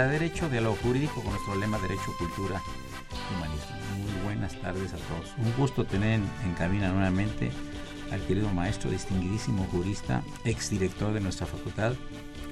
De 0.00 0.08
Derecho, 0.08 0.48
Diálogo 0.48 0.78
Jurídico 0.82 1.20
con 1.22 1.32
nuestro 1.32 1.54
lema 1.54 1.78
Derecho, 1.78 2.14
Cultura, 2.18 2.62
Humanismo. 3.30 3.76
Muy 4.02 4.24
buenas 4.24 4.58
tardes 4.58 4.94
a 4.94 4.96
todos. 4.96 5.34
Un 5.36 5.52
gusto 5.58 5.84
tener 5.84 6.18
en 6.44 6.54
cabina 6.54 6.90
nuevamente 6.90 7.50
al 8.10 8.22
querido 8.22 8.48
maestro, 8.48 8.90
distinguidísimo 8.90 9.66
jurista, 9.70 10.22
exdirector 10.44 11.12
de 11.12 11.20
nuestra 11.20 11.46
facultad, 11.46 11.92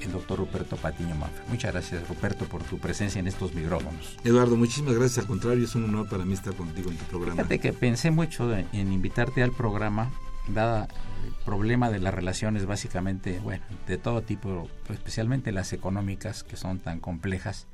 el 0.02 0.12
doctor 0.12 0.38
Ruperto 0.38 0.76
Patiño 0.76 1.14
Manfred. 1.14 1.48
Muchas 1.48 1.72
gracias, 1.72 2.06
Ruperto, 2.06 2.44
por 2.44 2.62
tu 2.62 2.78
presencia 2.78 3.18
en 3.18 3.26
estos 3.26 3.54
micrófonos. 3.54 4.18
Eduardo, 4.22 4.56
muchísimas 4.56 4.94
gracias. 4.94 5.20
Al 5.20 5.26
contrario, 5.26 5.64
es 5.64 5.74
un 5.74 5.84
honor 5.84 6.10
para 6.10 6.26
mí 6.26 6.34
estar 6.34 6.54
contigo 6.54 6.90
en 6.90 6.98
tu 6.98 7.04
programa. 7.06 7.36
Fíjate 7.36 7.58
que 7.58 7.72
pensé 7.72 8.10
mucho 8.10 8.54
en 8.54 8.92
invitarte 8.92 9.42
al 9.42 9.52
programa, 9.52 10.10
dada 10.54 10.88
el 11.26 11.34
problema 11.44 11.90
de 11.90 11.98
las 11.98 12.14
relaciones 12.14 12.66
básicamente, 12.66 13.38
bueno, 13.40 13.64
de 13.86 13.98
todo 13.98 14.22
tipo, 14.22 14.68
especialmente 14.88 15.52
las 15.52 15.72
económicas 15.72 16.42
que 16.42 16.56
son 16.56 16.78
tan 16.78 17.00
complejas 17.00 17.66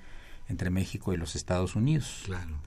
entre 0.48 0.70
México 0.70 1.12
y 1.12 1.16
los 1.16 1.36
Estados 1.36 1.77
Unidos. 1.77 2.22
Claro. 2.27 2.60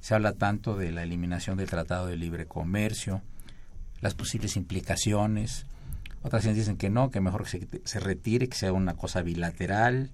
Se 0.00 0.14
habla 0.14 0.32
tanto 0.32 0.76
de 0.76 0.92
la 0.92 1.02
eliminación 1.02 1.56
del 1.56 1.68
Tratado 1.68 2.06
de 2.06 2.16
Libre 2.16 2.46
Comercio, 2.46 3.22
las 4.00 4.14
posibles 4.14 4.56
implicaciones. 4.56 5.66
Otras 6.22 6.44
dicen 6.44 6.76
que 6.76 6.90
no, 6.90 7.10
que 7.10 7.20
mejor 7.20 7.44
que 7.44 7.50
se, 7.50 7.68
se 7.84 8.00
retire, 8.00 8.48
que 8.48 8.56
sea 8.56 8.72
una 8.72 8.94
cosa 8.94 9.22
bilateral. 9.22 10.10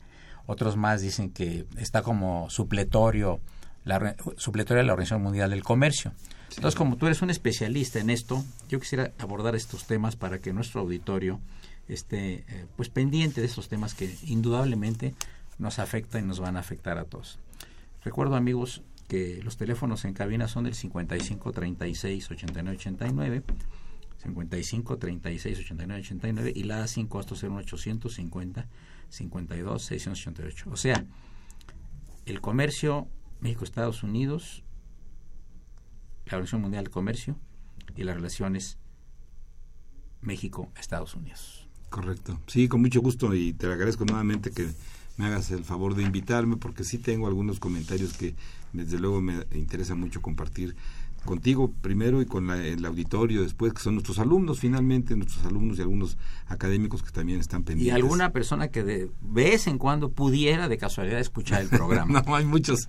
Otros 0.46 0.76
más 0.76 1.02
dicen 1.02 1.30
que 1.30 1.66
está 1.76 2.02
como 2.02 2.50
supletorio 2.50 3.40
la, 3.84 4.16
supletoria 4.37 4.82
de 4.82 4.87
la 4.87 4.93
Organización 4.93 5.22
Mundial 5.22 5.50
del 5.50 5.62
Comercio. 5.62 6.12
Entonces, 6.50 6.76
como 6.76 6.97
tú 6.97 7.06
eres 7.06 7.22
un 7.22 7.31
especialista 7.31 7.98
en 7.98 8.10
esto, 8.10 8.44
yo 8.69 8.78
quisiera 8.78 9.12
abordar 9.19 9.56
estos 9.56 9.87
temas 9.87 10.16
para 10.16 10.38
que 10.38 10.53
nuestro 10.53 10.82
auditorio 10.82 11.41
esté 11.88 12.44
eh, 12.47 12.66
pues 12.76 12.88
pendiente 12.88 13.41
de 13.41 13.47
estos 13.47 13.69
temas 13.69 13.94
que 13.94 14.15
indudablemente 14.25 15.15
nos 15.59 15.78
afectan 15.78 16.25
y 16.25 16.26
nos 16.26 16.41
van 16.41 16.56
a 16.56 16.60
afectar 16.60 16.98
a 16.98 17.04
todos. 17.04 17.38
Recuerdo, 18.04 18.37
amigos, 18.37 18.82
que 19.09 19.43
los 19.43 19.56
teléfonos 19.56 20.04
en 20.04 20.14
cabina 20.14 20.49
son 20.49 20.64
del 20.64 20.75
55 20.75 21.53
36 21.53 22.31
89 22.31 22.76
89 22.76 23.43
55 24.22 24.99
36 24.99 25.59
89 25.59 26.00
89 26.00 26.53
y 26.54 26.62
la 26.64 26.84
A5 26.84 27.20
hasta 27.20 27.34
0850 27.34 28.66
52 29.09 29.82
688. 29.82 30.70
O 30.70 30.76
sea, 30.76 31.04
el 32.26 32.41
comercio 32.41 33.09
México-Estados 33.42 34.03
Unidos 34.03 34.64
la 36.26 36.38
Organización 36.38 36.62
Mundial 36.62 36.84
del 36.84 36.92
Comercio 36.92 37.36
y 37.97 38.04
las 38.04 38.16
relaciones 38.16 38.78
México-Estados 40.22 41.14
Unidos. 41.14 41.69
Correcto. 41.91 42.41
Sí, 42.47 42.69
con 42.69 42.81
mucho 42.81 43.00
gusto 43.00 43.34
y 43.34 43.52
te 43.52 43.66
agradezco 43.66 44.04
nuevamente 44.04 44.50
que 44.50 44.70
me 45.19 45.26
hagas 45.26 45.50
el 45.50 45.64
favor 45.64 45.94
de 45.94 46.02
invitarme 46.04 46.56
porque 46.56 46.84
sí 46.84 46.98
tengo 46.98 47.26
algunos 47.26 47.60
comentarios 47.60 48.14
que 48.14 48.34
desde 48.72 48.98
luego 48.98 49.20
me 49.20 49.44
interesa 49.52 49.94
mucho 49.94 50.22
compartir 50.22 50.75
contigo 51.24 51.72
primero 51.80 52.20
y 52.20 52.26
con 52.26 52.50
el 52.50 52.84
auditorio 52.84 53.42
después, 53.42 53.72
que 53.72 53.80
son 53.80 53.94
nuestros 53.94 54.18
alumnos 54.18 54.58
finalmente, 54.60 55.16
nuestros 55.16 55.44
alumnos 55.46 55.78
y 55.78 55.82
algunos 55.82 56.16
académicos 56.48 57.02
que 57.02 57.10
también 57.10 57.40
están 57.40 57.62
pendientes. 57.62 57.92
Y 57.92 57.94
alguna 57.94 58.32
persona 58.32 58.68
que 58.68 58.82
de 58.82 59.10
vez 59.20 59.66
en 59.66 59.78
cuando 59.78 60.10
pudiera 60.10 60.68
de 60.68 60.78
casualidad 60.78 61.20
escuchar 61.20 61.62
el 61.62 61.68
programa. 61.68 62.22
no, 62.26 62.36
hay 62.36 62.44
muchos. 62.44 62.86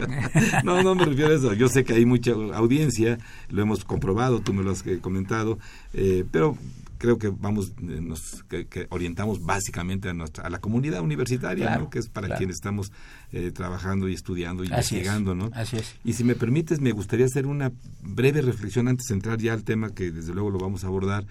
no, 0.64 0.82
no 0.84 0.96
me 0.96 1.06
refiero 1.06 1.32
a 1.32 1.36
eso. 1.36 1.54
Yo 1.54 1.70
sé 1.70 1.84
que 1.84 1.94
hay 1.94 2.06
mucha 2.06 2.32
audiencia, 2.32 3.18
lo 3.50 3.62
hemos 3.62 3.86
comprobado, 3.86 4.40
tú 4.40 4.54
me 4.54 4.64
lo 4.64 4.72
has 4.72 4.86
eh, 4.86 5.00
comentado, 5.00 5.60
eh, 5.94 6.26
pero 6.32 6.58
creo 7.04 7.18
que 7.18 7.28
vamos 7.28 7.74
eh, 7.82 8.00
nos 8.02 8.46
que, 8.46 8.88
orientamos 8.90 9.44
básicamente 9.44 10.08
a 10.08 10.14
nuestra 10.14 10.46
a 10.46 10.50
la 10.50 10.60
comunidad 10.60 11.02
universitaria 11.02 11.86
que 11.92 12.00
es 12.00 12.08
para 12.08 12.38
quien 12.38 12.50
estamos 12.50 12.94
eh, 13.34 13.52
trabajando 13.52 14.08
y 14.08 14.14
estudiando 14.14 14.64
y 14.64 14.68
investigando 14.68 15.36
no 15.36 15.52
así 15.54 15.76
es. 15.76 15.96
Y 16.06 16.14
si 16.14 16.24
me 16.24 16.34
permites 16.34 16.80
me 16.80 16.94
gustaría 16.94 17.26
hacer 17.26 17.46
una 17.46 17.74
breve 18.02 18.42
reflexión 18.42 18.88
antes 18.88 19.08
de 19.08 19.16
entrar 19.16 19.38
ya 19.38 19.52
al 19.52 19.66
tema 19.66 19.94
que 19.94 20.12
desde 20.12 20.34
luego 20.34 20.50
lo 20.50 20.60
vamos 20.60 20.86
a 20.86 20.88
abordar 20.88 21.26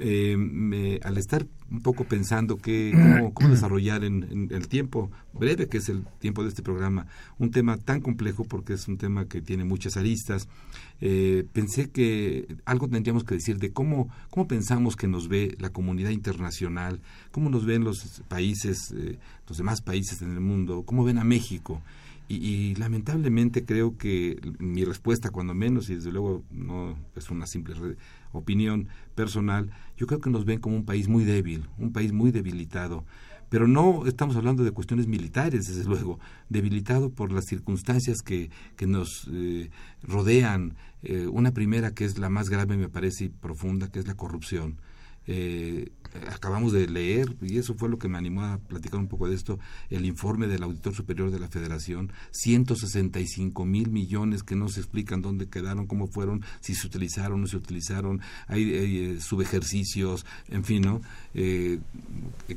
eh, 0.00 0.36
me, 0.36 0.98
al 1.04 1.18
estar 1.18 1.46
un 1.70 1.80
poco 1.80 2.04
pensando 2.04 2.56
que, 2.56 2.92
cómo, 3.32 3.48
desarrollar 3.50 4.02
en, 4.02 4.48
el 4.50 4.66
tiempo 4.66 5.10
breve 5.32 5.68
que 5.68 5.78
es 5.78 5.88
el 5.88 6.04
tiempo 6.18 6.42
de 6.42 6.48
este 6.48 6.62
programa 6.62 7.06
un 7.38 7.52
tema 7.52 7.76
tan 7.76 8.00
complejo 8.00 8.44
porque 8.44 8.72
es 8.72 8.88
un 8.88 8.98
tema 8.98 9.26
que 9.26 9.40
tiene 9.40 9.64
muchas 9.64 9.96
aristas 9.96 10.48
eh, 11.00 11.46
pensé 11.52 11.90
que 11.90 12.56
algo 12.64 12.88
tendríamos 12.88 13.22
que 13.22 13.36
decir 13.36 13.58
de 13.58 13.72
cómo, 13.72 14.08
cómo 14.30 14.48
pensamos 14.48 14.96
que 14.96 15.06
nos 15.06 15.28
ve 15.28 15.56
la 15.58 15.70
comunidad 15.70 16.10
internacional 16.10 17.00
cómo 17.30 17.48
nos 17.48 17.64
ven 17.64 17.84
los 17.84 18.22
países 18.26 18.92
eh, 18.96 19.18
los 19.48 19.58
demás 19.58 19.80
países 19.80 20.22
en 20.22 20.32
el 20.32 20.40
mundo 20.40 20.82
cómo 20.84 21.04
ven 21.04 21.18
a 21.18 21.24
México. 21.24 21.82
Y, 22.26 22.74
lamentablemente 22.76 23.66
creo 23.66 23.98
que 23.98 24.40
mi 24.58 24.84
respuesta, 24.84 25.28
cuando 25.28 25.52
menos, 25.52 25.90
y 25.90 25.96
desde 25.96 26.10
luego 26.10 26.42
no 26.50 26.96
es 27.14 27.30
una 27.30 27.46
simple 27.46 27.74
opinión 28.38 28.88
personal, 29.14 29.70
yo 29.96 30.06
creo 30.06 30.20
que 30.20 30.30
nos 30.30 30.44
ven 30.44 30.60
como 30.60 30.76
un 30.76 30.84
país 30.84 31.08
muy 31.08 31.24
débil, 31.24 31.66
un 31.78 31.92
país 31.92 32.12
muy 32.12 32.30
debilitado. 32.30 33.04
Pero 33.48 33.68
no 33.68 34.06
estamos 34.06 34.36
hablando 34.36 34.64
de 34.64 34.72
cuestiones 34.72 35.06
militares, 35.06 35.68
desde 35.68 35.84
luego, 35.84 36.18
debilitado 36.48 37.10
por 37.10 37.30
las 37.30 37.44
circunstancias 37.44 38.22
que, 38.22 38.50
que 38.76 38.86
nos 38.86 39.28
eh, 39.32 39.70
rodean. 40.02 40.74
Eh, 41.02 41.28
una 41.28 41.52
primera 41.52 41.92
que 41.92 42.04
es 42.04 42.18
la 42.18 42.30
más 42.30 42.50
grave, 42.50 42.76
me 42.76 42.88
parece, 42.88 43.24
y 43.24 43.28
profunda, 43.28 43.92
que 43.92 44.00
es 44.00 44.08
la 44.08 44.14
corrupción. 44.14 44.78
Eh, 45.26 45.90
acabamos 46.32 46.72
de 46.72 46.86
leer, 46.86 47.36
y 47.42 47.58
eso 47.58 47.74
fue 47.74 47.88
lo 47.88 47.98
que 47.98 48.08
me 48.08 48.18
animó 48.18 48.42
a 48.42 48.58
platicar 48.58 49.00
un 49.00 49.08
poco 49.08 49.28
de 49.28 49.34
esto, 49.34 49.58
el 49.90 50.04
informe 50.04 50.46
del 50.46 50.62
Auditor 50.62 50.94
Superior 50.94 51.30
de 51.30 51.40
la 51.40 51.48
Federación, 51.48 52.12
165 52.32 53.64
mil 53.64 53.90
millones 53.90 54.42
que 54.42 54.56
no 54.56 54.68
se 54.68 54.80
explican 54.80 55.22
dónde 55.22 55.48
quedaron, 55.48 55.86
cómo 55.86 56.06
fueron, 56.06 56.42
si 56.60 56.74
se 56.74 56.86
utilizaron, 56.86 57.40
no 57.40 57.46
se 57.46 57.56
utilizaron, 57.56 58.20
hay, 58.46 58.70
eh, 58.72 59.20
subejercicios, 59.20 60.24
en 60.48 60.64
fin, 60.64 60.82
¿no? 60.82 61.00
Eh, 61.34 61.80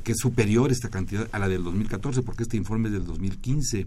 que 0.04 0.12
es 0.12 0.18
superior 0.18 0.70
esta 0.70 0.88
cantidad 0.88 1.28
a 1.32 1.38
la 1.38 1.48
del 1.48 1.64
2014, 1.64 2.22
porque 2.22 2.44
este 2.44 2.56
informe 2.56 2.88
es 2.88 2.94
del 2.94 3.04
2015. 3.04 3.86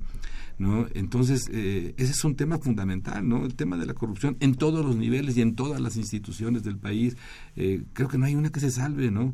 ¿no? 0.62 0.86
Entonces, 0.94 1.50
eh, 1.52 1.96
ese 1.98 2.12
es 2.12 2.24
un 2.24 2.36
tema 2.36 2.60
fundamental, 2.60 3.28
¿no? 3.28 3.46
El 3.46 3.56
tema 3.56 3.78
de 3.78 3.88
la 3.88 3.96
corrupción 3.96 4.38
en 4.42 4.54
todos 4.54 4.86
los 4.86 4.96
niveles 4.96 5.36
y 5.36 5.42
en 5.42 5.56
todas 5.56 5.82
las 5.82 5.98
instituciones 5.98 6.64
del 6.64 6.78
país. 6.78 7.18
Eh, 7.56 7.84
creo 7.94 8.08
que 8.08 8.20
no 8.20 8.26
hay 8.26 8.36
una 8.36 8.52
que 8.52 8.60
se 8.60 8.70
salve, 8.70 9.10
¿no? 9.10 9.34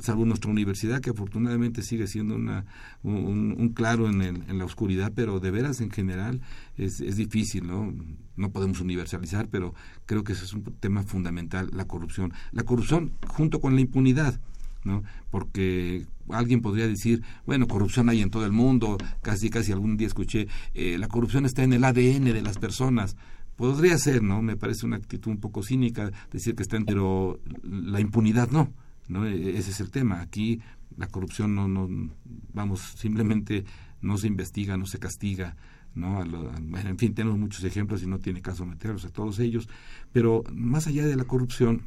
Salvo 0.00 0.24
nuestra 0.24 0.50
universidad, 0.50 1.00
que 1.00 1.10
afortunadamente 1.10 1.82
sigue 1.82 2.06
siendo 2.06 2.34
una, 2.34 2.64
un, 3.02 3.72
claro 3.74 4.08
en, 4.08 4.20
en, 4.22 4.58
la 4.58 4.64
oscuridad, 4.64 5.12
pero 5.14 5.40
de 5.40 5.50
veras 5.50 5.80
en 5.80 5.90
general 5.90 6.40
es, 6.76 7.00
es 7.00 7.16
difícil, 7.16 7.66
¿no? 7.66 7.94
No 8.36 8.50
podemos 8.50 8.80
universalizar, 8.80 9.48
pero 9.48 9.74
creo 10.04 10.24
que 10.24 10.32
ese 10.32 10.44
es 10.44 10.52
un 10.52 10.64
tema 10.80 11.02
fundamental, 11.02 11.70
la 11.72 11.86
corrupción. 11.86 12.32
La 12.52 12.64
corrupción 12.64 13.12
junto 13.26 13.60
con 13.60 13.74
la 13.74 13.80
impunidad, 13.80 14.40
¿no? 14.84 15.02
Porque 15.30 16.06
alguien 16.30 16.62
podría 16.62 16.86
decir, 16.88 17.22
bueno, 17.46 17.66
corrupción 17.66 18.08
hay 18.08 18.22
en 18.22 18.30
todo 18.30 18.44
el 18.44 18.52
mundo, 18.52 18.98
casi 19.22 19.50
casi 19.50 19.72
algún 19.72 19.96
día 19.96 20.06
escuché, 20.06 20.48
eh, 20.74 20.98
la 20.98 21.08
corrupción 21.08 21.46
está 21.46 21.62
en 21.62 21.72
el 21.72 21.84
ADN 21.84 22.24
de 22.24 22.42
las 22.42 22.58
personas. 22.58 23.16
Podría 23.56 23.96
ser, 23.98 24.22
¿no? 24.22 24.42
Me 24.42 24.56
parece 24.56 24.84
una 24.84 24.96
actitud 24.96 25.30
un 25.30 25.38
poco 25.38 25.62
cínica 25.62 26.10
decir 26.30 26.54
que 26.54 26.62
está 26.62 26.76
en, 26.76 26.84
pero 26.84 27.40
la 27.62 28.00
impunidad 28.00 28.50
no, 28.50 28.72
¿no? 29.08 29.26
E, 29.26 29.58
ese 29.58 29.70
es 29.70 29.80
el 29.80 29.90
tema. 29.90 30.20
Aquí 30.20 30.60
la 30.96 31.08
corrupción 31.08 31.54
no, 31.54 31.68
no, 31.68 31.88
vamos, 32.52 32.80
simplemente 32.96 33.64
no 34.00 34.18
se 34.18 34.26
investiga, 34.26 34.76
no 34.76 34.86
se 34.86 34.98
castiga, 34.98 35.56
¿no? 35.94 36.22
en 36.22 36.98
fin, 36.98 37.14
tenemos 37.14 37.38
muchos 37.38 37.64
ejemplos 37.64 38.02
y 38.02 38.06
no 38.06 38.18
tiene 38.18 38.42
caso 38.42 38.66
meterlos 38.66 39.04
a 39.04 39.10
todos 39.10 39.38
ellos, 39.38 39.68
pero 40.12 40.44
más 40.52 40.86
allá 40.86 41.06
de 41.06 41.16
la 41.16 41.24
corrupción, 41.24 41.82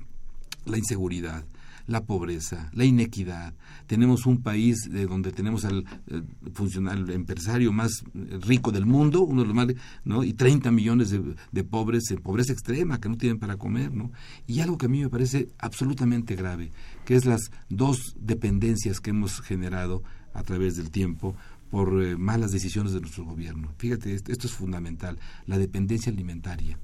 la 0.66 0.78
inseguridad, 0.78 1.46
la 1.90 2.06
pobreza, 2.06 2.70
la 2.74 2.86
inequidad. 2.86 3.54
Tenemos 3.88 4.26
un 4.26 4.42
país 4.42 4.88
de 4.90 5.08
donde 5.08 5.32
tenemos 5.32 5.66
al 5.66 5.86
funcionario, 6.54 7.12
empresario 7.12 7.74
más 7.74 8.04
rico 8.14 8.72
del 8.72 8.86
mundo, 8.86 9.22
uno 9.22 9.42
de 9.42 9.48
los 9.48 9.56
más, 9.56 9.68
¿no? 10.06 10.24
Y 10.24 10.34
30 10.34 10.72
millones 10.72 11.10
de, 11.52 11.64
pobres 11.64 12.12
en 12.12 12.20
pobreza 12.20 12.54
extrema 12.54 13.00
que 13.00 13.10
no 13.10 13.18
tienen 13.18 13.40
para 13.40 13.58
comer, 13.58 13.92
¿no? 13.92 14.12
Y 14.46 14.60
algo 14.60 14.78
que 14.78 14.86
a 14.86 14.90
mí 14.90 15.02
me 15.02 15.10
parece 15.10 15.50
absolutamente 15.58 16.36
grave, 16.36 16.72
que 17.06 17.16
es 17.16 17.26
las 17.26 17.52
dos 17.70 18.16
dependencias 18.20 19.00
que 19.00 19.10
hemos 19.10 19.42
generado 19.42 20.04
a 20.34 20.44
través 20.44 20.76
del 20.78 20.92
tiempo 20.92 21.36
por 21.72 22.04
eh, 22.04 22.16
malas 22.18 22.52
decisiones 22.52 22.94
de 22.94 23.02
nuestro 23.02 23.26
gobierno. 23.26 23.74
Fíjate, 23.78 24.14
esto 24.14 24.48
es 24.48 24.54
fundamental, 24.54 25.18
la 25.48 25.58
dependencia 25.58 26.12
alimentaria 26.12 26.78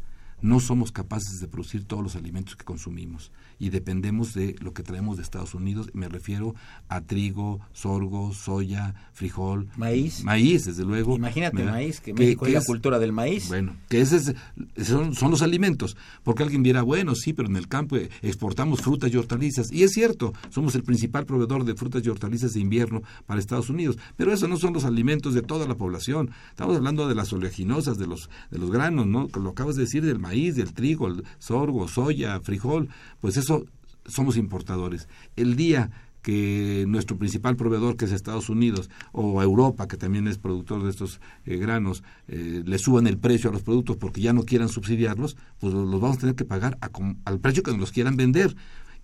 no 0.46 0.60
somos 0.60 0.92
capaces 0.92 1.40
de 1.42 1.48
producir 1.48 1.86
todos 1.86 2.04
los 2.04 2.16
alimentos 2.16 2.56
que 2.56 2.64
consumimos 2.64 3.32
y 3.60 3.70
dependemos 3.70 4.34
de 4.34 4.56
lo 4.60 4.74
que 4.74 4.84
traemos 4.84 5.18
de 5.18 5.24
Estados 5.24 5.54
Unidos. 5.56 5.90
Me 5.94 6.08
refiero 6.08 6.56
a 6.88 7.02
trigo, 7.02 7.62
sorgo, 7.74 8.34
soya, 8.34 8.94
frijol. 9.14 9.68
Maíz. 9.76 10.24
Maíz, 10.24 10.66
desde 10.66 10.84
luego. 10.84 11.16
Imagínate 11.16 11.64
maíz, 11.64 12.00
que 12.00 12.14
México 12.14 12.46
es 12.46 12.54
la 12.54 12.64
cultura 12.64 13.00
del 13.00 13.12
maíz. 13.12 13.48
Bueno, 13.48 13.76
que 13.90 14.02
ese 14.02 14.36
son, 14.84 15.16
son, 15.16 15.32
los 15.32 15.42
alimentos. 15.42 15.98
Porque 16.24 16.44
alguien 16.44 16.64
dirá, 16.64 16.82
bueno, 16.84 17.16
sí, 17.16 17.34
pero 17.34 17.50
en 17.50 17.56
el 17.56 17.68
campo 17.68 17.96
exportamos 18.22 18.82
frutas 18.82 19.12
y 19.12 19.18
hortalizas. 19.18 19.72
Y 19.72 19.84
es 19.84 19.94
cierto, 19.94 20.34
somos 20.50 20.76
el 20.76 20.84
principal 20.84 21.26
proveedor 21.26 21.66
de 21.66 21.76
frutas 21.76 22.06
y 22.06 22.10
hortalizas 22.10 22.54
de 22.54 22.60
invierno 22.60 23.02
para 23.26 23.40
Estados 23.40 23.70
Unidos. 23.70 23.98
Pero 24.18 24.32
eso 24.32 24.48
no 24.48 24.58
son 24.58 24.74
los 24.74 24.86
alimentos 24.86 25.34
de 25.34 25.42
toda 25.42 25.68
la 25.68 25.76
población. 25.76 26.32
Estamos 26.50 26.78
hablando 26.78 27.08
de 27.08 27.16
las 27.16 27.32
oleaginosas, 27.34 27.98
de 27.98 28.08
los, 28.08 28.30
de 28.52 28.60
los 28.60 28.70
granos, 28.72 29.08
¿no? 29.08 29.28
Lo 29.40 29.50
acabas 29.50 29.76
de 29.76 29.84
decir 29.84 30.06
del 30.06 30.20
maíz, 30.20 30.35
del 30.36 30.74
trigo, 30.74 31.08
el 31.08 31.24
sorgo, 31.40 31.88
soya, 31.88 32.40
frijol. 32.42 32.90
Pues 33.20 33.38
eso 33.38 33.66
somos 34.06 34.38
importadores. 34.38 35.08
El 35.36 35.56
día 35.56 35.92
que 36.22 36.86
nuestro 36.88 37.18
principal 37.18 37.56
proveedor, 37.56 37.98
que 37.98 38.06
es 38.06 38.12
Estados 38.12 38.50
Unidos, 38.50 38.90
o 39.12 39.44
Europa, 39.44 39.88
que 39.88 39.96
también 39.96 40.28
es 40.28 40.40
productor 40.40 40.84
de 40.84 40.90
estos 40.90 41.22
eh, 41.46 41.58
granos, 41.58 42.04
eh, 42.28 42.64
le 42.66 42.80
suban 42.80 43.06
el 43.06 43.20
precio 43.20 43.52
a 43.52 43.54
los 43.54 43.62
productos 43.62 43.98
porque 43.98 44.22
ya 44.22 44.34
no 44.34 44.44
quieran 44.44 44.70
subsidiarlos, 44.70 45.38
pues 45.60 45.72
los, 45.72 46.02
vamos 46.02 46.18
a 46.18 46.22
tener 46.22 46.36
que 46.36 46.46
pagar 46.46 46.80
al 47.26 47.40
precio 47.40 47.62
que 47.62 47.72
nos 47.72 47.80
los 47.80 47.92
quieran 47.92 48.18
vender. 48.18 48.56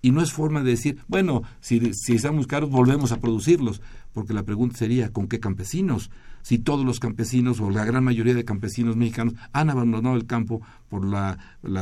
Y 0.02 0.10
no 0.10 0.24
es 0.24 0.32
forma 0.32 0.64
de 0.64 0.72
decir, 0.72 0.98
bueno, 1.08 1.44
si, 1.60 1.94
si 1.94 2.16
estamos 2.16 2.48
caros, 2.48 2.72
volvemos 2.72 3.12
a 3.12 3.20
producirlos, 3.20 3.82
porque 4.14 4.34
la 4.34 4.44
pregunta 4.44 4.78
sería, 4.78 5.12
¿con 5.12 5.28
qué 5.28 5.40
campesinos? 5.40 6.10
si 6.42 6.60
todos 6.60 6.86
los 6.86 7.00
campesinos 7.00 7.60
o 7.60 7.70
la 7.70 7.86
gran 7.86 8.04
mayoría 8.04 8.34
de 8.34 8.46
campesinos 8.46 8.96
mexicanos 8.96 9.36
han 9.54 9.70
abandonado 9.70 10.16
el 10.16 10.26
campo 10.26 10.62
por 10.90 11.06
la, 11.06 11.38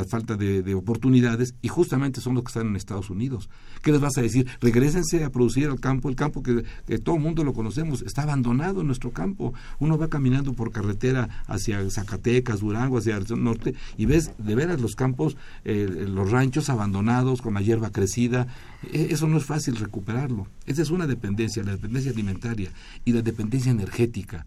falta 0.07 0.35
de, 0.35 0.75
oportunidades 0.75 1.55
y 1.61 1.67
justamente 1.67 2.21
son 2.21 2.35
los 2.35 2.43
que 2.43 2.49
están 2.49 2.67
en 2.67 2.75
Estados 2.75 3.09
Unidos. 3.09 3.49
¿Qué 3.81 3.91
les 3.91 3.99
vas 3.99 4.17
a 4.17 4.21
decir? 4.21 4.47
Regrésense 4.61 5.23
a 5.23 5.31
producir 5.31 5.67
al 5.67 5.79
campo, 5.79 6.09
el 6.09 6.15
campo 6.15 6.43
que, 6.43 6.63
todo 6.99 7.15
el 7.15 7.21
mundo 7.21 7.43
lo 7.43 7.53
conocemos, 7.53 8.03
está 8.03 8.23
abandonado 8.23 8.81
en 8.81 8.87
nuestro 8.87 9.11
campo. 9.11 9.53
Uno 9.79 9.97
va 9.97 10.09
caminando 10.09 10.53
por 10.53 10.71
carretera 10.71 11.43
hacia 11.47 11.89
Zacatecas, 11.89 12.59
Durango, 12.59 12.99
hacia 12.99 13.17
el 13.17 13.25
norte 13.43 13.73
y 13.97 14.05
ves 14.05 14.31
de 14.37 14.55
veras 14.55 14.79
los 14.79 14.95
campos, 14.95 15.37
eh, 15.65 16.05
los 16.07 16.29
ranchos 16.29 16.69
abandonados 16.69 17.41
con 17.41 17.55
la 17.55 17.61
hierba 17.61 17.89
crecida. 17.89 18.47
E, 18.93 19.07
eso 19.11 19.27
no 19.27 19.37
es 19.37 19.45
fácil 19.45 19.75
recuperarlo. 19.75 20.47
Esa 20.67 20.83
es 20.83 20.91
una 20.91 21.07
dependencia, 21.07 21.63
la 21.63 21.71
dependencia 21.71 22.13
alimentaria 22.19 22.71
y 23.05 23.13
la 23.13 23.21
dependencia 23.21 23.71
energética. 23.71 24.45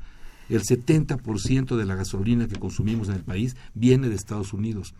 El 0.48 0.62
70% 0.62 1.76
de 1.76 1.86
la 1.86 1.94
gasolina 1.94 2.46
que 2.46 2.58
consumimos 2.58 3.08
en 3.08 3.14
el 3.14 3.22
país 3.22 3.56
viene 3.74 4.08
de 4.08 4.14
Estados 4.14 4.52
Unidos. 4.52 4.94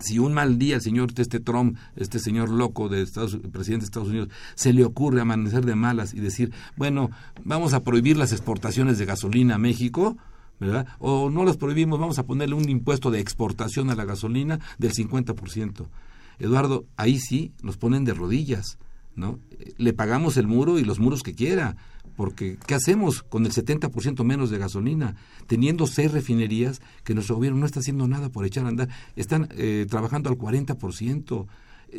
Si 0.00 0.18
un 0.18 0.32
mal 0.32 0.58
día 0.58 0.80
señor 0.80 1.12
este 1.16 1.38
Trump, 1.38 1.76
este 1.94 2.18
señor 2.18 2.48
loco 2.50 2.88
de 2.88 3.02
Estados, 3.02 3.36
presidente 3.52 3.84
de 3.84 3.84
Estados 3.84 4.08
Unidos, 4.08 4.30
se 4.56 4.72
le 4.72 4.84
ocurre 4.84 5.20
amanecer 5.20 5.64
de 5.64 5.76
malas 5.76 6.12
y 6.14 6.18
decir, 6.18 6.52
bueno, 6.76 7.10
vamos 7.44 7.72
a 7.72 7.84
prohibir 7.84 8.16
las 8.16 8.32
exportaciones 8.32 8.98
de 8.98 9.04
gasolina 9.04 9.54
a 9.54 9.58
México, 9.58 10.16
¿verdad? 10.58 10.88
O 10.98 11.30
no 11.30 11.44
las 11.44 11.56
prohibimos, 11.56 12.00
vamos 12.00 12.18
a 12.18 12.26
ponerle 12.26 12.56
un 12.56 12.68
impuesto 12.68 13.12
de 13.12 13.20
exportación 13.20 13.90
a 13.90 13.94
la 13.94 14.04
gasolina 14.04 14.58
del 14.78 14.92
50%. 14.92 15.86
Eduardo, 16.40 16.86
ahí 16.96 17.20
sí 17.20 17.52
nos 17.62 17.76
ponen 17.76 18.04
de 18.04 18.14
rodillas, 18.14 18.78
¿no? 19.14 19.38
Le 19.76 19.92
pagamos 19.92 20.36
el 20.36 20.48
muro 20.48 20.78
y 20.78 20.84
los 20.84 20.98
muros 20.98 21.22
que 21.22 21.34
quiera, 21.34 21.76
porque 22.22 22.56
¿qué 22.68 22.76
hacemos 22.76 23.24
con 23.24 23.46
el 23.46 23.50
70% 23.50 24.22
menos 24.22 24.48
de 24.48 24.56
gasolina? 24.56 25.16
Teniendo 25.48 25.88
seis 25.88 26.12
refinerías 26.12 26.80
que 27.02 27.14
nuestro 27.14 27.34
gobierno 27.34 27.58
no 27.58 27.66
está 27.66 27.80
haciendo 27.80 28.06
nada 28.06 28.28
por 28.28 28.46
echar 28.46 28.64
a 28.64 28.68
andar, 28.68 28.88
están 29.16 29.48
eh, 29.56 29.86
trabajando 29.90 30.30
al 30.30 30.38
40%. 30.38 31.46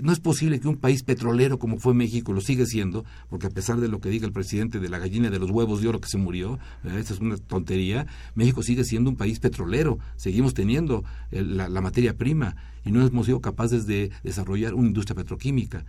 No 0.01 0.13
es 0.13 0.21
posible 0.21 0.61
que 0.61 0.69
un 0.69 0.77
país 0.77 1.03
petrolero 1.03 1.59
como 1.59 1.77
fue 1.77 1.93
México 1.93 2.31
lo 2.31 2.39
siga 2.39 2.65
siendo, 2.65 3.03
porque 3.29 3.47
a 3.47 3.49
pesar 3.49 3.81
de 3.81 3.89
lo 3.89 3.99
que 3.99 4.07
diga 4.07 4.25
el 4.25 4.31
presidente 4.31 4.79
de 4.79 4.87
la 4.87 4.97
gallina 4.97 5.29
de 5.29 5.39
los 5.39 5.51
huevos 5.51 5.81
de 5.81 5.89
oro 5.89 5.99
que 5.99 6.07
se 6.07 6.17
murió, 6.17 6.57
esa 6.85 7.13
es 7.13 7.19
una 7.19 7.35
tontería, 7.35 8.07
México 8.33 8.63
sigue 8.63 8.85
siendo 8.85 9.09
un 9.09 9.17
país 9.17 9.41
petrolero, 9.41 9.99
seguimos 10.15 10.53
teniendo 10.53 11.03
la, 11.31 11.67
la 11.67 11.81
materia 11.81 12.17
prima 12.17 12.55
y 12.85 12.91
no 12.91 13.05
hemos 13.05 13.25
sido 13.25 13.41
capaces 13.41 13.87
de 13.87 14.09
desarrollar 14.23 14.73
una 14.73 14.87
industria 14.87 15.17
petroquímica 15.17 15.83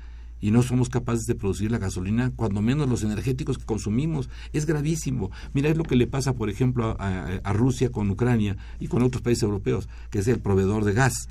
y 0.45 0.51
no 0.51 0.63
somos 0.63 0.91
capaces 0.91 1.25
de 1.25 1.35
producir 1.35 1.71
la 1.71 1.79
gasolina, 1.79 2.31
cuando 2.37 2.61
menos 2.61 2.87
los 2.87 3.03
energéticos 3.03 3.57
que 3.57 3.65
consumimos. 3.65 4.29
Es 4.53 4.67
gravísimo. 4.67 5.31
Mira, 5.55 5.71
es 5.71 5.79
lo 5.79 5.85
que 5.85 5.97
le 5.97 6.07
pasa, 6.07 6.35
por 6.35 6.51
ejemplo, 6.51 6.99
a, 7.01 7.53
Rusia 7.55 7.91
con 7.91 8.11
Ucrania 8.11 8.59
y 8.79 8.89
con 8.89 9.03
otros 9.03 9.23
países 9.23 9.45
europeos, 9.45 9.89
que 10.11 10.19
es 10.19 10.29
el 10.29 10.41
proveedor 10.41 10.85
de 10.85 10.93
gas. 10.93 11.31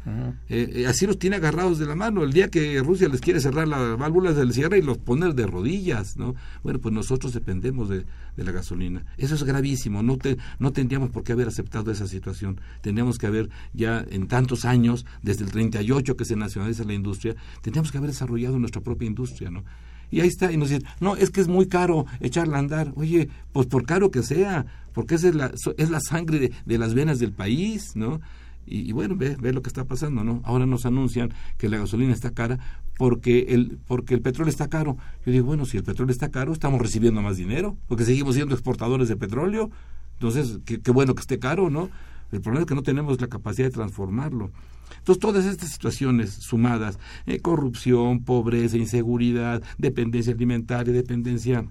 Eh, 0.50 0.68
eh, 0.78 0.88
así 0.88 1.06
los 1.06 1.20
tiene 1.20 1.36
agarrados 1.36 1.78
de 1.78 1.86
la 1.86 1.94
mano. 1.94 2.24
El 2.24 2.34
día 2.34 2.48
que 2.48 2.80
Rusia 2.80 3.08
les 3.08 3.22
quiere 3.22 3.40
cerrar 3.40 3.68
las 3.68 4.00
válvulas 4.00 4.36
del 4.36 4.52
cierre 4.52 4.80
y 4.80 4.82
los 4.82 4.98
poner 4.98 5.36
de 5.36 5.46
rodillas, 5.46 6.18
¿no? 6.18 6.34
Bueno, 6.64 6.80
pues 6.80 6.96
nosotros 6.96 7.34
dependemos 7.34 7.90
de, 7.90 8.06
de 8.36 8.44
la 8.44 8.52
gasolina. 8.52 9.06
Eso 9.18 9.36
es 9.36 9.44
gravísimo. 9.44 10.04
No, 10.04 10.18
te, 10.18 10.38
no 10.60 10.72
tendríamos 10.72 11.10
por 11.10 11.24
qué 11.24 11.34
haber 11.34 11.48
aceptado 11.48 11.92
esa 11.92 12.08
situación. 12.08 12.60
Tendríamos 12.82 13.18
que 13.18 13.28
haber 13.28 13.50
ya 13.74 14.06
en 14.10 14.28
tantos 14.28 14.66
años, 14.66 15.06
desde 15.22 15.46
el 15.46 15.52
38 15.52 16.16
que 16.16 16.26
se 16.26 16.36
nacionaliza 16.36 16.84
la 16.84 16.94
industria, 16.94 17.36
tendríamos 17.62 17.92
que 17.92 17.98
haber 17.98 18.12
desarrollado 18.12 18.60
nuestra 18.60 18.82
propia 18.82 19.08
industria, 19.08 19.50
¿no? 19.50 19.64
Y 20.12 20.22
ahí 20.22 20.28
está, 20.28 20.52
y 20.52 20.58
nos 20.58 20.70
dicen, 20.70 20.88
no, 21.00 21.16
es 21.16 21.32
que 21.32 21.42
es 21.42 21.48
muy 21.48 21.68
caro 21.68 22.06
echarla 22.20 22.58
a 22.58 22.60
andar. 22.60 22.94
Oye, 22.96 23.30
pues 23.52 23.66
por 23.66 23.84
caro 23.84 24.12
que 24.12 24.22
sea, 24.22 24.66
porque 24.94 25.16
es 25.16 25.24
la, 25.24 25.52
es 25.78 25.90
la 25.90 26.00
sangre 26.00 26.38
de, 26.40 26.52
de 26.66 26.78
las 26.78 26.94
venas 26.94 27.18
del 27.18 27.32
país, 27.32 27.96
¿no? 27.96 28.22
Y, 28.66 28.94
bueno, 28.94 29.16
ve, 29.18 29.36
ve 29.40 29.52
lo 29.52 29.62
que 29.62 29.68
está 29.68 29.84
pasando, 29.86 30.24
¿no? 30.24 30.42
Ahora 30.46 30.66
nos 30.66 30.86
anuncian 30.86 31.34
que 31.58 31.68
la 31.68 31.78
gasolina 31.78 32.14
está 32.14 32.32
cara 32.32 32.60
porque 32.98 33.48
el, 33.50 33.80
porque 33.88 34.14
el 34.14 34.22
petróleo 34.22 34.50
está 34.50 34.68
caro. 34.68 34.98
Yo 35.26 35.32
digo, 35.32 35.46
bueno, 35.46 35.66
si 35.66 35.78
el 35.78 35.84
petróleo 35.84 36.12
está 36.12 36.30
caro, 36.30 36.54
estamos 36.54 36.82
recibiendo 36.82 37.22
más 37.22 37.38
dinero, 37.38 37.78
porque 37.88 38.06
seguimos 38.06 38.36
siendo 38.36 38.54
exportadores 38.54 39.10
de 39.10 39.16
petróleo. 39.16 39.72
Entonces, 40.14 40.60
qué, 40.66 40.92
bueno 40.92 41.16
que 41.16 41.22
esté 41.22 41.40
caro, 41.40 41.70
¿no? 41.70 41.90
El 42.32 42.42
problema 42.42 42.62
es 42.62 42.68
que 42.68 42.76
no 42.76 42.84
tenemos 42.84 43.20
la 43.20 43.28
capacidad 43.28 43.68
de 43.68 43.74
transformarlo. 43.74 44.52
Entonces, 44.98 45.20
todas 45.20 45.46
estas 45.46 45.70
situaciones 45.70 46.32
sumadas, 46.32 47.00
eh, 47.26 47.40
corrupción, 47.40 48.24
pobreza, 48.24 48.78
inseguridad, 48.78 49.62
dependencia 49.78 50.34
alimentaria, 50.34 50.94
dependencia 50.94 51.66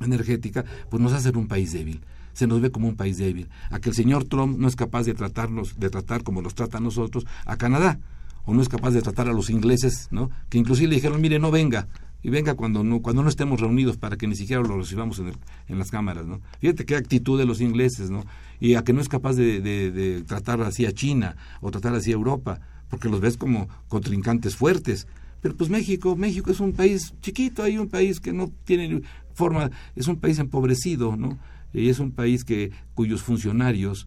energética, 0.00 0.64
pues 0.90 1.02
nos 1.02 1.12
hacen 1.12 1.36
un 1.36 1.48
país 1.48 1.72
débil 1.72 2.00
se 2.32 2.46
nos 2.46 2.62
ve 2.62 2.70
como 2.70 2.88
un 2.88 2.96
país 2.96 3.18
débil, 3.18 3.48
a 3.70 3.78
que 3.78 3.90
el 3.90 3.94
señor 3.94 4.24
Trump 4.24 4.58
no 4.58 4.66
es 4.66 4.74
capaz 4.74 5.04
de 5.04 5.12
tratarnos, 5.12 5.78
de 5.78 5.90
tratar 5.90 6.22
como 6.22 6.40
nos 6.40 6.54
trata 6.54 6.78
a 6.78 6.80
nosotros 6.80 7.26
a 7.44 7.56
Canadá, 7.56 8.00
o 8.44 8.54
no 8.54 8.62
es 8.62 8.68
capaz 8.68 8.90
de 8.90 9.02
tratar 9.02 9.28
a 9.28 9.32
los 9.32 9.50
ingleses, 9.50 10.08
¿no? 10.10 10.30
Que 10.48 10.58
inclusive 10.58 10.88
le 10.88 10.96
dijeron, 10.96 11.20
mire, 11.20 11.38
no 11.38 11.50
venga, 11.50 11.88
y 12.22 12.30
venga 12.30 12.54
cuando 12.54 12.84
no, 12.84 13.02
cuando 13.02 13.22
no 13.22 13.28
estemos 13.28 13.60
reunidos 13.60 13.96
para 13.96 14.16
que 14.16 14.26
ni 14.26 14.36
siquiera 14.36 14.62
lo 14.62 14.78
recibamos 14.78 15.18
en, 15.18 15.32
en 15.68 15.78
las 15.78 15.90
cámaras, 15.90 16.26
¿no? 16.26 16.40
Fíjate 16.60 16.84
qué 16.84 16.96
actitud 16.96 17.38
de 17.38 17.46
los 17.46 17.60
ingleses, 17.60 18.10
¿no? 18.10 18.24
Y 18.60 18.74
a 18.74 18.84
que 18.84 18.92
no 18.92 19.00
es 19.00 19.08
capaz 19.08 19.34
de, 19.34 19.60
de 19.60 20.22
tratar 20.22 20.60
así 20.62 20.86
a 20.86 20.92
China 20.92 21.36
o 21.60 21.70
tratar 21.70 21.94
así 21.94 22.10
a 22.10 22.14
Europa, 22.14 22.60
porque 22.88 23.08
los 23.08 23.20
ves 23.20 23.36
como 23.36 23.68
contrincantes 23.88 24.54
fuertes 24.54 25.06
Pero 25.40 25.56
pues 25.56 25.70
México, 25.70 26.14
México 26.14 26.50
es 26.50 26.60
un 26.60 26.72
país 26.72 27.14
chiquito, 27.20 27.62
hay 27.62 27.78
un 27.78 27.88
país 27.88 28.20
que 28.20 28.32
no 28.32 28.52
tiene 28.64 29.02
forma, 29.34 29.70
es 29.96 30.06
un 30.06 30.16
país 30.16 30.38
empobrecido, 30.38 31.16
¿no? 31.16 31.38
Y 31.72 31.88
es 31.88 31.98
un 31.98 32.12
país 32.12 32.44
que 32.44 32.70
cuyos 32.94 33.22
funcionarios, 33.22 34.06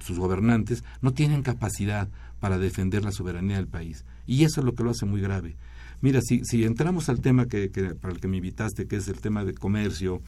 sus 0.00 0.18
gobernantes, 0.18 0.84
no 1.00 1.12
tienen 1.12 1.42
capacidad 1.42 2.08
para 2.40 2.58
defender 2.58 3.04
la 3.04 3.12
soberanía 3.12 3.56
del 3.56 3.68
país. 3.68 4.04
Y 4.26 4.44
eso 4.44 4.60
es 4.60 4.66
lo 4.66 4.74
que 4.74 4.84
lo 4.84 4.90
hace 4.90 5.06
muy 5.06 5.20
grave. 5.20 5.56
Mira, 6.00 6.20
si, 6.20 6.44
si 6.44 6.64
entramos 6.64 7.08
al 7.08 7.20
tema 7.20 7.46
que, 7.46 7.68
para 8.00 8.12
el 8.12 8.20
que 8.20 8.28
me 8.28 8.36
invitaste, 8.36 8.86
que 8.86 8.96
es 8.96 9.08
el 9.08 9.20
tema 9.20 9.44
de 9.44 9.54
comercio, 9.54 10.20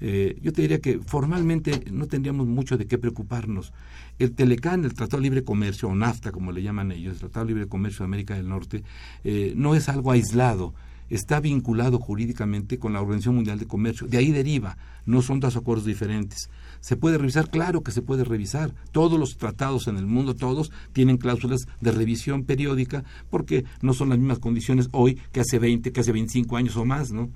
eh, 0.00 0.38
yo 0.40 0.52
te 0.52 0.62
diría 0.62 0.80
que 0.80 1.00
formalmente 1.00 1.84
no 1.92 2.06
tendríamos 2.06 2.46
mucho 2.46 2.78
de 2.78 2.86
qué 2.86 2.98
preocuparnos. 2.98 3.72
El 4.18 4.32
Telecán, 4.32 4.84
el 4.84 4.94
Tratado 4.94 5.18
de 5.18 5.24
Libre 5.24 5.44
Comercio, 5.44 5.88
o 5.88 5.94
NAFTA 5.94 6.32
como 6.32 6.52
le 6.52 6.62
llaman 6.62 6.92
ellos, 6.92 7.14
el 7.14 7.20
Tratado 7.20 7.46
de 7.46 7.52
Libre 7.52 7.68
Comercio 7.68 7.98
de 7.98 8.04
América 8.04 8.34
del 8.34 8.48
Norte, 8.48 8.82
eh, 9.24 9.52
no 9.56 9.74
es 9.74 9.88
algo 9.88 10.12
aislado, 10.12 10.74
está 11.10 11.40
vinculado 11.40 11.98
jurídicamente 11.98 12.78
con 12.78 12.92
la 12.92 13.00
Organización 13.00 13.36
Mundial 13.36 13.58
de 13.58 13.66
Comercio. 13.66 14.06
De 14.06 14.18
ahí 14.18 14.32
deriva, 14.32 14.76
no 15.04 15.22
son 15.22 15.40
dos 15.40 15.56
acuerdos 15.56 15.86
diferentes. 15.86 16.48
¿Se 16.80 16.96
puede 16.96 17.18
revisar? 17.18 17.50
Claro 17.50 17.82
que 17.82 17.92
se 17.92 18.02
puede 18.02 18.24
revisar. 18.24 18.74
Todos 18.92 19.18
los 19.18 19.36
tratados 19.36 19.88
en 19.88 19.96
el 19.96 20.06
mundo, 20.06 20.34
todos, 20.34 20.70
tienen 20.92 21.16
cláusulas 21.16 21.66
de 21.80 21.92
revisión 21.92 22.44
periódica 22.44 23.04
porque 23.30 23.64
no 23.82 23.94
son 23.94 24.10
las 24.10 24.18
mismas 24.18 24.38
condiciones 24.38 24.88
hoy 24.92 25.18
que 25.32 25.40
hace 25.40 25.58
20, 25.58 25.92
que 25.92 26.00
hace 26.00 26.12
25 26.12 26.56
años 26.56 26.76
o 26.76 26.84
más, 26.84 27.12
¿no? 27.12 27.30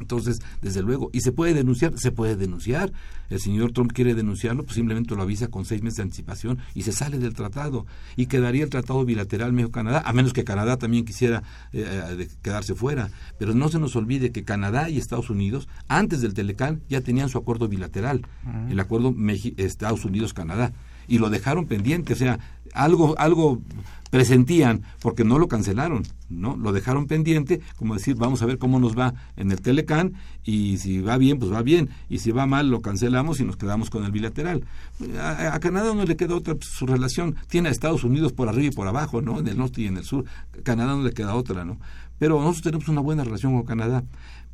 Entonces, 0.00 0.40
desde 0.62 0.82
luego, 0.82 1.10
¿y 1.12 1.20
se 1.20 1.32
puede 1.32 1.54
denunciar? 1.54 1.98
Se 1.98 2.12
puede 2.12 2.36
denunciar. 2.36 2.92
El 3.30 3.40
señor 3.40 3.72
Trump 3.72 3.92
quiere 3.92 4.14
denunciarlo, 4.14 4.62
pues 4.64 4.76
simplemente 4.76 5.14
lo 5.14 5.22
avisa 5.22 5.48
con 5.48 5.64
seis 5.64 5.82
meses 5.82 5.96
de 5.96 6.02
anticipación 6.04 6.58
y 6.74 6.82
se 6.82 6.92
sale 6.92 7.18
del 7.18 7.34
tratado. 7.34 7.86
Y 8.14 8.26
quedaría 8.26 8.64
el 8.64 8.70
tratado 8.70 9.04
bilateral 9.04 9.52
México-Canadá, 9.52 10.02
a 10.04 10.12
menos 10.12 10.32
que 10.32 10.44
Canadá 10.44 10.76
también 10.76 11.04
quisiera 11.04 11.42
eh, 11.72 11.84
eh, 12.18 12.28
quedarse 12.42 12.74
fuera. 12.74 13.10
Pero 13.38 13.54
no 13.54 13.68
se 13.68 13.78
nos 13.78 13.96
olvide 13.96 14.32
que 14.32 14.44
Canadá 14.44 14.88
y 14.90 14.98
Estados 14.98 15.30
Unidos, 15.30 15.68
antes 15.88 16.20
del 16.20 16.34
Telecán, 16.34 16.82
ya 16.88 17.00
tenían 17.00 17.28
su 17.28 17.38
acuerdo 17.38 17.68
bilateral, 17.68 18.26
el 18.70 18.78
acuerdo 18.80 19.14
Estados 19.56 20.04
Unidos-Canadá. 20.04 20.72
Y 21.08 21.18
lo 21.18 21.30
dejaron 21.30 21.66
pendiente, 21.66 22.14
o 22.14 22.16
sea, 22.16 22.40
algo, 22.76 23.14
algo 23.18 23.60
presentían, 24.10 24.82
porque 25.00 25.24
no 25.24 25.38
lo 25.38 25.48
cancelaron, 25.48 26.02
¿no? 26.28 26.56
Lo 26.56 26.72
dejaron 26.72 27.06
pendiente, 27.06 27.60
como 27.76 27.94
decir, 27.94 28.16
vamos 28.16 28.42
a 28.42 28.46
ver 28.46 28.58
cómo 28.58 28.78
nos 28.80 28.96
va 28.96 29.14
en 29.36 29.50
el 29.50 29.60
Telecán, 29.60 30.14
y 30.44 30.78
si 30.78 31.00
va 31.00 31.18
bien, 31.18 31.38
pues 31.38 31.52
va 31.52 31.62
bien, 31.62 31.90
y 32.08 32.18
si 32.18 32.30
va 32.30 32.46
mal, 32.46 32.70
lo 32.70 32.80
cancelamos 32.80 33.40
y 33.40 33.44
nos 33.44 33.56
quedamos 33.56 33.90
con 33.90 34.04
el 34.04 34.12
bilateral. 34.12 34.64
A, 35.20 35.58
Canadá 35.60 35.92
no 35.94 36.04
le 36.04 36.16
queda 36.16 36.34
otra, 36.34 36.54
pues, 36.54 36.70
su 36.70 36.86
relación 36.86 37.36
tiene 37.48 37.68
a 37.68 37.72
Estados 37.72 38.04
Unidos 38.04 38.32
por 38.32 38.48
arriba 38.48 38.68
y 38.72 38.74
por 38.74 38.88
abajo, 38.88 39.20
¿no? 39.20 39.38
En 39.38 39.48
el 39.48 39.58
norte 39.58 39.82
y 39.82 39.86
en 39.86 39.96
el 39.96 40.04
sur. 40.04 40.24
Canadá 40.62 40.94
no 40.94 41.02
le 41.02 41.12
queda 41.12 41.34
otra, 41.34 41.64
¿no? 41.64 41.78
Pero 42.18 42.40
nosotros 42.40 42.62
tenemos 42.62 42.88
una 42.88 43.00
buena 43.00 43.24
relación 43.24 43.54
con 43.54 43.64
Canadá. 43.64 44.04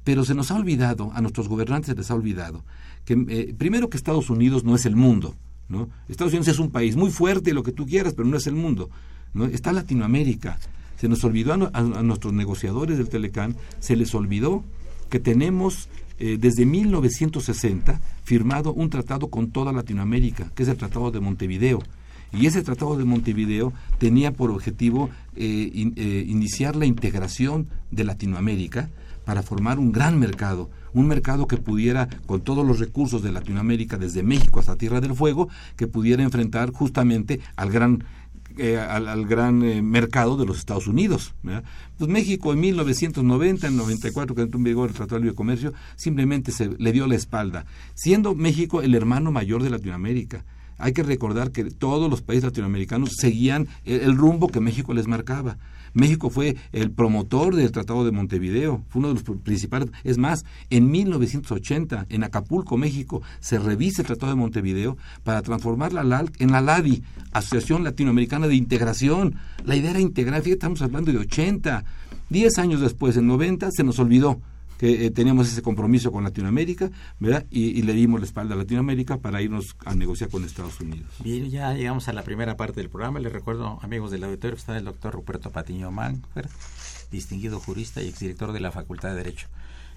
Pero 0.04 0.24
se 0.24 0.34
nos 0.34 0.50
ha 0.50 0.56
olvidado, 0.56 1.12
a 1.14 1.20
nuestros 1.20 1.46
gobernantes 1.48 1.86
se 1.86 1.94
les 1.94 2.10
ha 2.10 2.16
olvidado, 2.16 2.64
que 3.04 3.24
eh, 3.28 3.54
primero 3.56 3.88
que 3.88 3.96
Estados 3.96 4.30
Unidos 4.30 4.64
no 4.64 4.74
es 4.74 4.84
el 4.84 4.96
mundo, 4.96 5.36
¿no? 5.68 5.88
Estados 6.08 6.32
Unidos 6.32 6.48
es 6.48 6.58
un 6.58 6.70
país 6.70 6.96
muy 6.96 7.10
fuerte, 7.10 7.54
lo 7.54 7.62
que 7.62 7.72
tú 7.72 7.86
quieras, 7.86 8.14
pero 8.14 8.28
no 8.28 8.36
es 8.36 8.46
el 8.46 8.54
mundo. 8.54 8.90
¿no? 9.34 9.46
Está 9.46 9.72
Latinoamérica. 9.72 10.58
Se 10.98 11.08
nos 11.08 11.24
olvidó 11.24 11.52
a, 11.52 11.82
nuestros 12.02 12.32
negociadores 12.32 12.98
del 12.98 13.08
Telecán, 13.08 13.56
se 13.80 13.96
les 13.96 14.14
olvidó 14.14 14.62
que 15.10 15.18
tenemos 15.18 15.88
eh, 16.18 16.38
desde 16.40 16.64
1960 16.64 18.00
firmado 18.22 18.72
un 18.72 18.88
tratado 18.88 19.28
con 19.28 19.50
toda 19.50 19.72
Latinoamérica, 19.72 20.52
que 20.54 20.62
es 20.62 20.68
el 20.68 20.76
Tratado 20.76 21.10
de 21.10 21.20
Montevideo. 21.20 21.82
Y 22.32 22.46
ese 22.46 22.62
Tratado 22.62 22.96
de 22.96 23.04
Montevideo 23.04 23.72
tenía 23.98 24.32
por 24.32 24.50
objetivo 24.50 25.10
eh, 25.34 25.92
eh, 25.96 26.24
iniciar 26.28 26.76
la 26.76 26.86
integración 26.86 27.66
de 27.90 28.04
Latinoamérica 28.04 28.88
para 29.24 29.42
formar 29.42 29.78
un 29.78 29.92
gran 29.92 30.18
mercado, 30.18 30.70
un 30.92 31.06
mercado 31.06 31.46
que 31.46 31.56
pudiera, 31.56 32.08
con 32.26 32.40
todos 32.40 32.66
los 32.66 32.78
recursos 32.78 33.22
de 33.22 33.32
Latinoamérica, 33.32 33.98
desde 33.98 34.22
México 34.22 34.60
hasta 34.60 34.76
Tierra 34.76 35.00
del 35.00 35.14
Fuego, 35.14 35.48
que 35.76 35.86
pudiera 35.86 36.22
enfrentar 36.22 36.72
justamente 36.72 37.40
al 37.56 37.70
gran 37.70 38.04
eh, 38.58 38.78
al, 38.78 39.26
gran 39.26 39.62
eh, 39.62 39.80
mercado 39.80 40.36
de 40.36 40.44
los 40.44 40.58
Estados 40.58 40.86
Unidos. 40.86 41.34
Pues 41.96 42.10
México 42.10 42.52
en 42.52 42.60
1990, 42.60 43.66
en 43.66 43.76
94, 43.78 44.34
que 44.34 44.42
entró 44.42 44.58
en 44.58 44.64
vigor 44.64 44.90
el 44.90 44.94
Tratado 44.94 45.16
de 45.16 45.22
Libre 45.22 45.36
Comercio, 45.36 45.72
simplemente 45.96 46.52
se 46.52 46.68
le 46.68 46.92
dio 46.92 47.06
la 47.06 47.14
espalda, 47.14 47.64
siendo 47.94 48.34
México 48.34 48.82
el 48.82 48.94
hermano 48.94 49.32
mayor 49.32 49.62
de 49.62 49.70
Latinoamérica. 49.70 50.44
Hay 50.76 50.92
que 50.92 51.02
recordar 51.02 51.50
que 51.50 51.64
todos 51.64 52.10
los 52.10 52.20
países 52.20 52.44
latinoamericanos 52.44 53.12
seguían 53.16 53.68
el 53.84 54.16
rumbo 54.16 54.48
que 54.48 54.60
México 54.60 54.92
les 54.92 55.06
marcaba. 55.06 55.56
México 55.94 56.30
fue 56.30 56.56
el 56.72 56.90
promotor 56.90 57.54
del 57.54 57.72
Tratado 57.72 58.04
de 58.04 58.12
Montevideo, 58.12 58.84
fue 58.88 59.00
uno 59.00 59.08
de 59.08 59.14
los 59.14 59.38
principales. 59.40 59.90
Es 60.04 60.18
más, 60.18 60.44
en 60.70 60.90
1980, 60.90 62.06
en 62.08 62.24
Acapulco, 62.24 62.76
México, 62.76 63.22
se 63.40 63.58
revisa 63.58 64.02
el 64.02 64.06
Tratado 64.06 64.32
de 64.32 64.36
Montevideo 64.36 64.96
para 65.24 65.42
transformar 65.42 65.92
la 65.92 66.04
LALC 66.04 66.40
en 66.40 66.52
la 66.52 66.60
LADI, 66.60 67.02
Asociación 67.32 67.84
Latinoamericana 67.84 68.46
de 68.46 68.54
Integración. 68.54 69.36
La 69.64 69.76
idea 69.76 69.90
era 69.90 70.00
integrar, 70.00 70.42
fíjate, 70.42 70.52
estamos 70.52 70.82
hablando 70.82 71.12
de 71.12 71.18
80. 71.18 71.84
Diez 72.30 72.58
años 72.58 72.80
después, 72.80 73.16
en 73.16 73.26
90, 73.26 73.70
se 73.70 73.84
nos 73.84 73.98
olvidó 73.98 74.40
que 74.82 75.06
eh, 75.06 75.12
teníamos 75.12 75.46
ese 75.46 75.62
compromiso 75.62 76.10
con 76.10 76.24
Latinoamérica, 76.24 76.90
¿verdad? 77.20 77.46
Y, 77.50 77.82
le 77.82 77.92
dimos 77.92 78.18
la 78.18 78.26
espalda 78.26 78.56
a 78.56 78.58
Latinoamérica 78.58 79.18
para 79.18 79.40
irnos 79.40 79.76
a 79.86 79.94
negociar 79.94 80.28
con 80.28 80.44
Estados 80.44 80.80
Unidos. 80.80 81.08
Bien, 81.22 81.48
ya 81.48 81.72
llegamos 81.72 82.08
a 82.08 82.12
la 82.12 82.24
primera 82.24 82.56
parte 82.56 82.80
del 82.80 82.90
programa. 82.90 83.20
Les 83.20 83.32
recuerdo, 83.32 83.78
amigos 83.80 84.10
del 84.10 84.24
auditorio, 84.24 84.56
está 84.56 84.76
el 84.76 84.84
doctor 84.84 85.14
Ruperto 85.14 85.50
Patiño 85.50 85.92
Manfer, 85.92 86.48
distinguido 87.12 87.60
jurista 87.60 88.02
y 88.02 88.08
exdirector 88.08 88.50
de 88.50 88.58
la 88.58 88.72
Facultad 88.72 89.10
de 89.10 89.14
Derecho. 89.14 89.46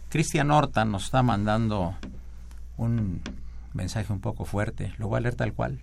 Cristian 0.10 0.52
Horta 0.52 0.86
nos 0.86 1.06
está 1.06 1.24
mandando 1.24 1.96
un 2.78 3.22
mensaje 3.74 4.14
un 4.14 4.20
poco 4.20 4.46
fuerte, 4.46 4.94
lo 5.00 5.08
voy 5.08 5.18
a 5.18 5.22
leer 5.22 5.34
tal 5.34 5.54
cual. 5.54 5.82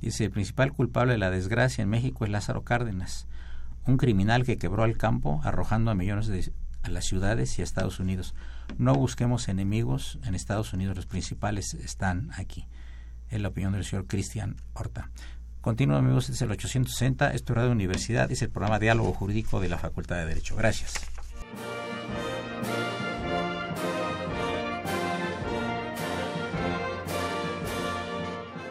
Dice, 0.00 0.24
el 0.24 0.30
principal 0.30 0.72
culpable 0.72 1.12
de 1.12 1.18
la 1.18 1.30
desgracia 1.30 1.82
en 1.82 1.90
México 1.90 2.24
es 2.24 2.30
Lázaro 2.30 2.62
Cárdenas, 2.62 3.26
un 3.86 3.98
criminal 3.98 4.46
que 4.46 4.56
quebró 4.56 4.82
al 4.82 4.96
campo 4.96 5.42
arrojando 5.44 5.90
a 5.90 5.94
millones 5.94 6.26
de 6.26 6.36
a 6.86 6.90
las 6.90 7.04
ciudades 7.04 7.58
y 7.58 7.62
a 7.62 7.64
Estados 7.64 8.00
Unidos. 8.00 8.34
No 8.78 8.94
busquemos 8.94 9.48
enemigos 9.48 10.18
en 10.24 10.34
Estados 10.34 10.72
Unidos, 10.72 10.96
los 10.96 11.06
principales 11.06 11.74
están 11.74 12.30
aquí. 12.36 12.66
Es 13.28 13.40
la 13.40 13.48
opinión 13.48 13.72
del 13.72 13.84
señor 13.84 14.06
Cristian 14.06 14.56
Horta. 14.72 15.10
Continúa, 15.60 15.98
amigos, 15.98 16.28
es 16.28 16.40
el 16.42 16.52
860, 16.52 17.32
esto 17.32 17.52
es 17.52 17.56
Radio 17.56 17.72
Universidad, 17.72 18.30
es 18.30 18.40
el 18.42 18.50
programa 18.50 18.78
Diálogo 18.78 19.12
Jurídico 19.12 19.60
de 19.60 19.68
la 19.68 19.78
Facultad 19.78 20.16
de 20.16 20.26
Derecho. 20.26 20.54
Gracias. 20.54 20.94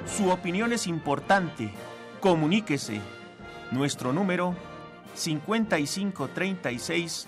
Su 0.08 0.30
opinión 0.30 0.72
es 0.72 0.88
importante. 0.88 1.70
Comuníquese. 2.22 3.02
Nuestro 3.72 4.14
número 4.14 4.56
5536 5.16 7.28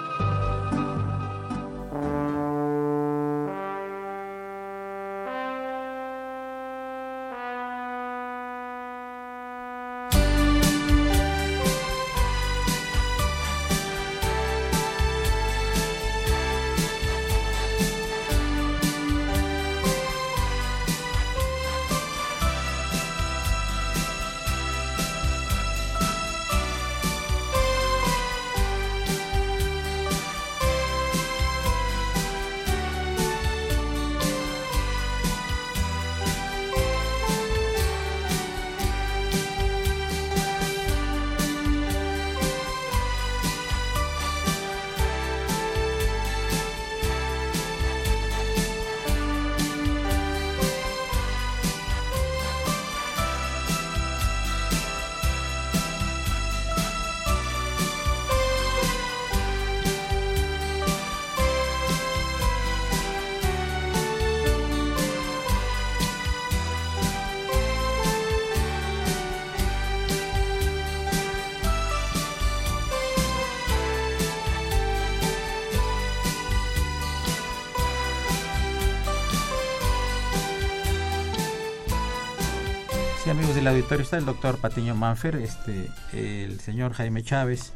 Amigos 83.41 83.55
del 83.55 83.67
auditorio, 83.69 84.03
está 84.03 84.19
el 84.19 84.25
doctor 84.25 84.59
Patiño 84.59 84.93
Manfer, 84.93 85.37
este, 85.37 85.89
el 86.13 86.59
señor 86.59 86.93
Jaime 86.93 87.23
Chávez, 87.23 87.73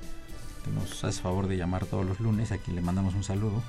que 0.64 0.70
nos 0.70 1.04
hace 1.04 1.20
favor 1.20 1.48
de 1.48 1.58
llamar 1.58 1.88
todos 1.88 2.06
los 2.06 2.20
lunes, 2.20 2.52
a 2.52 2.60
quien 2.60 2.76
le 2.76 2.84
mandamos 2.84 3.16
un 3.16 3.24
saludo. 3.24 3.64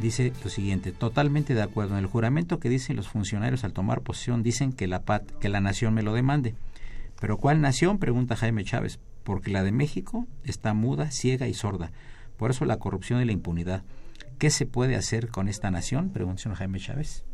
Dice 0.00 0.32
lo 0.44 0.50
siguiente, 0.50 0.92
totalmente 0.92 1.52
de 1.52 1.62
acuerdo. 1.62 1.94
En 1.94 1.98
el 1.98 2.06
juramento 2.06 2.60
que 2.60 2.68
dicen 2.68 2.94
los 2.94 3.08
funcionarios 3.08 3.64
al 3.64 3.72
tomar 3.72 4.02
posesión, 4.02 4.44
dicen 4.44 4.72
que 4.72 4.86
la, 4.86 5.02
pat, 5.02 5.28
que 5.40 5.48
la 5.48 5.60
nación 5.60 5.94
me 5.94 6.04
lo 6.04 6.14
demande. 6.14 6.54
¿Pero 7.20 7.38
cuál 7.38 7.60
nación? 7.60 7.98
Pregunta 7.98 8.36
Jaime 8.36 8.62
Chávez. 8.62 9.00
Porque 9.24 9.50
la 9.50 9.64
de 9.64 9.72
México 9.72 10.28
está 10.44 10.74
muda, 10.74 11.10
ciega 11.10 11.48
y 11.48 11.54
sorda. 11.54 11.90
Por 12.36 12.52
eso 12.52 12.66
la 12.66 12.78
corrupción 12.78 13.20
y 13.20 13.24
la 13.24 13.32
impunidad. 13.32 13.82
¿Qué 14.38 14.50
se 14.50 14.64
puede 14.64 14.94
hacer 14.94 15.26
con 15.26 15.48
esta 15.48 15.72
nación? 15.72 16.10
Pregunta 16.10 16.54
Jaime 16.54 16.78
Chávez. 16.78 17.24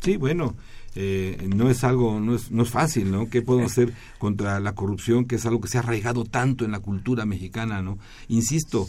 Sí, 0.00 0.16
bueno, 0.16 0.56
eh, 0.94 1.48
no 1.54 1.70
es 1.70 1.84
algo, 1.84 2.20
no 2.20 2.34
es, 2.34 2.50
no 2.50 2.62
es 2.62 2.70
fácil, 2.70 3.10
¿no? 3.10 3.28
¿Qué 3.28 3.42
podemos 3.42 3.72
hacer 3.72 3.92
contra 4.18 4.58
la 4.60 4.74
corrupción, 4.74 5.26
que 5.26 5.36
es 5.36 5.46
algo 5.46 5.60
que 5.60 5.68
se 5.68 5.76
ha 5.76 5.80
arraigado 5.80 6.24
tanto 6.24 6.64
en 6.64 6.72
la 6.72 6.80
cultura 6.80 7.26
mexicana, 7.26 7.82
¿no? 7.82 7.98
Insisto, 8.28 8.88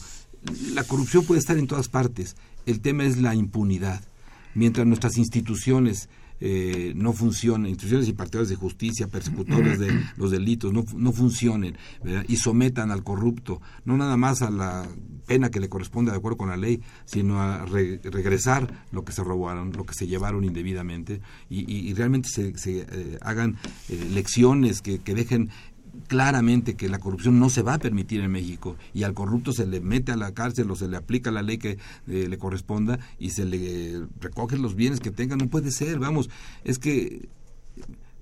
la 0.73 0.83
corrupción 0.83 1.25
puede 1.25 1.39
estar 1.39 1.57
en 1.57 1.67
todas 1.67 1.89
partes. 1.89 2.35
El 2.65 2.79
tema 2.81 3.03
es 3.03 3.17
la 3.17 3.35
impunidad. 3.35 4.03
Mientras 4.53 4.87
nuestras 4.87 5.17
instituciones 5.17 6.09
eh, 6.41 6.93
no 6.95 7.13
funcionen, 7.13 7.69
instituciones 7.69 8.10
impartidoras 8.10 8.50
de 8.50 8.55
justicia, 8.55 9.07
persecutores 9.07 9.79
de 9.79 9.91
los 10.17 10.31
delitos, 10.31 10.74
no, 10.74 10.83
no 10.95 11.12
funcionen 11.12 11.77
y 12.27 12.36
sometan 12.38 12.91
al 12.91 13.03
corrupto, 13.03 13.62
no 13.86 13.95
nada 13.95 14.17
más 14.17 14.41
a 14.41 14.50
la 14.50 14.88
pena 15.31 15.50
que 15.50 15.60
le 15.60 15.69
corresponde 15.69 16.12
de 16.12 16.17
acuerdo 16.17 16.38
con 16.38 16.50
la 16.50 16.57
ley, 16.57 16.81
sino 17.05 17.41
a 17.41 17.65
regresar 17.65 18.86
lo 18.91 19.05
que 19.05 19.12
se 19.12 19.24
robaron, 19.24 19.71
lo 19.71 19.86
que 19.86 19.93
se 19.93 20.07
llevaron 20.07 20.43
indebidamente 20.43 21.21
y, 21.50 21.93
realmente 21.93 22.27
se, 22.29 22.53
eh, 22.67 23.17
hagan 23.21 23.57
eh, 23.89 24.10
lecciones 24.12 24.81
que, 24.81 25.00
que 25.00 25.13
dejen 25.13 25.50
claramente 26.08 26.75
que 26.75 26.89
la 26.89 27.00
corrupción 27.00 27.39
no 27.39 27.50
se 27.50 27.62
va 27.62 27.75
a 27.75 27.79
permitir 27.79 28.22
en 28.22 28.31
México 28.31 28.75
y 28.93 29.03
al 29.03 29.13
corrupto 29.13 29.53
se 29.53 29.65
le 29.65 29.79
mete 29.79 30.12
a 30.12 30.17
la 30.17 30.34
cárcel 30.34 30.70
o 30.72 30.75
se 30.75 30.88
le 30.88 30.98
aplica 30.98 31.31
la 31.31 31.41
ley 31.41 31.58
que 31.58 31.77
eh, 32.08 32.27
le 32.29 32.38
corresponda 32.38 33.00
y 33.20 33.31
se 33.31 33.46
le 33.46 34.05
recogen 34.20 34.62
los 34.62 34.75
bienes 34.75 35.00
que 35.00 35.12
tengan. 35.12 35.39
No 35.39 35.48
puede 35.48 35.72
ser, 35.72 36.00
vamos, 36.00 36.29
es 36.63 36.79
que 36.79 37.29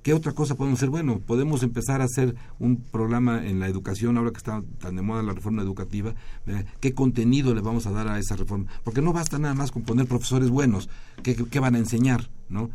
¿Qué 0.04 0.14
otra 0.14 0.32
cosa 0.32 0.56
podemos 0.56 0.80
hacer? 0.80 0.90
Bueno, 0.90 1.20
podemos 1.20 1.62
empezar 1.62 2.00
a 2.00 2.06
hacer 2.06 2.34
un 2.58 2.78
programa 2.78 3.46
en 3.46 3.60
la 3.60 3.68
educación, 3.68 4.18
ahora 4.18 4.32
que 4.32 4.38
está 4.38 4.64
tan 4.80 4.96
de 4.96 5.02
moda 5.02 5.22
la 5.24 5.34
reforma 5.34 5.62
educativa, 5.62 6.16
¿qué 6.80 6.94
contenido 6.94 7.54
le 7.54 7.60
vamos 7.60 7.86
a 7.86 7.92
dar 7.92 8.08
a 8.08 8.18
esa 8.18 8.38
reforma? 8.38 8.68
Porque 8.86 9.02
no 9.02 9.12
basta 9.12 9.38
nada 9.40 9.56
más 9.56 9.72
con 9.72 9.82
poner 9.82 10.08
profesores 10.08 10.50
buenos, 10.50 10.90
¿qué, 11.22 11.36
qué 11.36 11.60
van 11.60 11.76
a 11.76 11.80
enseñar? 11.80 12.30
¿no? 12.48 12.70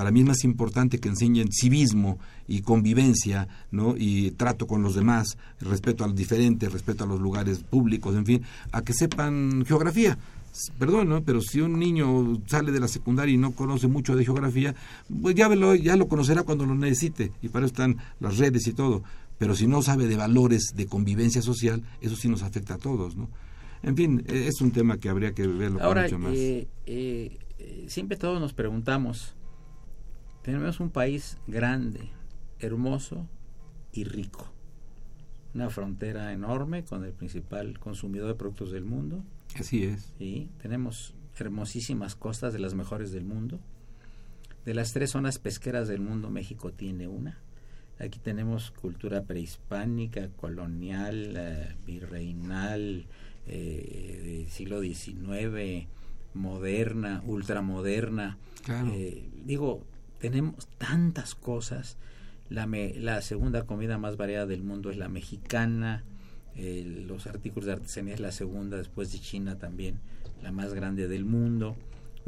Para 0.00 0.12
mí 0.12 0.20
es 0.20 0.26
más 0.26 0.44
importante 0.44 0.98
que 0.98 1.10
enseñen 1.10 1.52
civismo 1.52 2.18
y 2.48 2.62
convivencia, 2.62 3.48
¿no? 3.70 3.96
Y 3.98 4.30
trato 4.30 4.66
con 4.66 4.82
los 4.82 4.94
demás, 4.94 5.36
respeto 5.60 6.04
a 6.04 6.06
los 6.06 6.16
diferentes, 6.16 6.72
respeto 6.72 7.04
a 7.04 7.06
los 7.06 7.20
lugares 7.20 7.58
públicos, 7.58 8.16
en 8.16 8.24
fin, 8.24 8.42
a 8.72 8.80
que 8.80 8.94
sepan 8.94 9.62
geografía. 9.66 10.16
Perdón, 10.78 11.10
¿no? 11.10 11.22
pero 11.22 11.42
si 11.42 11.60
un 11.60 11.78
niño 11.78 12.40
sale 12.46 12.72
de 12.72 12.80
la 12.80 12.88
secundaria 12.88 13.34
y 13.34 13.36
no 13.36 13.50
conoce 13.50 13.88
mucho 13.88 14.16
de 14.16 14.24
geografía, 14.24 14.74
pues 15.20 15.34
ya 15.34 15.50
lo, 15.50 15.74
ya 15.74 15.96
lo 15.96 16.08
conocerá 16.08 16.44
cuando 16.44 16.64
lo 16.64 16.74
necesite, 16.74 17.32
y 17.42 17.50
para 17.50 17.66
eso 17.66 17.74
están 17.74 17.98
las 18.20 18.38
redes 18.38 18.66
y 18.68 18.72
todo. 18.72 19.02
Pero 19.36 19.54
si 19.54 19.66
no 19.66 19.82
sabe 19.82 20.06
de 20.06 20.16
valores 20.16 20.72
de 20.74 20.86
convivencia 20.86 21.42
social, 21.42 21.82
eso 22.00 22.16
sí 22.16 22.26
nos 22.30 22.42
afecta 22.42 22.76
a 22.76 22.78
todos, 22.78 23.16
¿no? 23.16 23.28
En 23.82 23.94
fin, 23.98 24.24
e, 24.26 24.46
es 24.46 24.62
un 24.62 24.70
tema 24.70 24.96
que 24.96 25.10
habría 25.10 25.32
que 25.34 25.46
verlo 25.46 25.82
Ahora, 25.82 26.04
mucho 26.04 26.18
más. 26.18 26.32
Eh, 26.34 26.68
eh, 26.86 27.38
siempre 27.88 28.16
todos 28.16 28.40
nos 28.40 28.54
preguntamos, 28.54 29.34
tenemos 30.42 30.80
un 30.80 30.90
país 30.90 31.38
grande, 31.46 32.10
hermoso 32.58 33.26
y 33.92 34.04
rico. 34.04 34.50
Una 35.54 35.68
frontera 35.70 36.32
enorme 36.32 36.84
con 36.84 37.04
el 37.04 37.12
principal 37.12 37.78
consumidor 37.78 38.28
de 38.28 38.34
productos 38.34 38.70
del 38.70 38.84
mundo. 38.84 39.24
Así 39.58 39.84
es. 39.84 40.12
Sí, 40.18 40.48
tenemos 40.62 41.14
hermosísimas 41.38 42.14
costas 42.14 42.52
de 42.52 42.60
las 42.60 42.74
mejores 42.74 43.10
del 43.12 43.24
mundo. 43.24 43.58
De 44.64 44.74
las 44.74 44.92
tres 44.92 45.10
zonas 45.10 45.38
pesqueras 45.38 45.88
del 45.88 46.00
mundo, 46.00 46.30
México 46.30 46.72
tiene 46.72 47.08
una. 47.08 47.38
Aquí 47.98 48.18
tenemos 48.18 48.70
cultura 48.70 49.24
prehispánica, 49.24 50.28
colonial, 50.36 51.34
eh, 51.36 51.74
virreinal, 51.86 53.06
eh, 53.46 54.20
del 54.42 54.50
siglo 54.50 54.80
XIX, 54.80 55.86
moderna, 56.34 57.22
ultramoderna. 57.26 58.38
Claro. 58.64 58.90
Eh, 58.92 59.28
digo, 59.44 59.84
tenemos 60.20 60.68
tantas 60.78 61.34
cosas. 61.34 61.96
La, 62.48 62.66
la 62.66 63.22
segunda 63.22 63.64
comida 63.64 63.98
más 63.98 64.16
variada 64.16 64.46
del 64.46 64.62
mundo 64.62 64.90
es 64.90 64.96
la 64.96 65.08
mexicana. 65.08 66.04
los 66.56 67.26
artículos 67.26 67.66
de 67.66 67.72
artesanía 67.72 68.14
es 68.14 68.20
la 68.20 68.32
segunda, 68.32 68.76
después 68.76 69.12
de 69.12 69.20
China 69.20 69.56
también, 69.58 70.00
la 70.42 70.52
más 70.52 70.74
grande 70.74 71.08
del 71.08 71.24
mundo. 71.24 71.76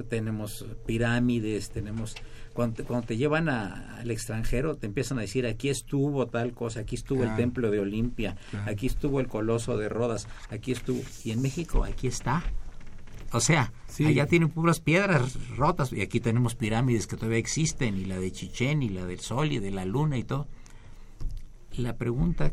Tenemos 0.09 0.65
pirámides, 0.87 1.71
tenemos... 1.71 2.15
Cuando 2.55 2.83
te, 3.03 3.17
llevan 3.17 3.49
al 3.49 4.11
extranjero, 4.11 4.77
te 4.77 4.87
empiezan 4.87 5.19
a 5.19 5.23
decir, 5.23 5.47
aquí 5.47 5.69
estuvo 5.69 6.27
tal 6.27 6.53
cosa, 6.53 6.81
aquí 6.81 6.97
estuvo 6.97 7.25
el 7.25 7.35
templo 7.37 7.71
de 7.71 7.81
Olimpia, 7.81 8.37
aquí 8.67 8.87
estuvo 8.87 9.21
el 9.21 9.29
coloso 9.29 9.77
de 9.77 9.89
Rodas, 9.89 10.29
aquí 10.51 10.73
estuvo... 10.73 11.01
Y 11.25 11.31
en 11.31 11.43
México, 11.43 11.85
aquí 11.85 12.07
está 12.07 12.43
o 13.33 13.41
sea, 13.41 13.73
allá 14.07 14.27
tienen 14.27 14.51
puras 14.51 14.81
piedras 14.81 15.57
rotas 15.57 15.93
y 15.93 16.03
aquí 16.03 16.21
tenemos 16.21 16.55
pirámides 16.55 17.07
que 17.07 17.17
todavía 17.17 17.39
existen, 17.39 17.97
y 17.97 18.05
la 18.05 18.19
de 18.19 18.31
Chichén, 18.31 18.83
y 18.83 18.89
la 18.89 19.07
del 19.07 19.21
Sol, 19.21 19.53
y 19.53 19.59
de 19.59 19.71
la 19.71 19.85
Luna 19.85 20.19
y 20.19 20.25
todo. 20.25 20.49
La 21.77 21.97
pregunta, 21.97 22.53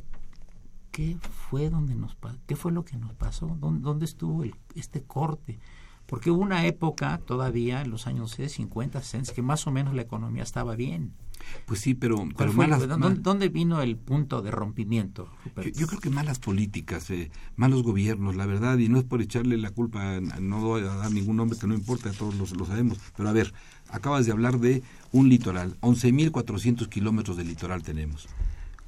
¿qué 0.91 1.17
fue, 1.49 1.69
donde 1.69 1.95
nos, 1.95 2.17
qué 2.47 2.55
fue 2.55 2.71
lo 2.71 2.85
que 2.85 2.97
nos 2.97 3.13
pasó? 3.13 3.57
¿Dónde, 3.59 3.81
dónde 3.81 4.05
estuvo 4.05 4.43
el, 4.43 4.55
este 4.75 5.03
corte? 5.03 5.59
Porque 6.05 6.31
hubo 6.31 6.41
una 6.41 6.65
época 6.65 7.19
todavía, 7.25 7.81
en 7.81 7.91
los 7.91 8.07
años 8.07 8.31
50, 8.31 9.01
60, 9.01 9.33
que 9.33 9.41
más 9.41 9.67
o 9.67 9.71
menos 9.71 9.93
la 9.93 10.01
economía 10.01 10.43
estaba 10.43 10.75
bien. 10.75 11.13
Pues 11.65 11.79
sí, 11.79 11.93
pero, 11.93 12.27
pero 12.37 12.53
malas, 12.53 12.87
¿dónde, 13.21 13.49
vino 13.49 13.81
el 13.81 13.95
punto 13.95 14.41
de 14.41 14.51
rompimiento? 14.51 15.29
Yo, 15.73 15.87
creo 15.87 15.99
que 15.99 16.09
malas 16.09 16.39
políticas, 16.39 17.09
eh, 17.09 17.31
malos 17.55 17.83
gobiernos, 17.83 18.35
la 18.35 18.45
verdad, 18.45 18.77
y 18.77 18.89
no 18.89 18.97
es 18.97 19.03
por 19.03 19.21
echarle 19.21 19.57
la 19.57 19.71
culpa, 19.71 20.19
no 20.19 20.59
voy 20.59 20.81
a 20.81 20.95
dar 20.95 21.11
ningún 21.11 21.37
nombre 21.37 21.57
que 21.59 21.67
no 21.67 21.73
importa, 21.73 22.11
todos 22.11 22.35
lo, 22.35 22.65
sabemos, 22.65 22.97
pero 23.15 23.29
a 23.29 23.33
ver, 23.33 23.53
acabas 23.89 24.25
de 24.25 24.31
hablar 24.31 24.59
de 24.59 24.83
un 25.11 25.29
litoral, 25.29 25.77
11.400 25.81 26.89
kilómetros 26.89 27.37
de 27.37 27.43
litoral 27.43 27.83
tenemos. 27.83 28.27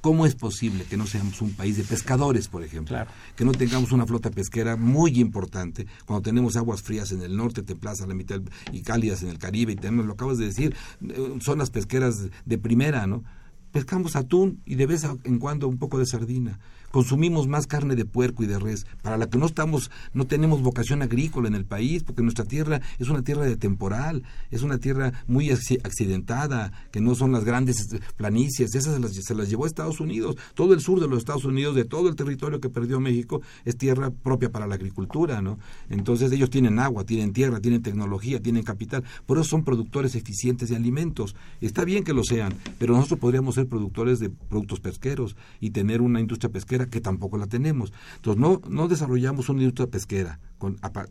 ¿Cómo 0.01 0.25
es 0.25 0.33
posible 0.33 0.85
que 0.85 0.97
no 0.97 1.05
seamos 1.05 1.41
un 1.41 1.53
país 1.53 1.77
de 1.77 1.83
pescadores, 1.83 2.47
por 2.47 2.63
ejemplo? 2.63 2.97
Que 3.35 3.45
no 3.45 3.51
tengamos 3.51 3.91
una 3.91 4.07
flota 4.07 4.31
pesquera 4.31 4.75
muy 4.75 5.19
importante 5.19 5.85
cuando 6.05 6.23
tenemos 6.23 6.55
aguas 6.55 6.81
frías 6.81 7.11
en 7.11 7.21
el 7.21 7.37
norte, 7.37 7.61
templadas 7.61 8.01
a 8.01 8.07
la 8.07 8.15
mitad 8.15 8.41
y 8.71 8.81
cálidas 8.81 9.21
en 9.21 9.29
el 9.29 9.37
Caribe 9.37 9.73
y 9.73 9.75
tenemos, 9.75 10.07
lo 10.07 10.13
acabas 10.13 10.39
de 10.39 10.45
decir, 10.45 10.75
eh, 11.07 11.37
zonas 11.39 11.69
pesqueras 11.69 12.29
de 12.45 12.57
primera, 12.57 13.05
¿no? 13.05 13.23
Pescamos 13.71 14.15
atún 14.15 14.61
y 14.65 14.73
de 14.73 14.87
vez 14.87 15.05
en 15.23 15.37
cuando 15.37 15.67
un 15.67 15.77
poco 15.77 15.99
de 15.99 16.07
sardina 16.07 16.59
consumimos 16.91 17.47
más 17.47 17.67
carne 17.67 17.95
de 17.95 18.05
puerco 18.05 18.43
y 18.43 18.47
de 18.47 18.59
res, 18.59 18.85
para 19.01 19.17
la 19.17 19.29
que 19.29 19.37
no 19.37 19.45
estamos, 19.45 19.91
no 20.13 20.25
tenemos 20.27 20.61
vocación 20.61 21.01
agrícola 21.01 21.47
en 21.47 21.55
el 21.55 21.65
país, 21.65 22.03
porque 22.03 22.21
nuestra 22.21 22.45
tierra 22.45 22.81
es 22.99 23.09
una 23.09 23.23
tierra 23.23 23.45
de 23.45 23.57
temporal, 23.57 24.23
es 24.49 24.61
una 24.61 24.77
tierra 24.77 25.13
muy 25.27 25.49
accidentada, 25.51 26.71
que 26.91 27.01
no 27.01 27.15
son 27.15 27.31
las 27.31 27.43
grandes 27.43 27.79
este, 27.79 27.99
planicies, 28.17 28.75
esas 28.75 28.95
se 28.95 28.99
las, 28.99 29.13
se 29.13 29.35
las 29.35 29.49
llevó 29.49 29.65
a 29.65 29.67
Estados 29.67 29.99
Unidos, 29.99 30.37
todo 30.53 30.73
el 30.73 30.81
sur 30.81 30.99
de 30.99 31.07
los 31.07 31.19
Estados 31.19 31.45
Unidos, 31.45 31.75
de 31.75 31.85
todo 31.85 32.09
el 32.09 32.15
territorio 32.15 32.59
que 32.59 32.69
perdió 32.69 32.99
México, 32.99 33.41
es 33.65 33.77
tierra 33.77 34.11
propia 34.11 34.51
para 34.51 34.67
la 34.67 34.75
agricultura, 34.75 35.41
¿no? 35.41 35.57
Entonces 35.89 36.31
ellos 36.31 36.49
tienen 36.49 36.79
agua, 36.79 37.05
tienen 37.05 37.33
tierra, 37.33 37.59
tienen 37.59 37.81
tecnología, 37.81 38.41
tienen 38.41 38.63
capital, 38.63 39.03
por 39.25 39.37
eso 39.37 39.49
son 39.49 39.63
productores 39.63 40.15
eficientes 40.15 40.69
de 40.69 40.75
alimentos. 40.75 41.35
Está 41.61 41.85
bien 41.85 42.03
que 42.03 42.13
lo 42.13 42.23
sean, 42.23 42.53
pero 42.77 42.95
nosotros 42.95 43.19
podríamos 43.19 43.55
ser 43.55 43.67
productores 43.67 44.19
de 44.19 44.29
productos 44.29 44.79
pesqueros 44.79 45.35
y 45.59 45.71
tener 45.71 46.01
una 46.01 46.19
industria 46.19 46.51
pesquera 46.51 46.80
que 46.87 47.01
tampoco 47.01 47.37
la 47.37 47.47
tenemos. 47.47 47.91
Entonces, 48.15 48.41
no, 48.41 48.61
no 48.69 48.87
desarrollamos 48.87 49.49
una 49.49 49.61
industria 49.61 49.87
pesquera 49.87 50.39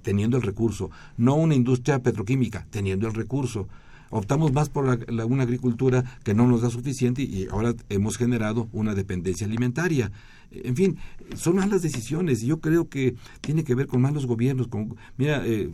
teniendo 0.02 0.36
el 0.36 0.42
recurso, 0.42 0.90
no 1.16 1.34
una 1.34 1.54
industria 1.54 2.02
petroquímica 2.02 2.66
teniendo 2.70 3.08
el 3.08 3.14
recurso. 3.14 3.68
Optamos 4.12 4.52
más 4.52 4.68
por 4.68 4.84
una 5.08 5.42
agricultura 5.44 6.04
que 6.24 6.34
no 6.34 6.46
nos 6.46 6.62
da 6.62 6.70
suficiente 6.70 7.22
y 7.22 7.46
ahora 7.50 7.74
hemos 7.88 8.16
generado 8.18 8.68
una 8.72 8.94
dependencia 8.94 9.46
alimentaria. 9.46 10.10
En 10.50 10.74
fin, 10.74 10.98
son 11.36 11.56
malas 11.56 11.82
decisiones 11.82 12.42
y 12.42 12.46
yo 12.46 12.60
creo 12.60 12.88
que 12.88 13.14
tiene 13.40 13.62
que 13.62 13.76
ver 13.76 13.86
con 13.86 14.00
malos 14.00 14.26
gobiernos. 14.26 14.66
Con, 14.66 14.96
mira, 15.16 15.46
eh, 15.46 15.70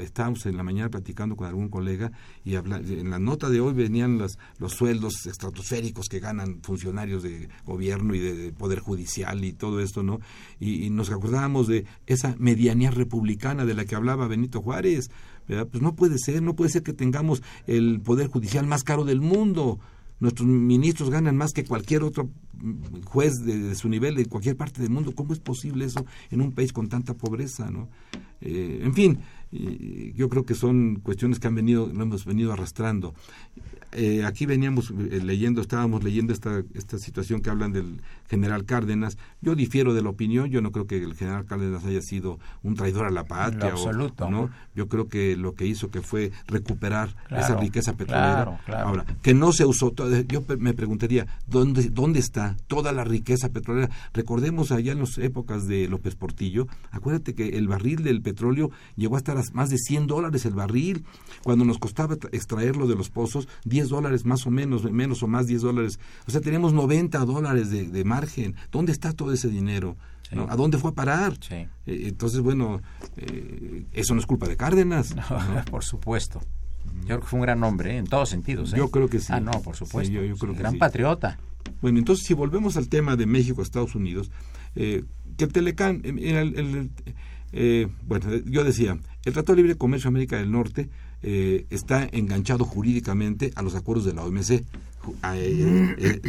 estábamos 0.00 0.46
en 0.46 0.56
la 0.56 0.62
mañana 0.62 0.90
platicando 0.90 1.36
con 1.36 1.46
algún 1.46 1.68
colega 1.68 2.12
y 2.44 2.54
en 2.54 3.10
la 3.10 3.18
nota 3.18 3.48
de 3.48 3.60
hoy 3.60 3.74
venían 3.74 4.18
los, 4.18 4.38
los 4.58 4.72
sueldos 4.72 5.26
estratosféricos 5.26 6.08
que 6.08 6.20
ganan 6.20 6.60
funcionarios 6.62 7.22
de 7.22 7.48
gobierno 7.64 8.14
y 8.14 8.18
de, 8.18 8.52
poder 8.52 8.80
judicial 8.80 9.44
y 9.44 9.52
todo 9.52 9.80
esto, 9.80 10.02
¿no? 10.02 10.20
Y, 10.58 10.90
nos 10.90 11.10
acordábamos 11.10 11.68
de 11.68 11.86
esa 12.06 12.34
medianía 12.38 12.90
republicana 12.90 13.64
de 13.64 13.74
la 13.74 13.84
que 13.84 13.94
hablaba 13.94 14.26
Benito 14.26 14.60
Juárez, 14.60 15.10
Pues 15.46 15.82
no 15.82 15.94
puede 15.94 16.18
ser, 16.18 16.42
no 16.42 16.54
puede 16.54 16.70
ser 16.70 16.82
que 16.82 16.92
tengamos 16.92 17.42
el 17.66 18.00
poder 18.00 18.28
judicial 18.28 18.66
más 18.66 18.84
caro 18.84 19.04
del 19.04 19.20
mundo 19.20 19.78
Nuestros 20.20 20.46
ministros 20.46 21.10
ganan 21.10 21.36
más 21.36 21.52
que 21.52 21.64
cualquier 21.64 22.02
otro 22.02 22.30
juez 23.04 23.42
de, 23.44 23.74
su 23.74 23.88
nivel 23.88 24.18
en 24.18 24.26
cualquier 24.26 24.56
parte 24.56 24.82
del 24.82 24.90
mundo. 24.90 25.12
¿Cómo 25.14 25.32
es 25.32 25.40
posible 25.40 25.86
eso 25.86 26.04
en 26.30 26.42
un 26.42 26.52
país 26.52 26.72
con 26.72 26.88
tanta 26.88 27.14
pobreza? 27.14 27.70
¿no? 27.70 27.88
Eh, 28.40 28.80
en 28.82 28.94
fin, 28.94 29.18
yo 30.14 30.28
creo 30.28 30.44
que 30.44 30.54
son 30.54 31.00
cuestiones 31.02 31.40
que 31.40 31.48
han 31.48 31.54
venido, 31.54 31.86
lo 31.86 32.02
hemos 32.02 32.24
venido 32.24 32.52
arrastrando. 32.52 33.14
Eh, 33.92 34.24
aquí 34.24 34.46
veníamos 34.46 34.90
eh, 34.90 35.20
leyendo, 35.22 35.60
estábamos 35.60 36.04
leyendo 36.04 36.32
esta, 36.32 36.62
esta 36.74 36.98
situación 36.98 37.40
que 37.40 37.50
hablan 37.50 37.72
del 37.72 38.00
general 38.28 38.64
Cárdenas. 38.64 39.18
Yo 39.40 39.54
difiero 39.54 39.94
de 39.94 40.02
la 40.02 40.10
opinión, 40.10 40.48
yo 40.48 40.60
no 40.60 40.70
creo 40.70 40.86
que 40.86 40.98
el 40.98 41.14
general 41.14 41.44
Cárdenas 41.46 41.84
haya 41.84 42.00
sido 42.00 42.38
un 42.62 42.76
traidor 42.76 43.06
a 43.06 43.10
la 43.10 43.24
patria. 43.24 43.72
absoluto. 43.72 44.30
¿no? 44.30 44.50
Yo 44.74 44.88
creo 44.88 45.08
que 45.08 45.36
lo 45.36 45.54
que 45.54 45.66
hizo 45.66 45.90
que 45.90 46.02
fue 46.02 46.30
recuperar 46.46 47.16
esa 47.30 47.56
riqueza 47.56 47.94
petrolera. 47.94 48.60
Ahora, 48.68 49.04
que 49.22 49.34
no 49.34 49.52
se 49.52 49.64
usó, 49.64 49.92
yo 50.28 50.44
me 50.58 50.74
preguntaría, 50.74 51.26
¿dónde, 51.46 51.90
¿dónde 51.90 52.20
está 52.20 52.56
toda 52.68 52.92
la 52.92 53.04
riqueza 53.04 53.48
petrolera? 53.48 53.90
Recordemos 54.12 54.70
allá 54.70 54.92
en 54.92 55.00
las 55.00 55.18
épocas 55.18 55.66
de 55.66 55.88
López 55.88 56.14
Portillo, 56.14 56.68
acuérdate 56.92 57.34
que 57.34 57.58
el 57.58 57.66
barril 57.66 58.04
del 58.04 58.22
petróleo 58.22 58.70
llegó 58.96 59.16
a 59.16 59.18
estar 59.18 59.36
a 59.36 59.42
más 59.52 59.70
de 59.70 59.78
100 59.78 60.06
dólares 60.06 60.44
el 60.44 60.54
barril, 60.54 61.04
cuando 61.42 61.64
nos 61.64 61.78
costaba 61.78 62.16
extraerlo 62.32 62.86
de 62.86 62.94
los 62.94 63.10
pozos, 63.10 63.48
10 63.64 63.79
dólares 63.88 64.24
más 64.24 64.46
o 64.46 64.50
menos, 64.50 64.90
menos 64.90 65.22
o 65.22 65.26
más 65.26 65.46
10 65.46 65.62
dólares. 65.62 65.98
O 66.26 66.30
sea, 66.30 66.40
tenemos 66.40 66.72
90 66.72 67.18
dólares 67.20 67.70
de, 67.70 68.04
margen. 68.04 68.54
¿Dónde 68.70 68.92
está 68.92 69.12
todo 69.12 69.32
ese 69.32 69.48
dinero? 69.48 69.96
¿A 70.48 70.56
dónde 70.56 70.78
fue 70.78 70.90
a 70.90 70.94
parar? 70.94 71.32
Eh, 71.50 71.68
entonces, 71.86 72.40
bueno, 72.40 72.80
eh, 73.16 73.86
eso 73.92 74.14
no 74.14 74.20
es 74.20 74.26
culpa 74.26 74.46
de 74.46 74.56
Cárdenas. 74.56 75.14
Por 75.70 75.84
supuesto. 75.84 76.40
Yo 77.00 77.06
creo 77.06 77.20
que 77.20 77.26
fue 77.26 77.38
un 77.38 77.42
gran 77.42 77.62
hombre, 77.64 77.94
¿eh? 77.94 77.98
en 77.98 78.06
todos 78.06 78.28
sentidos. 78.28 78.70
Yo 78.72 78.90
creo 78.90 79.08
que 79.08 79.20
sí. 79.20 79.28
Ah, 79.30 79.40
no, 79.40 79.52
por 79.62 79.76
supuesto. 79.76 80.12
yo, 80.12 80.36
creo 80.36 80.54
que 80.54 80.60
gran 80.60 80.78
patriota. 80.78 81.38
Bueno, 81.82 81.98
entonces, 81.98 82.26
si 82.26 82.34
volvemos 82.34 82.76
al 82.76 82.88
tema 82.88 83.16
de 83.16 83.26
México, 83.26 83.62
Estados 83.62 83.94
Unidos, 83.94 84.30
que 84.74 85.04
el 85.38 85.52
Telecán, 85.52 86.02
bueno, 88.06 88.36
yo 88.46 88.64
decía, 88.64 88.98
el 89.24 89.32
Tratado 89.32 89.56
de 89.56 89.62
Libre 89.62 89.76
Comercio 89.76 90.08
América 90.08 90.36
del 90.36 90.50
Norte 90.50 90.88
eh, 91.22 91.66
está 91.70 92.08
enganchado 92.12 92.64
jurídicamente 92.64 93.52
a 93.54 93.62
los 93.62 93.74
acuerdos 93.74 94.06
de 94.06 94.14
la 94.14 94.24
OMC. 94.24 94.50
Eh, 94.50 94.64
eh, 95.24 96.20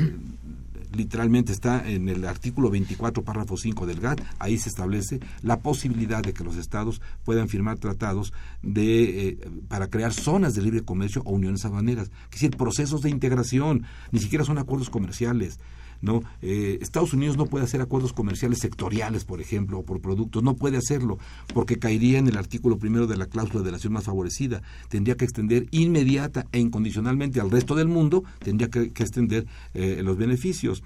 literalmente 0.94 1.54
está 1.54 1.90
en 1.90 2.10
el 2.10 2.26
artículo 2.26 2.70
24, 2.70 3.24
párrafo 3.24 3.56
5 3.56 3.86
del 3.86 4.02
GATT, 4.02 4.22
ahí 4.40 4.58
se 4.58 4.68
establece 4.68 5.22
la 5.42 5.60
posibilidad 5.60 6.22
de 6.22 6.34
que 6.34 6.44
los 6.44 6.58
estados 6.58 7.02
puedan 7.24 7.48
firmar 7.48 7.78
tratados 7.78 8.34
de, 8.62 9.48
para 9.70 9.88
crear 9.88 10.14
zonas 10.14 10.54
de 10.54 10.62
libre 10.62 10.82
comercio 10.82 11.22
o 11.24 11.32
uniones 11.32 11.64
aduaneras, 11.64 12.12
es 12.26 12.32
decir, 12.32 12.58
procesos 12.58 13.02
de 13.02 13.10
integración, 13.10 13.86
ni 14.12 14.20
siquiera 14.20 14.44
son 14.44 14.58
acuerdos 14.58 14.90
comerciales. 14.90 15.60
¿No? 16.02 16.24
Eh, 16.42 16.80
Estados 16.82 17.14
Unidos 17.14 17.38
no 17.38 17.46
puede 17.46 17.66
hacer 17.66 17.82
acuerdos 17.82 18.14
comerciales 18.14 18.60
sectoriales, 18.60 19.26
por 19.26 19.42
ejemplo, 19.42 19.80
o 19.80 19.84
por 19.84 20.02
productos, 20.02 20.44
no 20.44 20.56
puede 20.56 20.78
hacerlo, 20.78 21.18
porque 21.54 21.80
caería 21.80 22.20
en 22.20 22.28
el 22.28 22.38
artículo 22.38 22.78
primero 22.78 23.08
de 23.08 23.18
la 23.18 23.28
cláusula 23.28 23.64
de 23.64 23.72
la 23.72 23.78
nación 23.78 23.94
más 23.94 24.06
favorecida. 24.06 24.62
Tendría 24.90 25.16
que 25.16 25.26
extender 25.26 25.68
inmediata 25.72 26.46
e 26.52 26.60
incondicionalmente 26.60 27.40
al 27.40 27.52
resto 27.52 27.76
del 27.76 27.88
mundo, 27.88 28.24
tendría 28.40 28.70
que, 28.70 28.82
extender 28.82 29.46
eh, 29.74 30.02
los 30.04 30.18
beneficios 30.18 30.84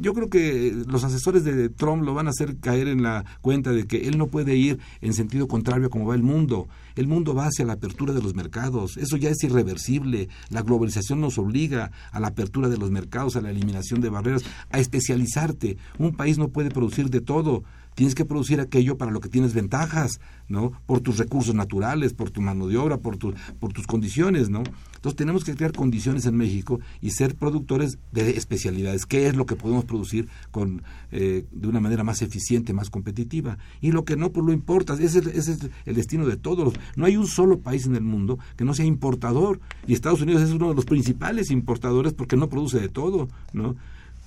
yo 0.00 0.14
creo 0.14 0.28
que 0.28 0.74
los 0.86 1.04
asesores 1.04 1.44
de 1.44 1.68
Trump 1.68 2.02
lo 2.02 2.14
van 2.14 2.26
a 2.26 2.30
hacer 2.30 2.58
caer 2.58 2.88
en 2.88 3.02
la 3.02 3.24
cuenta 3.40 3.72
de 3.72 3.86
que 3.86 4.08
él 4.08 4.18
no 4.18 4.28
puede 4.28 4.56
ir 4.56 4.78
en 5.00 5.14
sentido 5.14 5.48
contrario 5.48 5.86
a 5.86 5.90
cómo 5.90 6.06
va 6.06 6.14
el 6.14 6.22
mundo. 6.22 6.68
El 6.94 7.06
mundo 7.06 7.34
va 7.34 7.46
hacia 7.46 7.64
la 7.64 7.74
apertura 7.74 8.12
de 8.12 8.22
los 8.22 8.34
mercados. 8.34 8.96
Eso 8.96 9.16
ya 9.16 9.30
es 9.30 9.42
irreversible. 9.42 10.28
La 10.50 10.62
globalización 10.62 11.20
nos 11.20 11.38
obliga 11.38 11.90
a 12.12 12.20
la 12.20 12.28
apertura 12.28 12.68
de 12.68 12.78
los 12.78 12.90
mercados, 12.90 13.36
a 13.36 13.40
la 13.40 13.50
eliminación 13.50 14.00
de 14.00 14.10
barreras, 14.10 14.44
a 14.70 14.78
especializarte. 14.78 15.76
Un 15.98 16.14
país 16.14 16.38
no 16.38 16.48
puede 16.48 16.70
producir 16.70 17.10
de 17.10 17.20
todo 17.20 17.64
tienes 17.94 18.14
que 18.14 18.24
producir 18.24 18.60
aquello 18.60 18.98
para 18.98 19.10
lo 19.10 19.20
que 19.20 19.28
tienes 19.28 19.54
ventajas, 19.54 20.20
¿no? 20.48 20.72
Por 20.86 21.00
tus 21.00 21.18
recursos 21.18 21.54
naturales, 21.54 22.12
por 22.12 22.30
tu 22.30 22.40
mano 22.40 22.66
de 22.66 22.76
obra, 22.76 22.98
por, 22.98 23.16
tu, 23.16 23.34
por 23.60 23.72
tus 23.72 23.86
condiciones, 23.86 24.50
¿no? 24.50 24.62
Entonces 25.04 25.18
tenemos 25.18 25.44
que 25.44 25.54
crear 25.54 25.72
condiciones 25.72 26.24
en 26.24 26.34
México 26.34 26.80
y 27.02 27.10
ser 27.10 27.34
productores 27.34 27.98
de 28.12 28.38
especialidades. 28.38 29.04
¿Qué 29.04 29.26
es 29.26 29.36
lo 29.36 29.44
que 29.44 29.54
podemos 29.54 29.84
producir 29.84 30.28
con, 30.50 30.82
eh, 31.12 31.44
de 31.52 31.68
una 31.68 31.78
manera 31.78 32.04
más 32.04 32.22
eficiente, 32.22 32.72
más 32.72 32.88
competitiva? 32.88 33.58
Y 33.82 33.92
lo 33.92 34.06
que 34.06 34.16
no, 34.16 34.32
pues 34.32 34.46
lo 34.46 34.52
importa. 34.54 34.94
Ese, 34.94 35.18
ese 35.18 35.52
es 35.52 35.58
el 35.84 35.94
destino 35.94 36.24
de 36.24 36.38
todos. 36.38 36.72
No 36.96 37.04
hay 37.04 37.18
un 37.18 37.26
solo 37.26 37.60
país 37.60 37.84
en 37.84 37.96
el 37.96 38.00
mundo 38.00 38.38
que 38.56 38.64
no 38.64 38.72
sea 38.72 38.86
importador. 38.86 39.60
Y 39.86 39.92
Estados 39.92 40.22
Unidos 40.22 40.40
es 40.40 40.52
uno 40.52 40.70
de 40.70 40.74
los 40.74 40.86
principales 40.86 41.50
importadores 41.50 42.14
porque 42.14 42.38
no 42.38 42.48
produce 42.48 42.80
de 42.80 42.88
todo, 42.88 43.28
¿no? 43.52 43.76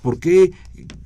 ¿Por 0.07 0.21
qué? 0.21 0.53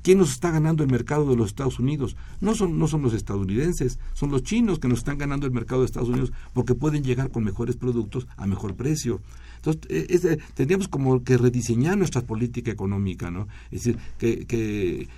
¿Quién 0.02 0.18
nos 0.18 0.30
está 0.30 0.52
ganando 0.52 0.84
el 0.84 0.88
mercado 0.88 1.28
de 1.28 1.34
los 1.34 1.48
Estados 1.48 1.80
Unidos? 1.80 2.14
No 2.40 2.54
son, 2.54 2.78
no 2.78 2.86
son 2.86 3.02
los 3.02 3.14
estadounidenses, 3.14 3.98
son 4.12 4.30
los 4.30 4.44
chinos 4.44 4.78
que 4.78 4.86
nos 4.86 5.00
están 5.00 5.18
ganando 5.18 5.44
el 5.44 5.52
mercado 5.52 5.80
de 5.80 5.86
Estados 5.86 6.08
Unidos 6.08 6.32
porque 6.52 6.76
pueden 6.76 7.02
llegar 7.02 7.32
con 7.32 7.42
mejores 7.42 7.74
productos 7.74 8.28
a 8.36 8.46
mejor 8.46 8.76
precio. 8.76 9.20
Entonces, 9.56 10.24
eh, 10.24 10.38
tendríamos 10.54 10.86
como 10.86 11.24
que 11.24 11.36
rediseñar 11.36 11.98
nuestra 11.98 12.20
política 12.20 12.70
económica, 12.70 13.32
¿no? 13.32 13.48
Es 13.72 13.82
decir, 13.82 13.98
que, 14.18 14.46
que, 14.46 15.08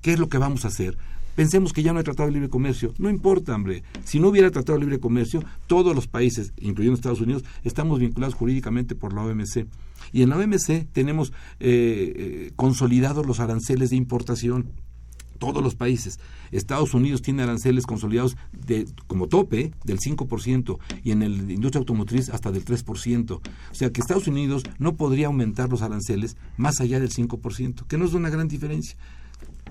¿qué 0.00 0.14
es 0.14 0.18
lo 0.18 0.28
que 0.28 0.38
vamos 0.38 0.64
a 0.64 0.68
hacer? 0.68 0.98
Pensemos 1.36 1.72
que 1.72 1.84
ya 1.84 1.92
no 1.92 2.00
hay 2.00 2.04
tratado 2.04 2.26
de 2.26 2.32
libre 2.32 2.48
comercio. 2.48 2.92
No 2.98 3.08
importa, 3.08 3.54
hombre. 3.54 3.84
Si 4.04 4.18
no 4.18 4.30
hubiera 4.30 4.50
tratado 4.50 4.80
de 4.80 4.84
libre 4.84 4.98
comercio, 4.98 5.44
todos 5.68 5.94
los 5.94 6.08
países, 6.08 6.52
incluyendo 6.58 6.96
Estados 6.96 7.20
Unidos, 7.20 7.44
estamos 7.62 8.00
vinculados 8.00 8.34
jurídicamente 8.34 8.96
por 8.96 9.14
la 9.14 9.22
OMC. 9.22 9.68
Y 10.12 10.22
en 10.22 10.30
la 10.30 10.36
OMC 10.36 10.86
tenemos 10.92 11.32
eh, 11.60 12.12
eh, 12.16 12.52
consolidados 12.56 13.26
los 13.26 13.40
aranceles 13.40 13.90
de 13.90 13.96
importación 13.96 14.70
todos 15.42 15.60
los 15.60 15.74
países. 15.74 16.20
Estados 16.52 16.94
Unidos 16.94 17.20
tiene 17.20 17.42
aranceles 17.42 17.84
consolidados 17.84 18.36
de, 18.52 18.86
como 19.08 19.26
tope 19.26 19.72
del 19.84 19.98
5% 19.98 20.78
y 21.02 21.10
en 21.10 21.22
el 21.22 21.50
industria 21.50 21.80
automotriz 21.80 22.28
hasta 22.28 22.52
del 22.52 22.64
3%. 22.64 23.32
O 23.32 23.40
sea 23.74 23.90
que 23.90 24.00
Estados 24.00 24.28
Unidos 24.28 24.62
no 24.78 24.94
podría 24.94 25.26
aumentar 25.26 25.68
los 25.68 25.82
aranceles 25.82 26.36
más 26.56 26.80
allá 26.80 27.00
del 27.00 27.10
5%, 27.10 27.86
que 27.88 27.98
no 27.98 28.04
es 28.04 28.12
una 28.12 28.30
gran 28.30 28.46
diferencia. 28.46 28.96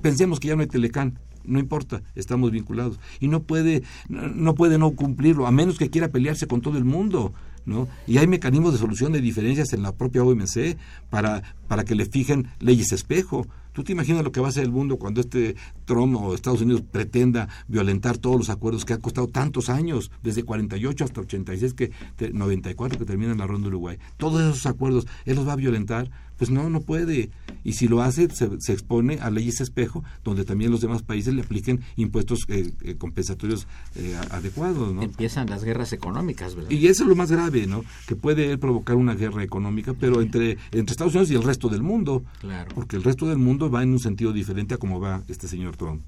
Pensemos 0.02 0.42
que 0.42 0.50
ya 0.50 0.58
no 0.58 0.62
hay 0.62 0.68
Telecán, 0.68 1.20
no 1.46 1.58
importa, 1.58 2.02
estamos 2.16 2.52
vinculados. 2.52 3.00
Y 3.22 3.30
no 3.30 3.44
puede, 3.44 3.84
no 4.10 4.56
puede 4.56 4.78
no 4.78 4.92
cumplirlo, 4.92 5.48
a 5.48 5.52
menos 5.52 5.78
que 5.78 5.90
quiera 5.90 6.10
pelearse 6.10 6.48
con 6.48 6.60
todo 6.60 6.78
el 6.78 6.84
mundo. 6.84 7.34
¿No? 7.66 7.88
Y 8.08 8.18
hay 8.18 8.28
mecanismos 8.28 8.74
de 8.74 8.80
solución 8.80 9.12
de 9.12 9.22
diferencias 9.22 9.74
en 9.74 9.84
la 9.84 9.92
propia 9.94 10.24
OMC 10.24 10.78
para, 11.10 11.44
para 11.68 11.84
que 11.84 11.96
le 11.96 12.06
fijen 12.06 12.48
leyes 12.60 12.92
espejo. 12.92 13.48
¿Tú 13.74 13.84
te 13.84 13.94
imaginas 13.94 14.24
lo 14.24 14.34
que 14.34 14.42
va 14.42 14.48
a 14.48 14.50
hacer 14.50 14.64
el 14.64 14.72
mundo 14.72 14.98
cuando 14.98 15.22
este 15.22 15.56
Trump 15.86 16.18
o 16.18 16.36
Estados 16.36 16.62
Unidos 16.62 16.84
pretenda 16.92 17.48
violentar 17.70 18.18
todos 18.18 18.36
los 18.36 18.50
acuerdos 18.50 18.84
que 18.84 18.94
han 18.94 19.00
costado 19.00 19.28
tantos 19.28 19.70
años, 19.70 20.12
desde 20.24 20.44
48 20.44 21.06
hasta 21.06 21.22
86, 21.22 21.74
que 21.74 21.92
94 22.34 23.00
que 23.00 23.06
termina 23.06 23.34
la 23.34 23.48
ronda 23.48 23.66
de 23.66 23.70
Uruguay? 23.70 23.98
Todos 24.18 24.42
esos 24.42 24.66
acuerdos, 24.66 25.08
él 25.24 25.38
los 25.38 25.48
va 25.48 25.54
a 25.54 25.58
violentar 25.58 26.12
pues 26.42 26.50
no, 26.50 26.72
no 26.72 26.82
puede. 26.82 27.30
Y 27.64 27.74
si 27.74 27.88
lo 27.88 28.02
hace, 28.02 28.28
se, 28.32 28.74
expone 28.74 29.20
a 29.22 29.30
leyes 29.30 29.62
espejo, 29.62 30.04
donde 30.24 30.44
también 30.44 30.72
los 30.72 30.82
demás 30.82 31.04
países 31.04 31.36
le 31.36 31.44
apliquen 31.44 31.82
impuestos 31.98 32.46
eh, 32.48 32.74
eh, 32.82 32.96
compensatorios 32.96 33.68
eh, 33.96 34.18
adecuados. 34.32 34.92
¿no? 34.92 35.04
Empiezan 35.04 35.52
las 35.52 35.64
guerras 35.64 35.94
económicas, 35.94 36.56
¿verdad? 36.56 36.72
Y 36.72 36.88
eso 36.88 37.04
es 37.04 37.10
lo 37.10 37.16
más 37.16 37.32
grave, 37.32 37.68
¿no? 37.68 37.86
Que 38.08 38.16
puede 38.16 38.58
provocar 38.58 38.96
una 38.96 39.14
guerra 39.14 39.44
económica, 39.44 39.94
pero 39.94 40.20
entre, 40.20 40.58
entre 40.72 40.94
Estados 40.94 41.14
Unidos 41.14 41.30
y 41.30 41.36
el 41.36 41.44
resto 41.44 41.70
del 41.70 41.84
mundo. 41.84 42.24
Claro. 42.40 42.72
Porque 42.74 42.96
el 42.96 43.04
resto 43.04 43.28
del 43.28 43.38
mundo 43.38 43.70
va 43.70 43.84
en 43.84 43.92
un 43.92 44.00
sentido 44.00 44.34
diferente 44.34 44.74
a 44.74 44.78
cómo 44.80 45.00
va 45.00 45.22
este 45.28 45.48
señor 45.48 45.78
Trump. 45.78 46.02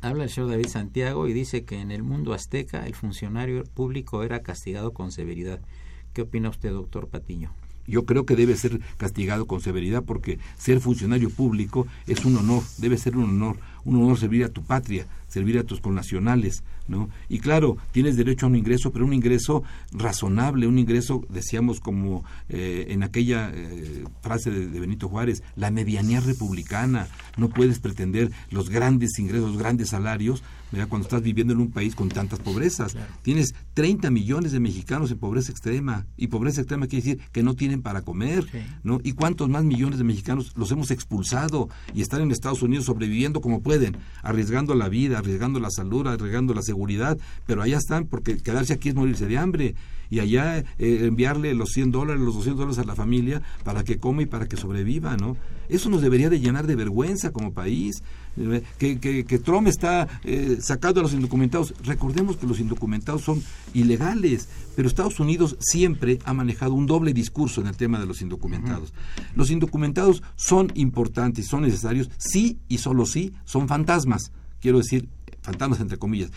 Habla 0.00 0.24
el 0.24 0.30
señor 0.30 0.48
David 0.48 0.68
Santiago 0.68 1.28
y 1.28 1.34
dice 1.34 1.66
que 1.66 1.82
en 1.82 1.90
el 1.90 2.02
mundo 2.02 2.32
azteca 2.32 2.86
el 2.86 2.94
funcionario 2.94 3.64
público 3.64 4.22
era 4.22 4.40
castigado 4.40 4.94
con 4.94 5.12
severidad. 5.12 5.60
¿Qué 6.14 6.22
opina 6.22 6.48
usted, 6.48 6.70
doctor 6.70 7.08
Patiño? 7.08 7.52
Yo 7.86 8.04
creo 8.04 8.26
que 8.26 8.36
debe 8.36 8.56
ser 8.56 8.80
castigado 8.96 9.46
con 9.46 9.60
severidad 9.60 10.02
porque 10.02 10.38
ser 10.56 10.80
funcionario 10.80 11.30
público 11.30 11.86
es 12.06 12.24
un 12.24 12.36
honor, 12.36 12.62
debe 12.78 12.96
ser 12.98 13.16
un 13.16 13.24
honor, 13.24 13.56
un 13.84 13.96
honor 13.96 14.18
servir 14.18 14.44
a 14.44 14.48
tu 14.48 14.62
patria, 14.62 15.06
servir 15.34 15.58
a 15.58 15.64
tus 15.64 15.80
connacionales, 15.80 16.62
¿no? 16.86 17.10
Y 17.28 17.40
claro, 17.40 17.76
tienes 17.90 18.16
derecho 18.16 18.46
a 18.46 18.48
un 18.48 18.54
ingreso, 18.54 18.92
pero 18.92 19.04
un 19.04 19.12
ingreso 19.12 19.64
razonable, 19.90 20.68
un 20.68 20.78
ingreso, 20.78 21.24
decíamos 21.28 21.80
como 21.80 22.24
eh, 22.48 22.86
en 22.90 23.02
aquella 23.02 23.50
eh, 23.52 24.04
frase 24.22 24.52
de, 24.52 24.78
Benito 24.78 25.08
Juárez, 25.08 25.42
la 25.56 25.72
medianía 25.72 26.20
republicana, 26.20 27.08
no 27.36 27.48
puedes 27.48 27.80
pretender 27.80 28.30
los 28.50 28.70
grandes 28.70 29.18
ingresos, 29.18 29.50
los 29.50 29.58
grandes 29.58 29.88
salarios, 29.88 30.44
cuando 30.88 31.06
estás 31.06 31.22
viviendo 31.22 31.52
en 31.52 31.60
un 31.60 31.70
país 31.70 31.94
con 31.94 32.08
tantas 32.08 32.40
pobrezas. 32.40 32.96
Tienes 33.22 33.54
30 33.74 34.10
millones 34.10 34.52
de 34.52 34.60
mexicanos 34.60 35.10
en 35.10 35.18
pobreza 35.18 35.52
extrema, 35.52 36.06
y 36.16 36.26
pobreza 36.26 36.60
extrema 36.60 36.86
quiere 36.86 37.04
decir 37.04 37.28
que 37.32 37.42
no 37.42 37.54
tienen 37.54 37.82
para 37.82 38.02
comer, 38.02 38.44
¿no? 38.82 39.00
¿Y 39.04 39.12
cuántos 39.12 39.48
más 39.48 39.62
millones 39.62 39.98
de 39.98 40.04
mexicanos 40.04 40.52
los 40.56 40.70
hemos 40.72 40.90
expulsado 40.90 41.68
y 41.94 42.02
están 42.02 42.22
en 42.22 42.32
Estados 42.32 42.62
Unidos 42.62 42.86
sobreviviendo 42.86 43.40
como 43.40 43.62
pueden, 43.62 43.96
arriesgando 44.22 44.74
la 44.74 44.88
vida, 44.88 45.20
arriesgando 45.24 45.58
la 45.60 45.70
salud, 45.70 46.06
arriesgando 46.06 46.54
la 46.54 46.62
seguridad, 46.62 47.18
pero 47.46 47.62
allá 47.62 47.78
están 47.78 48.06
porque 48.06 48.38
quedarse 48.38 48.74
aquí 48.74 48.90
es 48.90 48.94
morirse 48.94 49.26
de 49.26 49.38
hambre 49.38 49.74
y 50.10 50.20
allá 50.20 50.58
eh, 50.58 50.64
enviarle 50.78 51.54
los 51.54 51.70
100 51.70 51.90
dólares, 51.90 52.22
los 52.22 52.34
200 52.34 52.58
dólares 52.58 52.78
a 52.78 52.84
la 52.84 52.94
familia 52.94 53.42
para 53.64 53.84
que 53.84 53.98
coma 53.98 54.22
y 54.22 54.26
para 54.26 54.46
que 54.46 54.56
sobreviva, 54.56 55.16
¿no? 55.16 55.36
Eso 55.68 55.88
nos 55.88 56.02
debería 56.02 56.30
de 56.30 56.40
llenar 56.40 56.66
de 56.66 56.76
vergüenza 56.76 57.32
como 57.32 57.52
país. 57.52 58.02
Eh, 58.36 58.62
que, 58.78 58.98
que, 58.98 59.24
que 59.24 59.38
Trump 59.38 59.68
está 59.68 60.08
eh, 60.24 60.58
sacando 60.60 61.00
a 61.00 61.02
los 61.04 61.14
indocumentados. 61.14 61.74
Recordemos 61.84 62.36
que 62.36 62.46
los 62.46 62.60
indocumentados 62.60 63.22
son 63.22 63.42
ilegales, 63.72 64.48
pero 64.76 64.88
Estados 64.88 65.20
Unidos 65.20 65.56
siempre 65.60 66.18
ha 66.24 66.34
manejado 66.34 66.74
un 66.74 66.86
doble 66.86 67.12
discurso 67.12 67.60
en 67.60 67.68
el 67.68 67.76
tema 67.76 67.98
de 67.98 68.06
los 68.06 68.22
indocumentados. 68.22 68.92
Los 69.34 69.50
indocumentados 69.50 70.22
son 70.36 70.72
importantes, 70.74 71.46
son 71.46 71.62
necesarios, 71.62 72.10
sí 72.18 72.58
y 72.68 72.78
solo 72.78 73.06
sí, 73.06 73.32
son 73.44 73.68
fantasmas. 73.68 74.32
Quiero 74.64 74.78
decir, 74.78 75.10
fantasmas 75.42 75.78
entre 75.80 75.98
comillas. 75.98 76.30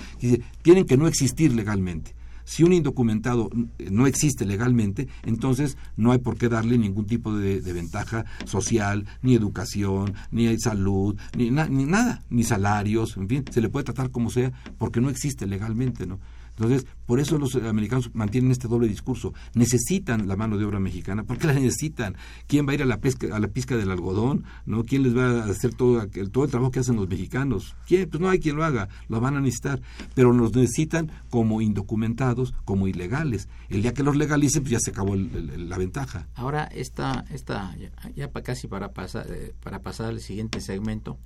tienen 0.61 0.83
que 0.83 0.97
no 0.97 1.07
existir 1.07 1.53
legalmente. 1.53 2.13
Si 2.43 2.61
un 2.61 2.73
indocumentado 2.73 3.49
no 3.89 4.05
existe 4.05 4.45
legalmente, 4.45 5.07
entonces 5.23 5.77
no 5.95 6.11
hay 6.11 6.17
por 6.17 6.35
qué 6.35 6.49
darle 6.49 6.77
ningún 6.77 7.05
tipo 7.05 7.33
de, 7.33 7.61
ventaja 7.61 8.25
social, 8.43 9.05
ni 9.21 9.33
educación, 9.33 10.13
ni 10.29 10.59
salud, 10.59 11.15
ni, 11.37 11.51
ni 11.51 11.85
nada, 11.85 12.21
ni 12.29 12.43
salarios, 12.43 13.15
en 13.15 13.29
fin, 13.29 13.45
se 13.49 13.61
le 13.61 13.69
puede 13.69 13.85
tratar 13.85 14.11
como 14.11 14.29
sea 14.29 14.51
porque 14.77 14.99
no 14.99 15.09
existe 15.09 15.47
legalmente, 15.47 16.05
¿no? 16.05 16.19
Entonces, 16.57 16.87
por 17.05 17.19
eso 17.19 17.37
los 17.37 17.55
americanos 17.55 18.09
mantienen 18.13 18.51
este 18.51 18.67
doble 18.67 18.87
discurso. 18.87 19.31
Necesitan 19.53 20.27
la 20.27 20.35
mano 20.35 20.57
de 20.57 20.65
obra 20.65 20.79
mexicana. 20.79 21.23
¿Por 21.23 21.37
qué 21.37 21.45
la 21.45 21.53
necesitan? 21.53 22.15
¿Quién 22.47 22.67
va 22.67 22.71
a 22.71 22.75
ir 22.75 22.81
a 22.81 22.85
la 22.85 22.99
pesca, 22.99 23.35
a 23.35 23.39
la 23.39 23.47
pizca 23.47 23.77
del 23.77 23.91
algodón? 23.91 24.43
¿No? 24.65 24.83
¿Quién 24.83 25.03
les 25.03 25.15
va 25.15 25.43
a 25.43 25.45
hacer 25.45 25.75
todo, 25.75 26.01
el, 26.01 26.31
todo 26.31 26.45
el 26.45 26.49
trabajo 26.49 26.71
que 26.71 26.79
hacen 26.79 26.95
los 26.95 27.07
mexicanos? 27.07 27.75
¿Quién? 27.85 28.09
Pues 28.09 28.19
no 28.19 28.27
hay 28.27 28.39
quien 28.39 28.55
lo 28.55 28.63
haga. 28.63 28.89
Lo 29.07 29.21
van 29.21 29.35
a 29.35 29.39
necesitar. 29.39 29.81
Pero 30.15 30.33
los 30.33 30.55
necesitan 30.55 31.11
como 31.29 31.61
indocumentados, 31.61 32.55
como 32.65 32.87
ilegales. 32.87 33.49
El 33.69 33.83
día 33.83 33.93
que 33.93 34.01
los 34.01 34.15
legalicen, 34.15 34.63
pues 34.63 34.71
ya 34.71 34.79
se 34.79 34.89
acabó 34.89 35.15
la 35.15 35.77
ventaja. 35.77 36.27
Ahora, 36.33 36.63
esta, 36.63 37.23
esta 37.29 37.75
ya, 38.15 38.31
casi 38.31 38.67
para 38.67 38.93
pasar, 38.93 39.27
eh, 39.29 39.53
para 39.61 39.83
pasar 39.83 40.07
al 40.07 40.21
siguiente 40.21 40.59
segmento, 40.59 41.19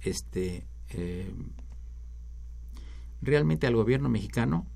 este... 0.00 0.66
Eh, 0.94 1.30
realmente 3.22 3.66
al 3.66 3.76
gobierno 3.76 4.08
mexicano 4.08 4.66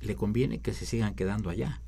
le 0.00 0.14
conviene 0.14 0.60
que 0.60 0.72
se 0.72 0.86
sigan 0.86 1.14
quedando 1.14 1.50
allá. 1.50 1.80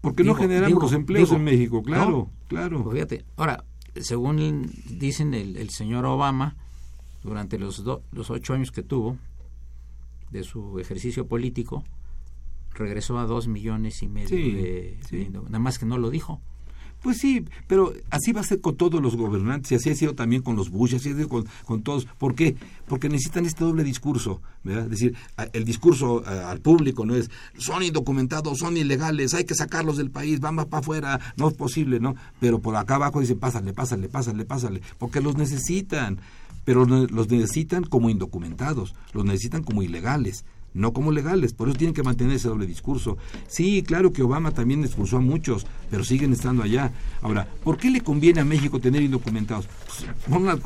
Porque 0.00 0.24
no 0.24 0.34
generamos 0.34 0.82
los 0.82 0.92
empleos 0.92 1.30
en 1.30 1.44
México, 1.44 1.82
claro, 1.82 2.28
claro. 2.48 2.82
Pues 2.82 2.94
fíjate, 2.94 3.24
ahora, 3.36 3.64
según 4.00 4.72
dicen 4.88 5.34
el, 5.34 5.70
señor 5.70 6.06
Obama, 6.06 6.56
durante 7.22 7.58
los, 7.58 7.84
los 8.10 8.30
ocho 8.30 8.54
años 8.54 8.72
que 8.72 8.82
tuvo 8.82 9.16
de 10.30 10.42
su 10.42 10.80
ejercicio 10.80 11.28
político, 11.28 11.84
regresó 12.74 13.18
a 13.18 13.26
dos 13.26 13.46
millones 13.46 14.02
y 14.02 14.08
medio 14.08 14.36
de, 14.36 14.98
Nada 15.30 15.58
más 15.58 15.78
que 15.78 15.86
no 15.86 15.98
lo 15.98 16.10
dijo. 16.10 16.40
Pues 17.02 17.18
sí, 17.18 17.44
pero 17.66 17.92
así 18.10 18.32
va 18.32 18.42
a 18.42 18.44
ser 18.44 18.60
con 18.60 18.76
todos 18.76 19.02
los 19.02 19.16
gobernantes 19.16 19.72
y 19.72 19.74
así 19.74 19.90
ha 19.90 19.94
sido 19.94 20.14
también 20.14 20.42
con 20.42 20.54
los 20.54 20.70
Bush, 20.70 20.94
así 20.94 21.10
ha 21.10 21.16
sido 21.16 21.28
con, 21.28 21.82
todos. 21.82 22.06
¿Por 22.18 22.36
qué? 22.36 22.54
Porque 22.86 23.08
necesitan 23.08 23.44
este 23.44 23.64
doble 23.64 23.82
discurso, 23.82 24.40
¿verdad? 24.62 24.84
Es 24.84 24.90
decir, 24.90 25.16
el 25.52 25.64
discurso 25.64 26.24
al 26.24 26.60
público 26.60 27.04
no 27.04 27.16
es 27.16 27.28
son 27.58 27.82
indocumentados, 27.82 28.58
son 28.58 28.76
ilegales, 28.76 29.34
hay 29.34 29.44
que 29.44 29.56
sacarlos 29.56 29.96
del 29.96 30.10
país, 30.10 30.38
vamos 30.38 30.66
para 30.66 30.80
afuera, 30.80 31.20
no 31.36 31.48
es 31.48 31.54
posible, 31.54 31.98
¿no? 31.98 32.14
Pero 32.38 32.60
por 32.60 32.76
acá 32.76 32.94
abajo 32.94 33.20
dicen 33.20 33.40
pásale, 33.40 33.72
pásale, 33.72 34.08
pásale, 34.08 34.44
pásale, 34.44 34.80
porque 34.98 35.20
los 35.20 35.36
necesitan, 35.36 36.18
pero 36.64 36.84
los 36.84 37.28
necesitan 37.28 37.82
como 37.82 38.10
indocumentados, 38.10 38.94
los 39.12 39.24
necesitan 39.24 39.64
como 39.64 39.82
ilegales 39.82 40.44
no 40.74 40.92
como 40.92 41.12
legales, 41.12 41.52
por 41.52 41.68
eso 41.68 41.76
tienen 41.76 41.94
que 41.94 42.02
mantener 42.02 42.36
ese 42.36 42.48
doble 42.48 42.66
discurso. 42.66 43.16
Sí, 43.48 43.82
claro 43.82 44.12
que 44.12 44.22
Obama 44.22 44.52
también 44.52 44.84
expulsó 44.84 45.18
a 45.18 45.20
muchos, 45.20 45.66
pero 45.90 46.04
siguen 46.04 46.32
estando 46.32 46.62
allá. 46.62 46.92
Ahora, 47.20 47.48
¿por 47.62 47.76
qué 47.76 47.90
le 47.90 48.00
conviene 48.00 48.40
a 48.40 48.44
México 48.44 48.80
tener 48.80 49.02
indocumentados? 49.02 49.68
Pues, 49.86 50.10
por 50.28 50.40
una 50.40 50.58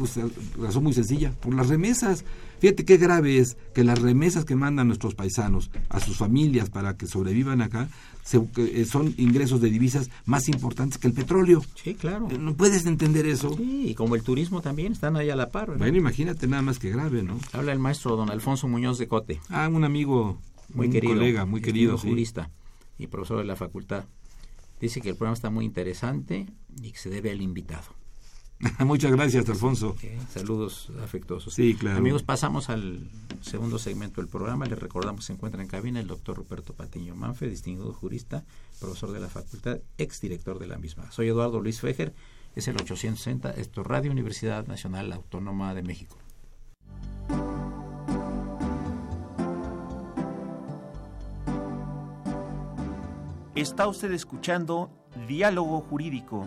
razón 0.61 0.83
muy 0.83 0.93
sencilla, 0.93 1.33
por 1.33 1.55
las 1.55 1.69
remesas. 1.69 2.25
Fíjate 2.59 2.85
qué 2.85 2.97
grave 2.97 3.39
es 3.39 3.57
que 3.75 3.85
las 3.85 4.01
remesas 4.01 4.45
que 4.45 4.57
mandan 4.57 4.89
nuestros 4.89 5.15
paisanos 5.15 5.71
a 5.89 6.01
sus 6.01 6.17
familias 6.17 6.71
para 6.71 6.97
que 6.97 7.07
sobrevivan 7.07 7.61
acá 7.63 7.89
eh, 8.33 8.85
son 8.85 9.15
ingresos 9.19 9.61
de 9.61 9.71
divisas 9.71 10.11
más 10.25 10.49
importantes 10.49 10.99
que 10.99 11.07
el 11.09 11.15
petróleo. 11.15 11.63
Sí, 11.75 11.95
claro. 11.95 12.29
¿No 12.39 12.55
puedes 12.55 12.87
entender 12.87 13.27
eso? 13.27 13.55
Sí, 13.57 13.91
y 13.91 13.95
como 13.95 14.15
el 14.17 14.23
turismo 14.23 14.63
también, 14.63 14.93
están 14.93 15.17
ahí 15.17 15.31
a 15.31 15.37
la 15.37 15.51
par. 15.51 15.77
Bueno, 15.77 15.97
imagínate 15.97 16.47
nada 16.47 16.63
más 16.63 16.79
que 16.79 16.91
grave, 16.91 17.23
¿no? 17.23 17.39
Habla 17.53 17.73
el 17.73 17.79
maestro 17.79 18.17
don 18.17 18.31
Alfonso 18.31 18.69
Muñoz 18.69 18.99
de 18.99 19.07
Cote. 19.07 19.41
Ah, 19.49 19.69
un 19.69 19.85
amigo, 19.85 20.41
muy 20.75 20.87
un 20.87 20.93
querido, 20.93 21.15
colega, 21.15 21.45
muy 21.45 21.61
querido. 21.61 21.99
jurista 21.99 22.51
y 22.99 23.07
profesor 23.07 23.39
de 23.39 23.45
la 23.45 23.57
facultad. 23.57 24.05
Dice 24.81 25.01
que 25.01 25.11
el 25.11 25.17
programa 25.17 25.35
está 25.35 25.51
muy 25.51 25.65
interesante 25.65 26.47
y 26.83 26.93
que 26.93 26.99
se 26.99 27.11
debe 27.11 27.31
al 27.31 27.41
invitado. 27.41 27.96
Muchas 28.81 29.13
gracias, 29.13 29.49
Alfonso. 29.49 29.97
saludos 30.33 30.91
afectuosos. 31.03 31.53
Sí, 31.53 31.75
claro. 31.75 31.99
Amigos, 31.99 32.23
pasamos 32.23 32.71
al 32.71 33.11
segundo 33.43 33.79
segmento 33.79 34.21
del 34.21 34.29
programa. 34.29 34.65
Les 34.67 34.79
recordamos 34.79 35.25
se 35.25 35.33
encuentra 35.33 35.63
en 35.63 35.69
cabina 35.69 36.01
el 36.01 36.07
doctor 36.07 36.37
Ruperto 36.37 36.73
Patiño 36.73 37.15
Manfe, 37.15 37.49
distinguido 37.49 37.93
jurista, 37.93 38.45
profesor 38.81 39.13
de 39.13 39.21
la 39.21 39.29
facultad, 39.29 39.79
exdirector 39.99 40.59
de 40.59 40.69
la 40.69 40.79
misma. 40.79 41.11
Soy 41.13 41.29
Eduardo 41.29 41.61
Luis 41.61 41.81
Fejer, 41.81 42.15
es 42.55 42.69
el 42.69 42.77
860, 42.77 43.51
esto 43.51 43.83
es 43.83 43.87
Radio 43.87 44.11
Universidad 44.11 44.67
Nacional 44.67 45.13
Autónoma 45.13 45.75
de 45.75 45.83
México. 45.83 46.17
Está 53.55 53.87
usted 53.89 54.13
escuchando 54.13 54.91
Diálogo 55.27 55.81
Jurídico 55.81 56.47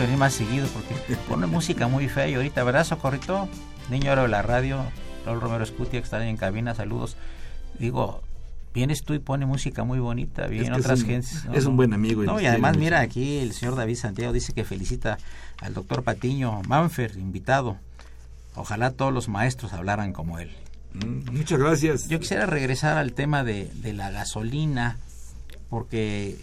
Que 0.00 0.06
venir 0.06 0.18
más 0.18 0.32
seguido 0.32 0.66
porque 0.68 0.94
pone 1.28 1.46
música 1.46 1.86
muy 1.86 2.08
fea 2.08 2.26
y 2.26 2.34
ahorita, 2.34 2.64
¿verdad, 2.64 2.84
Socorrito? 2.84 3.48
Niño 3.90 4.16
de 4.16 4.28
la 4.28 4.40
radio, 4.40 4.82
Raúl 5.26 5.42
Romero 5.42 5.62
Escutia, 5.62 6.00
que 6.00 6.04
está 6.04 6.26
en 6.26 6.38
cabina, 6.38 6.74
saludos. 6.74 7.16
Digo, 7.78 8.22
vienes 8.72 9.02
tú 9.02 9.12
y 9.12 9.18
pone 9.18 9.44
música 9.44 9.84
muy 9.84 9.98
bonita, 9.98 10.46
vienen 10.46 10.72
otras 10.72 11.02
gentes. 11.04 11.44
es 11.52 11.66
un 11.66 11.76
buen 11.76 11.92
amigo. 11.92 12.40
y 12.40 12.46
además, 12.46 12.78
mira, 12.78 13.00
aquí 13.00 13.38
el 13.38 13.52
señor 13.52 13.76
David 13.76 13.96
Santiago 13.96 14.32
dice 14.32 14.54
que 14.54 14.64
felicita 14.64 15.18
al 15.60 15.74
doctor 15.74 16.02
Patiño 16.02 16.62
Manfer, 16.66 17.18
invitado. 17.18 17.76
Ojalá 18.54 18.92
todos 18.92 19.12
los 19.12 19.28
maestros 19.28 19.74
hablaran 19.74 20.12
como 20.14 20.38
él. 20.38 20.50
Mm, 20.94 21.36
muchas 21.36 21.58
gracias. 21.58 22.08
Yo 22.08 22.20
quisiera 22.20 22.46
regresar 22.46 22.96
al 22.96 23.12
tema 23.12 23.44
de, 23.44 23.70
de 23.74 23.92
la 23.92 24.10
gasolina, 24.10 24.96
porque 25.68 26.38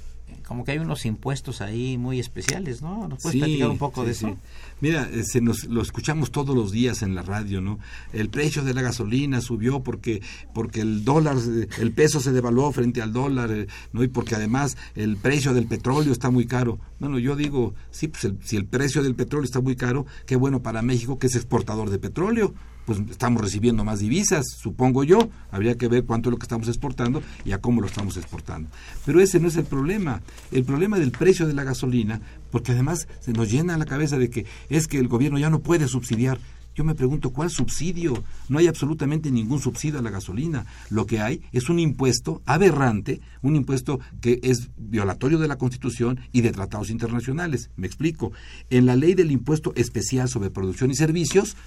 como 0.47 0.63
que 0.63 0.71
hay 0.71 0.79
unos 0.79 1.05
impuestos 1.05 1.61
ahí 1.61 1.97
muy 1.97 2.19
especiales, 2.19 2.81
¿no? 2.81 3.07
¿Nos 3.07 3.21
puedes 3.21 3.37
platicar 3.37 3.69
un 3.69 3.77
poco 3.77 4.05
de 4.05 4.11
eso? 4.11 4.37
Mira, 4.79 5.09
eh, 5.11 5.23
se 5.23 5.41
nos, 5.41 5.65
lo 5.65 5.81
escuchamos 5.81 6.31
todos 6.31 6.55
los 6.55 6.71
días 6.71 7.01
en 7.01 7.15
la 7.15 7.21
radio, 7.21 7.59
¿no? 7.59 7.79
El 8.13 8.29
precio 8.29 8.63
de 8.63 8.73
la 8.73 8.81
gasolina 8.81 9.41
subió 9.41 9.81
porque, 9.83 10.21
porque 10.53 10.81
el 10.81 11.03
dólar, 11.03 11.37
eh, 11.37 11.67
el 11.79 11.91
peso 11.91 12.21
se 12.21 12.31
devaluó 12.31 12.71
frente 12.71 13.01
al 13.01 13.11
dólar, 13.11 13.51
eh, 13.51 13.67
¿no? 13.91 14.03
Y 14.03 14.07
porque 14.07 14.35
además 14.35 14.77
el 14.95 15.17
precio 15.17 15.53
del 15.53 15.67
petróleo 15.67 16.13
está 16.13 16.29
muy 16.29 16.45
caro. 16.45 16.79
Bueno, 16.99 17.19
yo 17.19 17.35
digo, 17.35 17.73
sí, 17.91 18.07
pues 18.07 18.31
si 18.43 18.55
el 18.55 18.65
precio 18.65 19.03
del 19.03 19.15
petróleo 19.15 19.45
está 19.45 19.59
muy 19.59 19.75
caro, 19.75 20.05
qué 20.25 20.37
bueno 20.37 20.61
para 20.61 20.81
México 20.81 21.19
que 21.19 21.27
es 21.27 21.35
exportador 21.35 21.89
de 21.89 21.99
petróleo 21.99 22.53
pues 22.87 22.99
estamos 23.11 23.41
recibiendo 23.41 23.83
más 23.83 23.99
divisas, 23.99 24.45
supongo 24.57 25.03
yo. 25.03 25.29
Habría 25.51 25.75
que 25.75 25.89
ver 25.89 26.05
cuánto 26.05 26.29
es 26.29 26.31
lo 26.31 26.37
que 26.37 26.45
estamos 26.45 26.69
exportando 26.69 27.21
y 27.43 27.51
a 27.51 27.59
cómo 27.59 27.81
lo 27.81 27.87
estamos 27.87 28.15
exportando. 28.15 28.69
Pero 29.05 29.19
ese 29.19 29.41
no 29.41 29.49
es 29.49 29.57
el 29.57 29.65
problema. 29.65 30.21
El 30.53 30.63
problema 30.63 30.97
del 30.97 31.11
precio 31.11 31.45
de 31.45 31.53
la 31.53 31.65
gasolina, 31.65 32.21
porque 32.49 32.71
además 32.71 33.09
se 33.19 33.33
nos 33.33 33.51
llena 33.51 33.77
la 33.77 33.83
cabeza 33.83 34.17
de 34.17 34.29
que 34.29 34.45
es 34.69 34.87
que 34.87 34.99
el 34.99 35.09
gobierno 35.09 35.37
ya 35.37 35.49
no 35.49 35.59
puede 35.59 35.89
subsidiar. 35.89 36.39
Yo 36.75 36.85
me 36.85 36.95
pregunto, 36.95 37.31
¿cuál 37.31 37.49
subsidio? 37.49 38.23
No 38.47 38.59
hay 38.59 38.67
absolutamente 38.67 39.31
ningún 39.31 39.59
subsidio 39.59 39.99
a 39.99 40.03
la 40.03 40.11
gasolina. 40.11 40.67
Lo 40.89 41.07
que 41.07 41.19
hay 41.19 41.41
es 41.51 41.69
un 41.69 41.79
impuesto 41.79 42.43
aberrante, 42.45 43.19
un 43.41 43.55
impuesto 43.55 43.99
que 44.21 44.39
es 44.43 44.69
violatorio 44.77 45.39
de 45.39 45.47
la 45.47 45.57
Constitución 45.57 46.19
y 46.31 46.41
de 46.41 46.51
tratados 46.51 46.91
internacionales. 46.91 47.71
Me 47.75 47.87
explico. 47.87 48.31
En 48.69 48.85
la 48.85 48.95
ley 48.95 49.15
del 49.15 49.31
impuesto 49.31 49.73
especial 49.75 50.29
sobre 50.29 50.51
producción 50.51 50.91
y 50.91 50.95
servicios, 50.95 51.57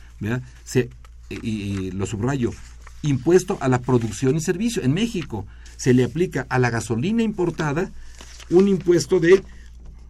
se 0.65 0.91
y, 1.31 1.93
lo 1.93 2.07
subrayo, 2.07 2.51
impuesto 3.03 3.57
a 3.61 3.69
la 3.69 3.81
producción 3.81 4.37
y 4.37 4.41
servicio. 4.41 4.83
En 4.83 4.93
México 4.93 5.47
se 5.77 5.95
le 5.95 6.05
aplica 6.05 6.47
a 6.49 6.59
la 6.59 6.71
gasolina 6.71 7.23
importada 7.23 7.91
un 8.51 8.69
impuesto 8.69 9.21
de 9.21 9.43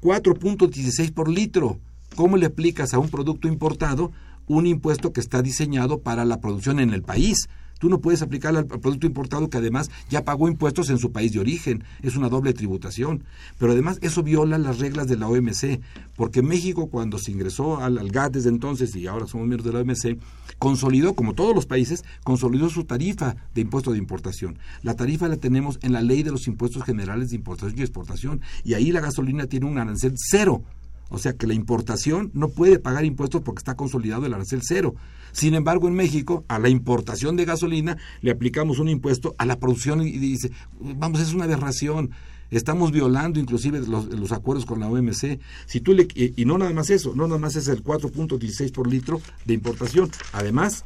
4.16 0.01 1.13
por 1.13 1.29
litro. 1.29 1.79
¿Cómo 2.17 2.37
le 2.37 2.47
aplicas 2.47 2.95
a 2.95 2.99
un 2.99 3.09
producto 3.09 3.49
importado 3.49 4.13
un 4.47 4.67
impuesto 4.67 5.13
que 5.13 5.21
está 5.21 5.43
diseñado 5.43 6.01
para 6.01 6.25
la 6.25 6.41
producción 6.41 6.81
en 6.81 6.93
el 6.93 7.03
país? 7.03 7.49
Tú 7.81 7.89
no 7.89 8.01
puedes 8.01 8.21
aplicar 8.21 8.55
al, 8.55 8.67
producto 8.67 9.07
importado 9.07 9.49
que 9.49 9.57
además 9.57 9.91
ya 10.11 10.25
pagó 10.25 10.49
impuestos 10.49 10.91
en 10.91 10.99
su 10.99 11.13
país 11.13 11.33
de 11.33 11.41
origen. 11.41 11.83
Es 12.03 12.15
una 12.15 12.29
doble 12.29 12.53
tributación. 12.53 13.25
Pero 13.59 13.73
además 13.73 13.99
eso 14.03 14.23
viola 14.23 14.59
las 14.59 14.79
reglas 14.79 15.09
de 15.09 15.17
la 15.17 15.29
OMC, 15.29 15.81
porque 16.15 16.43
México 16.43 16.89
cuando 16.89 17.19
se 17.19 17.33
ingresó 17.33 17.79
al, 17.79 17.99
al 17.99 18.11
GATT 18.11 18.35
desde 18.35 18.51
entonces 18.51 18.95
y 18.95 19.07
ahora 19.07 19.27
somos 19.27 19.49
miembros 19.49 19.65
de 19.65 19.73
la 19.73 19.81
OMC, 19.81 20.21
consolidó, 20.59 21.15
como 21.15 21.35
todos 21.35 21.55
los 21.55 21.65
países, 21.65 22.05
consolidó 22.23 22.69
su 22.69 22.85
tarifa 22.85 23.37
de 23.55 23.63
impuesto 23.63 23.93
de 23.93 23.99
importación. 23.99 24.59
La 24.83 24.95
tarifa 24.95 25.27
la 25.27 25.39
tenemos 25.39 25.79
en 25.81 25.95
la 25.95 26.03
ley 26.03 26.23
de 26.23 26.33
los 26.33 26.47
impuestos 26.47 26.85
generales 26.85 27.31
de 27.31 27.37
importación 27.37 27.79
y 27.79 27.83
exportación. 27.83 28.43
Y 28.63 28.75
ahí 28.75 28.93
la 28.93 29.01
gasolina 29.01 29.47
tiene 29.47 29.67
un 29.67 29.79
arancel 29.79 30.13
cero. 30.17 30.63
O 31.11 31.19
sea 31.19 31.35
que 31.35 31.47
la 31.47 31.55
importación 31.55 32.31
no 32.35 32.49
puede 32.49 32.79
pagar 32.79 33.05
impuestos 33.05 33.43
porque 33.43 33.61
está 33.61 33.77
consolidado 33.77 34.25
el 34.25 34.33
arancel 34.33 34.61
cero. 34.63 34.95
Sin 35.33 35.55
embargo, 35.55 35.89
en 35.89 35.95
México, 35.95 36.45
a 36.49 36.59
la 36.59 36.69
importación 36.69 37.37
de 37.37 37.45
gasolina 37.45 37.99
le 38.23 38.31
aplicamos 38.31 38.79
un 38.79 38.89
impuesto 38.89 39.35
a 39.39 39.45
la 39.45 39.59
producción 39.59 40.03
y 40.03 40.13
dice, 40.13 40.51
vamos, 40.81 41.21
es 41.21 41.35
una 41.35 41.45
aberración. 41.45 42.11
Estamos 42.51 42.91
violando 42.91 43.39
inclusive 43.39 43.81
los, 43.81 44.33
acuerdos 44.33 44.67
con 44.67 44.81
la 44.81 44.89
OMC. 44.89 45.39
Si 45.67 45.81
tú 45.81 45.93
le, 45.95 46.09
y, 46.15 46.41
y, 46.41 46.45
no 46.45 46.59
nada 46.59 46.73
más 46.73 46.91
eso, 46.91 47.13
no 47.15 47.29
nada 47.29 47.39
más 47.39 47.55
es 47.55 47.69
el 47.69 47.85
4.16 47.85 48.73
por 48.73 48.89
litro 48.89 49.21
de 49.45 49.55
importación. 49.55 50.11
Además, 50.33 50.85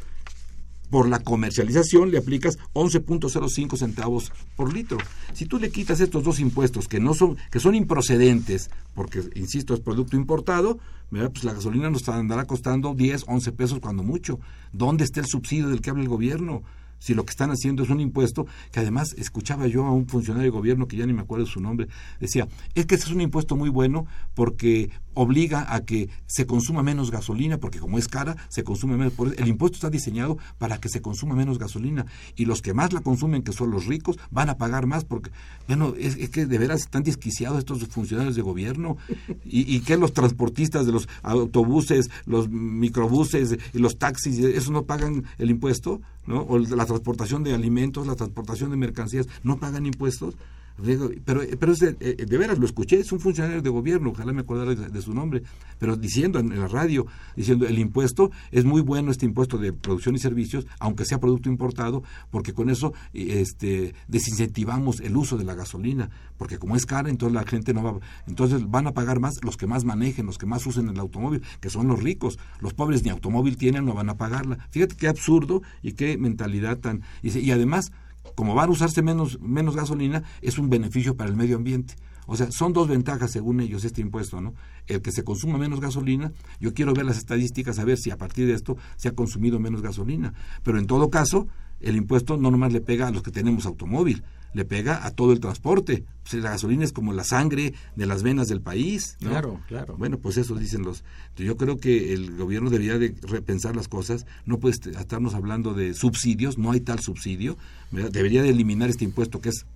por 0.91 1.09
la 1.09 1.19
comercialización 1.19 2.11
le 2.11 2.19
aplicas 2.19 2.59
11.05 2.75 3.77
centavos 3.77 4.33
por 4.57 4.73
litro. 4.73 4.99
Si 5.33 5.47
tú 5.47 5.59
le 5.59 5.71
quitas 5.71 6.01
estos 6.01 6.25
dos 6.25 6.41
impuestos 6.41 6.89
que 6.89 7.01
no 7.01 7.15
son 7.15 7.37
que 7.51 7.61
son 7.61 7.75
improcedentes, 7.75 8.71
porque 8.95 9.23
insisto 9.35 9.75
es 9.75 9.81
producto 9.81 10.17
importado, 10.17 10.79
pues 11.11 11.45
la 11.45 11.53
gasolina 11.53 11.91
nos 11.91 12.09
andará 12.09 12.45
costando 12.45 12.95
10, 12.95 13.25
11 13.27 13.53
pesos 13.53 13.81
cuando 13.81 14.03
mucho. 14.03 14.41
¿Dónde 14.73 15.05
está 15.05 15.21
el 15.21 15.27
subsidio 15.27 15.69
del 15.69 15.81
que 15.81 15.91
habla 15.91 16.03
el 16.03 16.09
gobierno? 16.09 16.63
Si 17.05 17.13
lo 17.13 17.27
que 17.27 17.33
están 17.33 17.51
haciendo 17.51 17.83
es 17.83 17.91
un 17.91 18.01
impuesto 18.01 18.47
que 18.73 18.81
además 18.81 19.15
escuchaba 19.19 19.67
yo 19.67 19.85
a 19.85 19.93
un 19.93 20.09
funcionario 20.09 20.51
de 20.51 20.57
gobierno 20.57 20.89
que 20.89 20.97
ya 20.97 21.05
ni 21.05 21.13
me 21.13 21.21
acuerdo 21.21 21.45
su 21.45 21.61
nombre, 21.61 21.87
decía, 22.19 22.49
es 22.75 22.87
que 22.87 22.95
ese 22.95 23.05
es 23.05 23.13
un 23.13 23.21
impuesto 23.21 23.57
muy 23.57 23.69
bueno 23.69 24.07
porque 24.35 24.89
obliga 25.13 25.67
a 25.69 25.85
que 25.85 26.09
se 26.27 26.47
consuma 26.47 26.83
menos 26.83 27.11
gasolina, 27.11 27.59
porque 27.59 27.79
como 27.79 27.99
es 27.99 28.09
cara, 28.09 28.37
se 28.49 28.65
consume 28.65 28.97
menos. 28.97 29.13
El 29.37 29.49
impuesto 29.49 29.77
está 29.77 29.91
diseñado 29.91 30.39
para 30.57 30.79
que 30.79 30.89
se 30.89 31.03
consuma 31.03 31.35
menos 31.35 31.59
gasolina 31.59 32.07
y 32.37 32.47
los 32.47 32.63
que 32.63 32.73
más 32.73 32.95
la 32.95 33.03
consumen, 33.03 33.43
que 33.43 33.53
son 33.53 33.71
los 33.71 33.85
ricos, 33.85 34.19
van 34.31 34.49
a 34.49 34.57
pagar 34.57 34.87
más 34.87 35.05
porque, 35.05 35.31
bueno, 35.69 35.93
es, 35.99 36.17
que 36.31 36.47
de 36.47 36.59
veras 36.59 36.81
están 36.81 37.03
desquiciados 37.03 37.59
estos 37.59 37.87
funcionarios 37.89 38.35
de 38.35 38.41
gobierno 38.41 38.97
y, 39.45 39.77
y 39.77 39.81
que 39.81 39.99
los 39.99 40.15
transportistas 40.15 40.87
de 40.87 40.93
los 40.93 41.07
autobuses, 41.23 42.11
los 42.25 42.49
microbuses 42.49 43.59
y 43.75 43.79
los 43.79 43.99
taxis, 43.99 44.39
¿eso 44.39 44.73
no 44.73 44.85
pagan 44.85 45.25
el 45.37 45.51
impuesto? 45.51 46.01
¿No? 46.27 46.43
O 46.43 46.59
la 46.59 46.87
transportación 46.87 47.45
de 47.45 47.55
alimentos, 47.55 48.07
la 48.07 48.17
transportación 48.17 48.71
de 48.71 48.77
mercancías, 48.77 49.29
no 49.43 49.59
pagan 49.59 49.87
impuestos. 49.87 50.37
Pero, 50.83 51.41
pero 51.59 51.73
es 51.73 51.79
de, 51.79 51.97
eh, 52.01 52.27
de, 52.27 52.39
veras, 52.39 52.59
lo 52.59 52.67
escuché, 52.67 52.99
es 52.99 53.13
un 53.13 53.21
funcionario 53.21 53.63
de 53.63 53.71
gobierno, 53.71 54.11
ojalá 54.11 54.33
me 54.33 54.41
acordara 54.41 54.75
de, 54.75 55.03
su 55.03 55.15
nombre, 55.15 55.43
pero 55.79 55.97
diciendo 55.97 56.41
en 56.41 56.59
la 56.59 56.67
radio, 56.67 57.07
diciendo 57.37 57.67
el 57.67 57.79
impuesto, 57.79 58.33
es 58.51 58.65
muy 58.65 58.81
bueno 58.81 59.13
este 59.13 59.25
impuesto 59.25 59.57
de 59.57 59.73
producción 59.73 60.17
y 60.17 60.19
servicios, 60.19 60.67
aunque 60.81 61.05
sea 61.05 61.21
producto 61.21 61.49
importado, 61.49 62.03
porque 62.31 62.53
con 62.53 62.71
eso 62.71 62.93
este, 63.13 63.95
desincentivamos 64.09 64.99
el 65.01 65.17
uso 65.17 65.37
de 65.37 65.45
la 65.45 65.55
gasolina, 65.55 66.11
porque 66.39 66.59
como 66.59 66.75
es 66.75 66.87
cara, 66.87 67.09
entonces 67.09 67.35
la 67.35 67.45
gente 67.45 67.73
no 67.73 67.85
va, 67.85 68.01
entonces 68.27 68.69
van 68.69 68.89
a 68.89 68.93
pagar 68.93 69.21
más 69.21 69.35
los 69.45 69.57
que 69.57 69.69
más 69.69 69.85
manejen, 69.85 70.27
los 70.27 70.39
que 70.39 70.47
más 70.47 70.67
usen 70.67 70.89
el 70.89 70.99
automóvil, 70.99 71.43
que 71.61 71.71
son 71.71 71.87
los 71.87 72.03
ricos, 72.03 72.37
los 72.59 72.75
pobres 72.75 73.05
ni 73.05 73.11
automóvil 73.11 73.57
tienen, 73.57 73.85
no 73.85 73.95
van 73.95 74.09
a 74.09 74.17
pagarla. 74.17 74.59
Fíjate 74.71 74.97
qué 74.97 75.07
absurdo 75.07 75.63
y 75.83 75.93
qué 75.93 76.19
mentalidad 76.19 76.79
tan... 76.79 77.03
Y 77.23 77.51
además 77.53 77.93
como 78.35 78.55
van 78.55 78.69
a 78.69 78.73
usarse 78.73 79.03
menos, 79.03 79.41
menos 79.41 79.77
gasolina, 79.77 80.23
es 80.43 80.59
un 80.59 80.71
beneficio 80.71 81.17
para 81.17 81.31
el 81.31 81.37
medio 81.37 81.57
ambiente. 81.57 81.95
O 82.27 82.37
sea, 82.37 82.49
son 82.51 82.73
dos 82.73 82.89
ventajas 82.89 83.31
según 83.31 83.61
ellos 83.61 83.85
este 83.85 84.01
impuesto, 84.01 84.41
¿no? 84.41 84.55
El 84.87 85.03
que 85.03 85.13
se 85.13 85.25
consuma 85.25 85.59
menos 85.59 85.81
gasolina, 85.81 86.33
yo 86.59 86.73
quiero 86.73 86.95
ver 86.95 87.05
las 87.05 87.19
estadísticas 87.19 87.79
a 87.79 87.85
ver 87.85 87.99
si 87.99 88.11
a 88.11 88.17
partir 88.17 88.47
de 88.47 88.55
esto 88.55 88.77
se 88.97 89.09
ha 89.09 89.13
consumido 89.13 89.61
menos 89.61 89.83
gasolina. 89.83 90.33
Pero 90.63 90.79
en 90.79 90.87
todo 90.87 91.11
caso, 91.11 91.49
el 91.81 91.97
impuesto 91.97 92.37
no 92.37 92.51
nomás 92.51 92.73
le 92.73 92.81
pega 92.81 93.09
a 93.09 93.11
los 93.11 93.23
que 93.23 93.31
tenemos 93.31 93.67
automóvil, 93.67 94.25
le 94.55 94.65
pega 94.65 95.05
a 95.05 95.11
todo 95.11 95.33
el 95.33 95.41
transporte. 95.41 96.05
Pues 96.23 96.43
la 96.43 96.51
gasolina 96.51 96.85
es 96.85 96.93
como 96.93 97.13
la 97.13 97.25
sangre 97.25 97.75
de 97.97 98.07
las 98.07 98.23
venas 98.23 98.49
del 98.49 98.63
país. 98.63 99.17
Claro, 99.21 99.61
claro. 99.69 99.97
Bueno, 99.99 100.19
pues 100.19 100.39
eso 100.39 100.55
dicen 100.55 100.83
los. 100.83 101.05
Yo 101.37 101.57
creo 101.57 101.79
que 101.79 102.15
el 102.15 102.37
gobierno 102.37 102.71
debería 102.71 102.99
de 102.99 103.15
repensar 103.23 103.77
las 103.77 103.89
cosas. 103.89 104.27
No 104.47 104.59
puede 104.59 104.77
estarnos 104.77 105.35
hablando 105.35 105.75
de 105.75 105.93
subsidios, 105.93 106.57
no 106.57 106.73
hay 106.73 106.81
tal 106.81 107.01
subsidio. 107.01 107.59
Debería 107.91 108.43
de 108.43 108.51
eliminar 108.51 108.89
este 108.89 109.05
impuesto 109.05 109.41
que 109.41 109.51
es. 109.51 109.67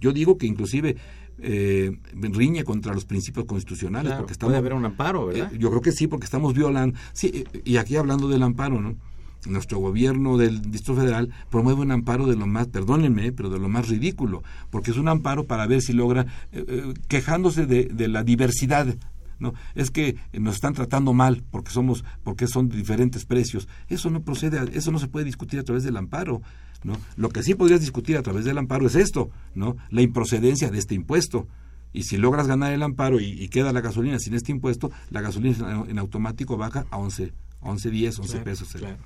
Yo 0.00 0.12
digo 0.12 0.36
que 0.36 0.46
inclusive 0.46 0.96
eh, 1.38 1.98
riñe 2.12 2.64
contra 2.64 2.94
los 2.94 3.04
principios 3.04 3.46
constitucionales. 3.46 4.12
porque 4.14 4.34
puede 4.34 4.56
haber 4.56 4.74
un 4.74 4.84
amparo, 4.84 5.26
¿verdad? 5.26 5.52
Eh, 5.52 5.58
yo 5.58 5.70
creo 5.70 5.82
que 5.82 5.92
sí, 5.92 6.06
porque 6.06 6.24
estamos 6.24 6.54
violando. 6.54 6.98
Sí, 7.12 7.44
y 7.64 7.76
aquí 7.76 7.96
hablando 7.96 8.28
del 8.28 8.42
amparo, 8.42 8.80
¿no? 8.80 8.96
Nuestro 9.46 9.78
gobierno 9.78 10.36
del 10.36 10.62
Distrito 10.62 11.00
Federal 11.00 11.30
promueve 11.50 11.80
un 11.80 11.92
amparo 11.92 12.26
de 12.26 12.36
lo 12.36 12.46
más, 12.46 12.68
perdónenme, 12.68 13.32
pero 13.32 13.50
de 13.50 13.58
lo 13.58 13.68
más 13.68 13.88
ridículo, 13.88 14.42
porque 14.70 14.90
es 14.90 14.96
un 14.96 15.08
amparo 15.08 15.46
para 15.46 15.66
ver 15.66 15.82
si 15.82 15.92
logra, 15.92 16.26
eh, 16.52 16.64
eh, 16.66 16.94
quejándose 17.08 17.66
de, 17.66 18.08
la 18.08 18.22
diversidad. 18.22 18.94
No, 19.38 19.54
es 19.74 19.90
que 19.90 20.16
nos 20.32 20.54
están 20.54 20.72
tratando 20.74 21.12
mal 21.12 21.42
porque 21.50 21.72
somos, 21.72 22.04
porque 22.22 22.46
son 22.46 22.68
diferentes 22.68 23.24
precios. 23.24 23.66
Eso 23.88 24.08
no 24.08 24.22
procede, 24.22 24.60
eso 24.72 24.92
no 24.92 25.00
se 25.00 25.08
puede 25.08 25.24
discutir 25.24 25.58
a 25.58 25.64
través 25.64 25.82
del 25.82 25.96
amparo. 25.96 26.42
¿no? 26.84 26.96
Lo 27.16 27.28
que 27.30 27.42
sí 27.42 27.54
podrías 27.54 27.80
discutir 27.80 28.16
a 28.16 28.22
través 28.22 28.44
del 28.44 28.58
amparo 28.58 28.86
es 28.86 28.94
esto, 28.94 29.30
¿no? 29.54 29.76
La 29.90 30.02
improcedencia 30.02 30.70
de 30.70 30.78
este 30.78 30.94
impuesto. 30.94 31.48
Y 31.92 32.04
si 32.04 32.16
logras 32.16 32.46
ganar 32.46 32.72
el 32.72 32.82
amparo 32.82 33.20
y, 33.20 33.48
queda 33.48 33.72
la 33.72 33.80
gasolina 33.80 34.18
sin 34.18 34.34
este 34.34 34.52
impuesto, 34.52 34.90
la 35.10 35.20
gasolina 35.20 35.84
en, 35.88 35.98
automático 35.98 36.56
baja 36.56 36.86
a 36.90 36.98
11 36.98 37.32
11, 37.62 37.90
10, 37.90 38.18
11 38.18 38.38
pesos 38.40 38.74
el, 38.74 38.96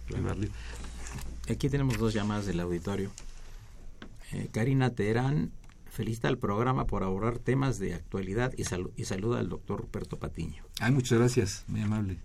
Aquí 1.49 1.69
tenemos 1.69 1.99
dos 1.99 2.15
llamadas 2.15 2.47
del 2.47 2.61
auditorio. 2.61 3.11
Eh, 4.33 4.49
Karina 4.51 4.91
Terán 4.91 5.53
felicita 5.91 6.29
al 6.29 6.39
programa 6.39 6.87
por 6.87 7.05
abordar 7.05 7.39
temas 7.39 7.79
de 7.79 7.95
actualidad 7.95 8.53
y, 8.57 8.63
y 9.01 9.05
saluda 9.05 9.39
al 9.39 9.49
doctor 9.49 9.81
Ruperto 9.81 10.19
Patiño. 10.19 10.65
Ay, 10.81 10.93
muchas 10.93 11.19
gracias, 11.19 11.65
muy 11.69 11.81
amable. 11.81 12.19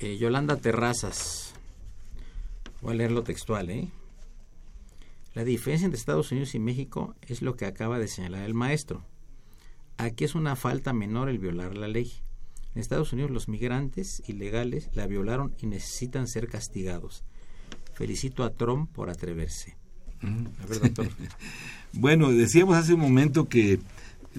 Eh, 0.00 0.16
Yolanda 0.16 0.56
Terrazas, 0.56 1.52
voy 2.80 2.94
a 2.94 2.96
leer 2.96 3.12
lo 3.12 3.22
textual, 3.22 3.70
¿eh? 3.70 3.88
La 5.34 5.44
diferencia 5.44 5.84
entre 5.84 5.98
Estados 5.98 6.32
Unidos 6.32 6.54
y 6.54 6.58
México 6.58 7.14
es 7.28 7.42
lo 7.42 7.54
que 7.54 7.66
acaba 7.66 7.98
de 7.98 8.08
señalar 8.08 8.42
el 8.42 8.54
maestro. 8.54 9.04
Aquí 9.96 10.24
es 10.24 10.34
una 10.34 10.56
falta 10.56 10.92
menor 10.92 11.28
el 11.28 11.38
violar 11.38 11.76
la 11.76 11.86
ley. 11.86 12.12
En 12.74 12.80
Estados 12.80 13.12
Unidos 13.12 13.30
los 13.30 13.48
migrantes 13.48 14.22
ilegales 14.26 14.90
la 14.94 15.06
violaron 15.06 15.54
y 15.60 15.66
necesitan 15.66 16.28
ser 16.28 16.48
castigados. 16.48 17.24
Felicito 17.94 18.44
a 18.44 18.50
Trump 18.50 18.90
por 18.92 19.10
atreverse. 19.10 19.76
Mm. 20.22 20.46
Bueno, 21.92 22.30
decíamos 22.30 22.76
hace 22.76 22.94
un 22.94 23.00
momento 23.00 23.48
que 23.48 23.80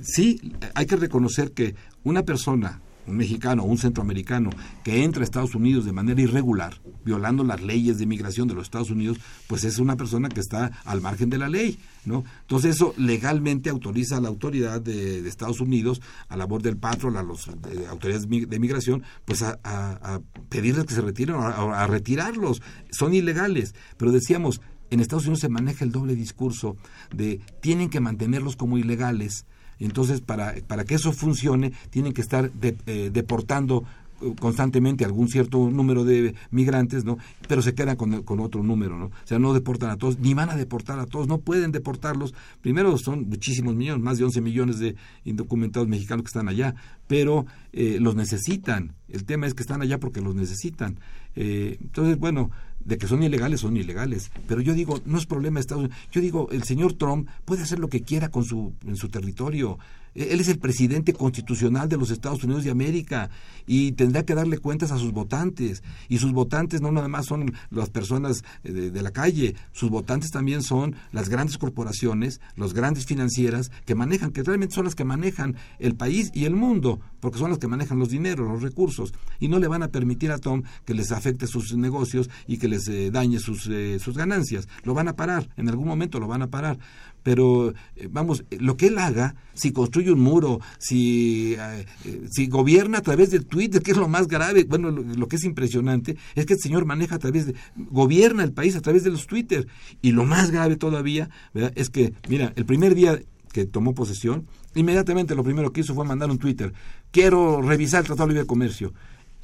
sí, 0.02 0.54
hay 0.74 0.86
que 0.86 0.96
reconocer 0.96 1.52
que 1.52 1.76
una 2.06 2.24
persona 2.24 2.80
un 3.08 3.18
mexicano 3.18 3.64
o 3.64 3.66
un 3.66 3.78
centroamericano 3.78 4.50
que 4.84 5.04
entra 5.04 5.22
a 5.22 5.24
Estados 5.24 5.56
Unidos 5.56 5.86
de 5.86 5.92
manera 5.92 6.22
irregular, 6.22 6.82
violando 7.04 7.44
las 7.44 7.62
leyes 7.62 7.98
de 7.98 8.06
migración 8.06 8.48
de 8.48 8.54
los 8.54 8.66
Estados 8.66 8.92
Unidos, 8.92 9.18
pues 9.48 9.64
es 9.64 9.80
una 9.80 9.96
persona 9.96 10.30
que 10.30 10.40
está 10.40 10.72
al 10.86 11.02
margen 11.02 11.30
de 11.30 11.38
la 11.38 11.50
ley, 11.50 11.80
¿no? 12.06 12.24
Entonces 12.42 12.76
eso 12.76 12.94
legalmente 12.98 13.70
autoriza 13.70 14.18
a 14.18 14.22
la 14.22 14.30
autoridad 14.30 14.82
de, 14.82 15.28
Estados 15.28 15.62
Unidos, 15.62 16.02
a 16.30 16.38
la 16.38 16.46
voz 16.46 16.62
del 16.62 16.78
patrón, 16.78 17.18
a 17.18 17.24
las 17.24 17.48
autoridades 17.90 18.28
de 18.30 18.60
migración, 18.60 19.04
pues 19.26 19.42
a, 19.44 20.22
pedirles 20.50 20.86
que 20.86 20.94
se 20.94 21.02
retiren, 21.02 21.36
a 21.38 21.88
retirarlos. 21.88 22.62
Son 22.92 23.14
ilegales. 23.14 23.74
Pero 23.98 24.12
decíamos, 24.12 24.62
en 24.92 25.00
Estados 25.00 25.24
Unidos 25.24 25.40
se 25.40 25.50
maneja 25.50 25.86
el 25.86 25.92
doble 25.92 26.16
discurso 26.16 26.76
de 27.16 27.40
tienen 27.62 27.90
que 27.90 28.02
mantenerlos 28.02 28.58
como 28.58 28.78
ilegales 28.78 29.46
entonces, 29.86 30.22
para, 30.22 30.56
para 30.68 30.86
que 30.86 30.96
eso 30.96 31.12
funcione, 31.12 31.74
tienen 31.90 32.14
que 32.14 32.22
estar 32.22 32.52
eh, 32.62 33.10
deportando 33.12 33.84
eh, 34.22 34.34
constantemente 34.40 35.04
algún 35.04 35.28
cierto 35.28 35.70
número 35.70 36.04
de 36.04 36.36
migrantes, 36.52 37.04
¿no? 37.04 37.18
Pero 37.48 37.62
se 37.62 37.74
quedan 37.74 37.96
con, 37.96 38.22
con, 38.24 38.40
otro 38.40 38.62
número, 38.62 38.98
¿no? 38.98 39.06
O 39.06 39.12
sea, 39.26 39.40
no 39.40 39.54
deportan 39.54 39.90
a 39.90 39.98
todos, 39.98 40.20
ni 40.20 40.34
van 40.34 40.50
a 40.50 40.56
deportar 40.56 41.00
a 41.00 41.06
todos, 41.06 41.28
no 41.28 41.40
pueden 41.40 41.72
deportarlos. 41.72 42.34
Primero 42.62 42.96
son 42.98 43.28
muchísimos 43.28 43.76
millones, 43.76 44.04
más 44.04 44.18
de 44.18 44.26
11 44.26 44.42
millones 44.42 44.80
de 44.80 44.96
indocumentados 45.26 45.88
mexicanos 45.88 46.24
que 46.24 46.30
están 46.30 46.48
allá, 46.48 46.76
pero 47.08 47.46
eh, 47.74 47.98
los 48.00 48.16
necesitan. 48.16 48.94
El 49.10 49.26
tema 49.26 49.48
es 49.48 49.54
que 49.54 49.64
están 49.64 49.82
allá 49.82 50.00
porque 50.00 50.22
los 50.22 50.36
necesitan. 50.36 51.00
entonces, 51.36 52.18
bueno, 52.20 52.52
de 52.86 52.98
que 52.98 53.08
son 53.08 53.24
ilegales, 53.24 53.62
son 53.62 53.78
ilegales. 53.78 54.32
Pero 54.48 54.62
yo 54.62 54.74
digo, 54.74 55.00
no 55.06 55.18
es 55.18 55.26
problema 55.26 55.56
de 55.56 55.62
Estados 55.62 55.86
Unidos. 55.86 56.00
Yo 56.12 56.22
digo, 56.22 56.50
el 56.52 56.64
señor 56.64 56.94
Trump 56.94 57.30
puede 57.46 57.64
hacer 57.64 57.80
lo 57.80 57.88
que 57.88 58.02
quiera 58.02 58.30
con 58.30 58.44
su, 58.44 58.74
en 58.86 58.96
su 58.96 59.10
territorio. 59.10 59.78
Él 60.14 60.40
es 60.40 60.48
el 60.50 60.60
presidente 60.60 61.14
constitucional 61.14 61.88
de 61.88 61.98
los 61.98 62.12
Estados 62.12 62.44
Unidos 62.44 62.64
de 62.64 62.72
América 62.72 63.30
y 63.66 63.94
tendrá 63.94 64.24
que 64.24 64.36
darle 64.36 64.58
cuentas 64.58 64.92
a 64.92 64.98
sus 64.98 65.12
votantes. 65.12 65.84
Y 66.10 66.18
sus 66.18 66.32
votantes 66.34 66.82
no 66.82 66.92
nada 66.92 67.08
más 67.08 67.28
son 67.28 67.54
las 67.70 67.90
personas 67.90 68.44
eh, 68.64 68.72
de, 68.72 69.02
la 69.02 69.12
calle, 69.12 69.56
sus 69.72 69.90
votantes 69.90 70.32
también 70.32 70.62
son 70.64 70.96
las 71.12 71.30
grandes 71.30 71.58
corporaciones, 71.58 72.42
las 72.56 72.74
grandes 72.74 73.06
financieras 73.06 73.72
que 73.86 73.96
manejan, 73.96 74.32
que 74.32 74.44
realmente 74.44 74.76
son 74.76 74.86
las 74.86 74.96
que 74.96 75.06
manejan 75.06 75.56
el 75.80 75.96
país 75.96 76.32
y 76.34 76.46
el 76.46 76.56
mundo, 76.56 77.00
porque 77.20 77.40
son 77.40 77.50
las 77.50 77.60
que 77.60 77.68
manejan 77.68 78.00
los 78.00 78.10
dineros, 78.10 78.48
los 78.48 78.62
recursos. 78.62 79.14
Y 79.40 79.48
no 79.48 79.60
le 79.60 79.68
van 79.68 79.84
a 79.84 79.90
permitir 79.90 80.32
a 80.32 80.38
Tom 80.38 80.64
que 80.86 80.94
les 80.94 81.12
afecte 81.12 81.48
sus 81.48 81.76
negocios 81.76 82.30
y 82.48 82.58
que 82.58 82.68
les 82.68 82.88
eh, 82.88 83.12
dañe 83.12 83.40
sus, 83.40 83.68
eh, 83.68 84.00
sus 84.00 84.18
ganancias. 84.18 84.68
Lo 84.84 84.94
van 84.94 85.08
a 85.08 85.16
parar, 85.16 85.48
en 85.58 85.70
algún 85.70 85.88
momento 85.88 86.20
lo 86.20 86.28
van 86.28 86.42
a 86.42 86.48
parar 86.48 86.78
pero 87.24 87.74
eh, 87.96 88.08
vamos, 88.10 88.44
lo 88.52 88.78
que 88.78 88.88
él 88.88 88.98
haga, 88.98 89.36
si 89.54 89.72
construye 89.72 90.12
un 90.12 90.20
muro, 90.20 90.60
si, 90.80 91.56
eh, 91.58 91.86
si 92.30 92.48
gobierna 92.48 93.00
a 93.00 93.02
través 93.02 93.32
del 93.32 93.46
Twitter, 93.46 93.82
que 93.84 93.92
es 93.92 93.98
lo 93.98 94.08
más 94.08 94.28
grave, 94.28 94.66
bueno, 94.66 94.92
lo, 94.92 95.28
que 95.28 95.36
es 95.36 95.44
impresionante 95.44 96.18
es 96.36 96.46
que 96.46 96.54
el 96.54 96.60
señor 96.60 96.86
maneja 96.86 97.16
a 97.16 97.20
través 97.20 97.48
de, 97.48 97.56
gobierna 97.76 98.44
el 98.44 98.54
país 98.54 98.76
a 98.76 98.82
través 98.82 99.04
de 99.04 99.12
los 99.12 99.28
Twitter. 99.28 99.68
Y 100.02 100.12
lo 100.12 100.26
más 100.26 100.52
grave 100.52 100.76
todavía. 100.76 101.30
Es 101.76 101.90
que, 101.90 102.14
mira, 102.28 102.54
el 102.56 102.66
primer 102.66 102.96
día 102.96 103.22
que 103.52 103.66
tomó 103.66 103.94
posesión, 103.94 104.48
inmediatamente 104.76 105.36
lo 105.36 105.44
primero 105.44 105.72
que 105.72 105.82
hizo 105.82 105.94
fue 105.94 106.06
mandar 106.06 106.32
un 106.32 106.38
Twitter, 106.38 106.74
quiero 107.12 107.62
revisar 107.62 108.02
el 108.02 108.08
Tratado 108.08 108.28
de 108.28 108.34
Libre 108.36 108.48
Comercio. 108.48 108.94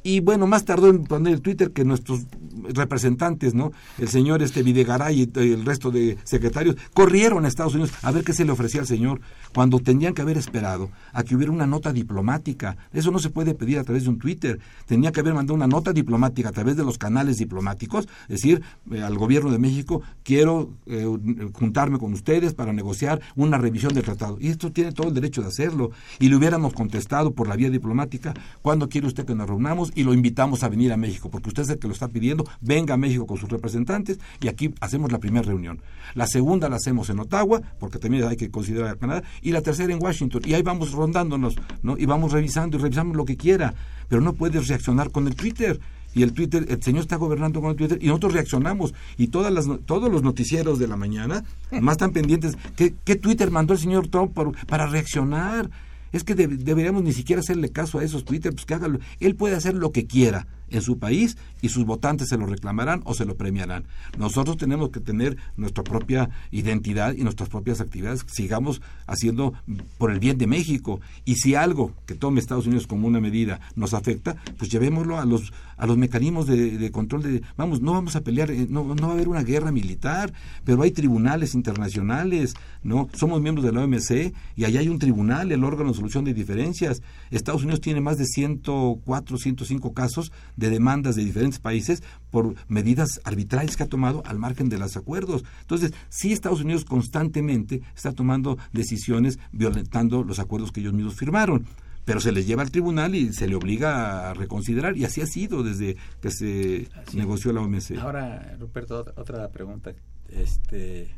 Y 0.08 0.22
bueno, 0.22 0.48
más 0.48 0.64
tardó 0.64 0.88
en 0.88 1.04
poner 1.04 1.34
el 1.34 1.42
Twitter 1.42 1.72
que 1.72 1.84
nuestros 1.84 2.22
representantes, 2.70 3.54
¿no? 3.54 3.74
El 3.98 4.08
señor 4.08 4.42
este 4.42 4.64
Videgaray 4.64 5.30
y 5.36 5.40
el 5.40 5.66
resto 5.66 5.92
de 5.92 6.18
secretarios 6.24 6.78
corrieron 6.94 7.44
a 7.44 7.50
Estados 7.50 7.74
Unidos 7.74 7.92
a 8.02 8.12
ver 8.12 8.24
qué 8.24 8.32
se 8.32 8.46
le 8.46 8.54
ofrecía 8.54 8.80
al 8.80 8.88
señor 8.88 9.20
cuando 9.54 9.80
tendrían 9.80 10.14
que 10.14 10.22
haber 10.22 10.38
esperado 10.38 10.92
a 11.12 11.24
que 11.24 11.36
hubiera 11.36 11.52
una 11.52 11.68
nota 11.68 11.92
diplomática. 11.92 12.78
Eso 12.94 13.12
no 13.12 13.20
se 13.20 13.32
puede 13.32 13.54
pedir 13.54 13.80
a 13.80 13.84
través 13.84 14.04
de 14.04 14.10
un 14.10 14.18
Twitter. 14.18 14.60
Tenía 14.86 15.12
que 15.12 15.20
haber 15.20 15.34
mandado 15.34 15.56
una 15.56 15.68
nota 15.68 15.92
diplomática 15.92 16.50
a 16.50 16.52
través 16.54 16.78
de 16.78 16.86
los 16.86 16.98
canales 16.98 17.36
diplomáticos, 17.36 18.08
decir 18.30 18.62
eh, 18.92 19.02
al 19.02 19.18
gobierno 19.18 19.52
de 19.52 19.60
México, 19.60 20.04
quiero 20.24 20.70
eh, 20.86 21.06
juntarme 21.52 22.00
con 22.00 22.14
ustedes 22.14 22.54
para 22.54 22.72
negociar 22.72 23.20
una 23.36 23.58
revisión 23.58 23.94
del 23.94 24.06
tratado. 24.06 24.38
Y 24.40 24.48
esto 24.48 24.72
tiene 24.72 24.94
todo 24.94 25.10
el 25.10 25.14
derecho 25.14 25.42
de 25.42 25.50
hacerlo. 25.50 25.92
Y 26.20 26.30
le 26.30 26.38
hubiéramos 26.38 26.72
contestado 26.72 27.32
por 27.32 27.50
la 27.50 27.58
vía 27.58 27.70
diplomática, 27.70 28.34
¿cuándo 28.62 28.88
quiere 28.88 29.08
usted 29.08 29.26
que 29.26 29.36
nos 29.36 29.50
reunamos? 29.50 29.92
Y 29.98 30.04
lo 30.04 30.14
invitamos 30.14 30.62
a 30.62 30.70
venir 30.70 30.94
a 30.94 30.98
México, 30.98 31.28
porque 31.32 31.50
usted 31.50 31.64
es 31.64 31.70
el 31.70 31.80
que 31.80 31.88
lo 31.88 31.94
está 31.94 32.08
pidiendo, 32.08 32.46
venga 32.62 32.94
a 32.94 32.98
México 32.98 33.26
con 33.26 33.38
sus 33.38 33.50
representantes 33.50 34.20
y 34.40 34.48
aquí 34.48 34.72
hacemos 34.80 35.12
la 35.12 35.18
primera 35.18 35.44
reunión. 35.44 35.82
La 36.14 36.28
segunda 36.28 36.70
la 36.70 36.76
hacemos 36.76 37.10
en 37.10 37.20
Ottawa, 37.20 37.64
porque 37.80 37.98
también 37.98 38.24
hay 38.26 38.38
que 38.38 38.52
considerar 38.52 38.92
a 38.92 38.96
Canadá, 38.96 39.24
y 39.42 39.54
la 39.54 39.62
tercera 39.62 39.92
en 39.92 40.00
Washington. 40.00 40.44
Y 40.46 40.54
ahí 40.54 40.62
vamos 40.62 40.92
rondándonos, 40.92 41.56
¿no? 41.82 41.98
Y 41.98 42.06
vamos 42.06 42.32
revisando 42.32 42.78
y 42.78 42.82
revisamos 42.82 43.18
lo 43.18 43.26
que 43.26 43.38
quiera, 43.38 43.74
pero 44.08 44.22
no 44.22 44.34
puedes 44.34 44.68
reaccionar 44.68 45.10
con 45.10 45.26
el 45.26 45.36
Twitter 45.36 45.80
y 46.14 46.22
el 46.22 46.34
Twitter, 46.34 46.68
el 46.70 46.84
señor 46.84 47.02
está 47.02 47.16
gobernando 47.16 47.60
con 47.60 47.72
el 47.72 47.76
Twitter 47.76 47.98
y 48.00 48.06
nosotros 48.06 48.34
reaccionamos 48.34 48.94
y 49.18 49.30
todas 49.30 49.52
las, 49.52 49.68
todos 49.88 50.12
los 50.12 50.22
noticieros 50.22 50.78
de 50.78 50.88
la 50.88 50.96
mañana 50.96 51.44
más 51.82 51.94
están 51.94 52.12
pendientes. 52.12 52.56
¿Qué, 52.76 52.94
qué 53.04 53.16
Twitter 53.16 53.50
mandó 53.50 53.74
el 53.74 53.80
señor 53.80 54.10
Trump 54.10 54.38
para 54.68 54.86
reaccionar? 54.86 55.72
Es 56.12 56.24
que 56.24 56.36
deberíamos 56.36 57.04
ni 57.04 57.14
siquiera 57.14 57.42
hacerle 57.42 57.70
caso 57.70 58.00
a 58.00 58.04
esos 58.04 58.26
Twitter, 58.26 58.54
pues 58.54 58.66
que 58.66 58.74
hágalo. 58.74 59.00
Él 59.20 59.36
puede 59.36 59.56
hacer 59.56 59.76
lo 59.76 59.92
que 59.92 60.08
quiera 60.08 60.48
en 60.70 60.82
su 60.82 61.00
país 61.00 61.38
y 61.62 61.70
sus 61.70 61.86
votantes 61.86 62.30
se 62.30 62.38
lo 62.38 62.46
reclamarán 62.46 63.02
o 63.06 63.14
se 63.14 63.26
lo 63.26 63.36
premiarán. 63.36 63.86
Nosotros 64.18 64.58
tenemos 64.58 64.90
que 64.90 65.00
tener 65.00 65.38
nuestra 65.56 65.84
propia 65.84 66.30
identidad 66.52 67.14
y 67.16 67.24
nuestras 67.24 67.50
propias 67.50 67.82
actividades, 67.82 68.26
sigamos 68.28 68.82
haciendo 69.06 69.54
por 69.98 70.12
el 70.12 70.20
bien 70.20 70.38
de 70.38 70.48
México. 70.48 71.00
Y 71.26 71.36
si 71.36 71.56
algo 71.56 71.94
que 72.06 72.16
tome 72.16 72.40
Estados 72.40 72.68
Unidos 72.68 72.88
como 72.88 73.08
una 73.08 73.20
medida 73.20 73.60
nos 73.76 73.94
afecta, 73.94 74.36
pues 74.58 74.72
llevémoslo 74.72 75.18
a 75.18 75.26
los, 75.26 75.54
a 75.78 75.86
los 75.86 75.98
mecanismos 75.98 76.48
de, 76.48 76.92
control 76.92 77.24
de, 77.24 77.42
vamos, 77.56 77.82
no 77.82 77.94
vamos 77.94 78.16
a 78.16 78.22
pelear, 78.22 78.52
eh, 78.52 78.68
no, 78.70 78.84
no 78.96 79.08
va 79.08 79.10
a 79.10 79.16
haber 79.16 79.28
una 79.28 79.44
guerra 79.44 79.72
militar, 79.72 80.34
pero 80.64 80.82
hay 80.82 80.92
tribunales 80.92 81.56
internacionales, 81.56 82.56
¿no? 82.84 83.10
Somos 83.14 83.42
miembros 83.42 83.66
de 83.66 83.72
la 83.72 83.84
OMC 83.84 84.34
y 84.56 84.66
allá 84.66 84.80
hay 84.80 84.90
un 84.90 85.00
tribunal, 85.00 85.52
el 85.52 85.64
órgano 85.64 85.92
de 85.92 85.96
solución 85.96 86.26
de 86.26 86.34
diferencias. 86.34 87.02
Estados 87.32 87.64
Unidos 87.64 87.82
tiene 87.82 88.02
más 88.02 88.18
de 88.18 88.26
104, 88.26 89.38
105 89.38 89.94
casos 89.94 90.32
de 90.58 90.70
demandas 90.70 91.16
de 91.16 91.24
diferentes 91.24 91.60
países 91.60 92.04
por 92.30 92.56
medidas 92.68 93.22
arbitrarias 93.24 93.78
que 93.78 93.84
ha 93.84 93.88
tomado 93.88 94.22
al 94.26 94.38
margen 94.38 94.68
de 94.68 94.78
los 94.78 94.98
acuerdos. 94.98 95.46
Entonces, 95.62 95.94
sí 96.10 96.34
Estados 96.34 96.62
Unidos 96.62 96.84
constantemente 96.84 97.82
está 97.96 98.12
tomando 98.12 98.58
decisiones 98.74 99.40
violentando 99.54 100.24
los 100.24 100.40
acuerdos 100.40 100.72
que 100.72 100.82
ellos 100.82 100.94
mismos 100.94 101.16
firmaron 101.16 101.66
pero 102.04 102.22
se 102.22 102.32
les 102.32 102.48
lleva 102.48 102.62
al 102.62 102.72
tribunal 102.72 103.16
y 103.16 103.34
se 103.34 103.50
le 103.50 103.56
obliga 103.56 104.30
a 104.30 104.34
reconsiderar 104.34 104.96
y 104.96 105.04
así 105.04 105.20
ha 105.20 105.26
sido 105.26 105.62
desde 105.62 105.98
que 106.22 106.32
se 106.32 106.88
negoció 107.14 107.52
la 107.52 107.60
OMC. 107.60 107.98
Ahora, 108.00 108.56
Ruperto, 108.58 109.14
otra 109.18 109.50
pregunta. 109.50 109.94
Este, 110.30 111.14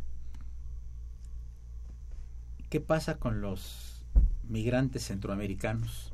¿Qué 2.70 2.80
pasa 2.80 3.20
con 3.20 3.42
los 3.42 4.04
migrantes 4.48 5.06
centroamericanos? 5.06 6.12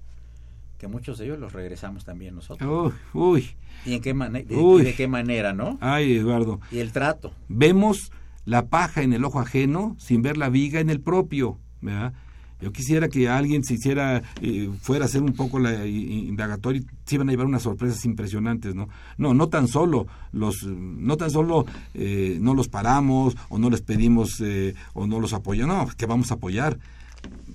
Que 0.78 0.88
muchos 0.88 1.18
de 1.18 1.26
ellos 1.26 1.40
los 1.40 1.54
regresamos 1.54 2.06
también 2.06 2.36
nosotros. 2.36 2.94
uy. 3.14 3.50
¿Y 3.86 3.94
en 3.94 4.02
qué 4.02 4.14
de, 4.14 4.94
qué 4.96 5.08
manera, 5.08 5.54
no? 5.54 5.78
Ay, 5.82 6.16
Eduardo. 6.18 6.60
Y 6.72 6.80
el 6.80 6.92
trato. 6.92 7.34
Vemos 7.48 8.12
la 8.46 8.68
paja 8.68 9.02
en 9.02 9.14
el 9.14 9.24
ojo 9.26 9.40
ajeno 9.40 9.96
sin 10.00 10.22
ver 10.22 10.38
la 10.38 10.50
viga 10.50 10.80
en 10.80 10.90
el 10.90 11.02
propio, 11.02 11.60
¿verdad? 11.82 12.14
Yo 12.62 12.72
quisiera 12.72 13.10
que 13.10 13.28
alguien 13.28 13.64
se 13.64 13.74
hiciera, 13.74 14.24
eh, 14.42 14.72
fuera 14.82 15.06
a 15.06 15.08
hacer 15.08 15.22
un 15.22 15.34
poco 15.34 15.60
la 15.60 15.86
indagatoria 15.86 16.82
y 16.82 16.86
se 17.06 17.16
iban 17.16 17.28
a 17.28 17.32
llevar 17.32 17.48
unas 17.48 17.64
sorpresas 17.64 18.04
impresionantes, 18.06 18.74
¿no? 18.74 18.88
No, 19.18 19.34
no 19.34 19.50
tan 19.50 19.68
solo 19.68 20.08
los, 20.32 20.64
no 20.64 21.18
tan 21.18 21.30
solo 21.32 21.66
eh, 21.94 22.38
no 22.40 22.54
los 22.54 22.70
paramos 22.70 23.36
o 23.50 23.60
no 23.60 23.70
les 23.70 23.82
pedimos 23.82 24.42
eh, 24.42 24.74
o 24.94 25.06
no 25.06 25.20
los 25.20 25.34
apoyamos, 25.34 25.90
no, 25.90 25.96
que 25.96 26.06
vamos 26.06 26.32
a 26.32 26.36
apoyar 26.36 26.80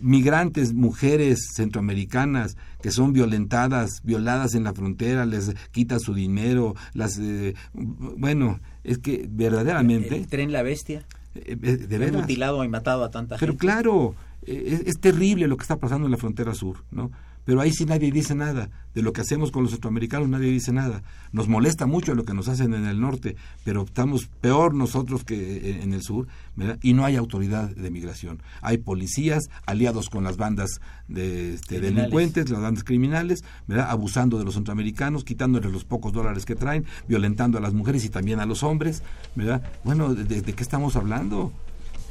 migrantes, 0.01 0.73
mujeres 0.73 1.51
centroamericanas 1.55 2.57
que 2.83 2.91
son 2.91 3.13
violentadas, 3.13 4.01
violadas 4.03 4.55
en 4.55 4.65
la 4.65 4.73
frontera, 4.73 5.27
les 5.27 5.55
quita 5.71 5.99
su 5.99 6.15
dinero, 6.15 6.75
las, 6.95 7.19
eh, 7.19 7.55
bueno, 7.73 8.61
es 8.85 8.99
que 8.99 9.27
verdaderamente... 9.31 10.17
¿El 10.17 10.27
tren 10.27 10.53
La 10.53 10.63
Bestia? 10.63 11.05
Eh, 11.35 11.57
eh, 11.63 11.77
de 11.77 11.99
veras. 11.99 12.23
mutilado 12.23 12.65
y 12.65 12.69
matado 12.69 13.05
a 13.05 13.11
tanta 13.11 13.37
Pero 13.37 13.53
gente. 13.53 13.61
claro, 13.61 14.15
eh, 14.47 14.65
es, 14.67 14.81
es 14.87 15.01
terrible 15.01 15.47
lo 15.47 15.57
que 15.57 15.63
está 15.63 15.77
pasando 15.77 16.07
en 16.07 16.11
la 16.11 16.17
frontera 16.17 16.55
sur, 16.55 16.85
¿no? 16.91 17.11
Pero 17.45 17.61
ahí 17.61 17.73
sí 17.73 17.85
nadie 17.85 18.11
dice 18.13 18.35
nada. 18.35 18.71
De 18.95 19.03
lo 19.03 19.13
que 19.13 19.21
hacemos 19.21 19.51
con 19.53 19.63
los 19.63 19.71
centroamericanos 19.73 20.29
nadie 20.29 20.51
dice 20.51 20.73
nada. 20.73 21.03
Nos 21.33 21.49
molesta 21.49 21.87
mucho 21.87 22.15
lo 22.15 22.25
que 22.25 22.35
nos 22.35 22.49
hacen 22.49 22.75
en 22.75 22.87
el 22.87 23.01
norte, 23.01 23.37
pero 23.65 23.83
estamos 23.85 24.27
peor 24.41 24.75
nosotros 24.75 25.25
que 25.25 25.81
en 25.83 25.95
el 25.95 26.03
sur, 26.03 26.27
¿verdad? 26.57 26.79
Y 26.83 26.93
no 26.93 27.05
hay 27.05 27.17
autoridad 27.17 27.71
de 27.71 27.91
migración. 27.91 28.43
Hay 28.63 28.79
policías 28.79 29.49
aliados 29.65 30.11
con 30.11 30.25
las 30.25 30.37
bandas 30.37 30.81
de 31.09 31.55
este, 31.55 31.77
delincuentes, 31.81 32.51
las 32.51 32.61
bandas 32.63 32.85
criminales, 32.85 33.45
¿verdad? 33.69 33.87
Abusando 33.91 34.39
de 34.39 34.45
los 34.45 34.55
centroamericanos, 34.55 35.25
quitándoles 35.25 35.73
los 35.73 35.85
pocos 35.85 36.13
dólares 36.13 36.45
que 36.45 36.57
traen, 36.57 36.85
violentando 37.09 37.59
a 37.59 37.61
las 37.61 37.73
mujeres 37.75 38.05
y 38.05 38.09
también 38.11 38.41
a 38.41 38.47
los 38.47 38.63
hombres, 38.65 39.03
¿verdad? 39.37 39.63
Bueno, 39.85 40.15
¿de, 40.15 40.25
de- 40.25 40.43
de 40.43 40.53
qué 40.53 40.63
estamos 40.63 40.97
hablando? 40.97 41.53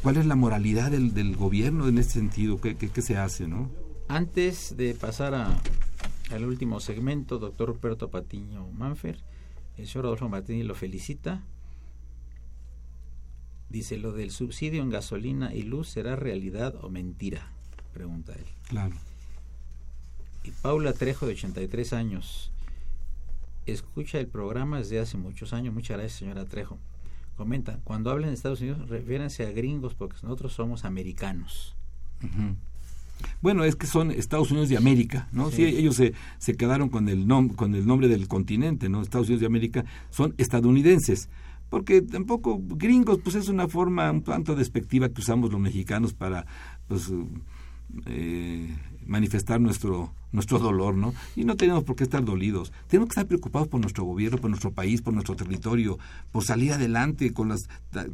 ¿Cuál 0.02 0.16
es 0.18 0.26
la 0.26 0.36
moralidad 0.36 0.92
del, 0.92 1.14
del 1.14 1.36
gobierno 1.36 1.88
en 1.90 1.98
este 1.98 2.14
sentido? 2.14 2.62
¿Qué, 2.62 2.76
qué, 2.78 2.88
qué 2.90 3.02
se 3.02 3.18
hace, 3.18 3.48
no? 3.48 3.70
Antes 4.10 4.76
de 4.76 4.96
pasar 4.96 5.36
a, 5.36 5.56
al 6.32 6.44
último 6.44 6.80
segmento, 6.80 7.38
doctor 7.38 7.70
Ruperto 7.70 8.10
Patiño 8.10 8.68
Manfer, 8.72 9.20
el 9.78 9.86
señor 9.86 10.08
Adolfo 10.08 10.28
Martínez 10.28 10.66
lo 10.66 10.74
felicita. 10.74 11.44
Dice, 13.70 13.98
¿lo 13.98 14.12
del 14.12 14.32
subsidio 14.32 14.82
en 14.82 14.90
gasolina 14.90 15.54
y 15.54 15.62
luz 15.62 15.90
será 15.90 16.16
realidad 16.16 16.74
o 16.82 16.90
mentira? 16.90 17.52
Pregunta 17.94 18.34
él. 18.34 18.46
Claro. 18.68 18.96
Y 20.44 20.50
Paula 20.50 20.94
Trejo, 20.94 21.28
de 21.28 21.34
83 21.34 21.94
años, 21.94 22.52
escucha 23.68 24.20
el 24.20 24.26
programa 24.26 24.80
desde 24.80 25.00
hace 25.00 25.18
muchos 25.18 25.54
años. 25.54 25.72
Muchas 25.72 26.00
gracias, 26.00 26.18
señora 26.18 26.46
Trejo. 26.46 26.80
Comenta, 27.38 27.80
cuando 27.84 28.10
hablen 28.10 28.30
de 28.30 28.36
Estados 28.36 28.62
Unidos, 28.62 28.90
refiéranse 28.90 29.46
a 29.46 29.52
gringos 29.52 29.94
porque 29.94 30.18
nosotros 30.24 30.52
somos 30.52 30.84
americanos. 30.84 31.76
Ujú. 32.24 32.56
Bueno, 33.42 33.64
es 33.64 33.76
que 33.76 33.88
son 33.88 34.12
Estados 34.12 34.52
Unidos 34.52 34.70
de 34.70 34.78
América, 34.78 35.28
¿no? 35.32 35.50
Sí, 35.50 35.58
Sí. 35.58 35.64
ellos 35.78 35.96
se, 35.96 36.14
se 36.38 36.56
quedaron 36.56 36.90
con 36.90 37.10
el, 37.10 37.28
nom 37.28 37.50
con 37.50 37.76
el 37.76 37.86
nombre 37.86 38.08
del 38.08 38.28
continente, 38.28 38.90
¿no? 38.90 39.02
Estados 39.02 39.28
Unidos 39.28 39.42
de 39.42 39.48
América 39.48 39.86
son 40.10 40.34
estadounidenses. 40.38 41.30
Porque 41.70 42.02
tampoco 42.02 42.60
gringos, 42.64 43.20
pues 43.24 43.36
es 43.36 43.48
una 43.48 43.68
forma 43.68 44.10
un 44.12 44.24
tanto 44.24 44.56
despectiva 44.56 45.10
que 45.10 45.22
usamos 45.22 45.52
los 45.52 45.62
mexicanos 45.62 46.14
para, 46.14 46.46
pues, 46.88 47.12
eh, 48.06 48.76
manifestar 49.06 49.60
nuestro 49.60 50.12
nuestro 50.32 50.60
dolor, 50.60 50.96
¿no? 50.96 51.14
Y 51.36 51.44
no 51.44 51.56
tenemos 51.56 51.84
por 51.84 51.96
qué 51.96 52.04
estar 52.04 52.24
dolidos. 52.24 52.72
Tenemos 52.88 53.08
que 53.08 53.14
estar 53.14 53.26
preocupados 53.26 53.68
por 53.68 53.80
nuestro 53.80 54.04
gobierno, 54.04 54.38
por 54.38 54.50
nuestro 54.50 54.72
país, 54.72 55.02
por 55.02 55.14
nuestro 55.14 55.36
territorio, 55.36 55.98
por 56.32 56.44
salir 56.44 56.74
adelante 56.74 57.34
con 57.34 57.50
las 57.50 57.68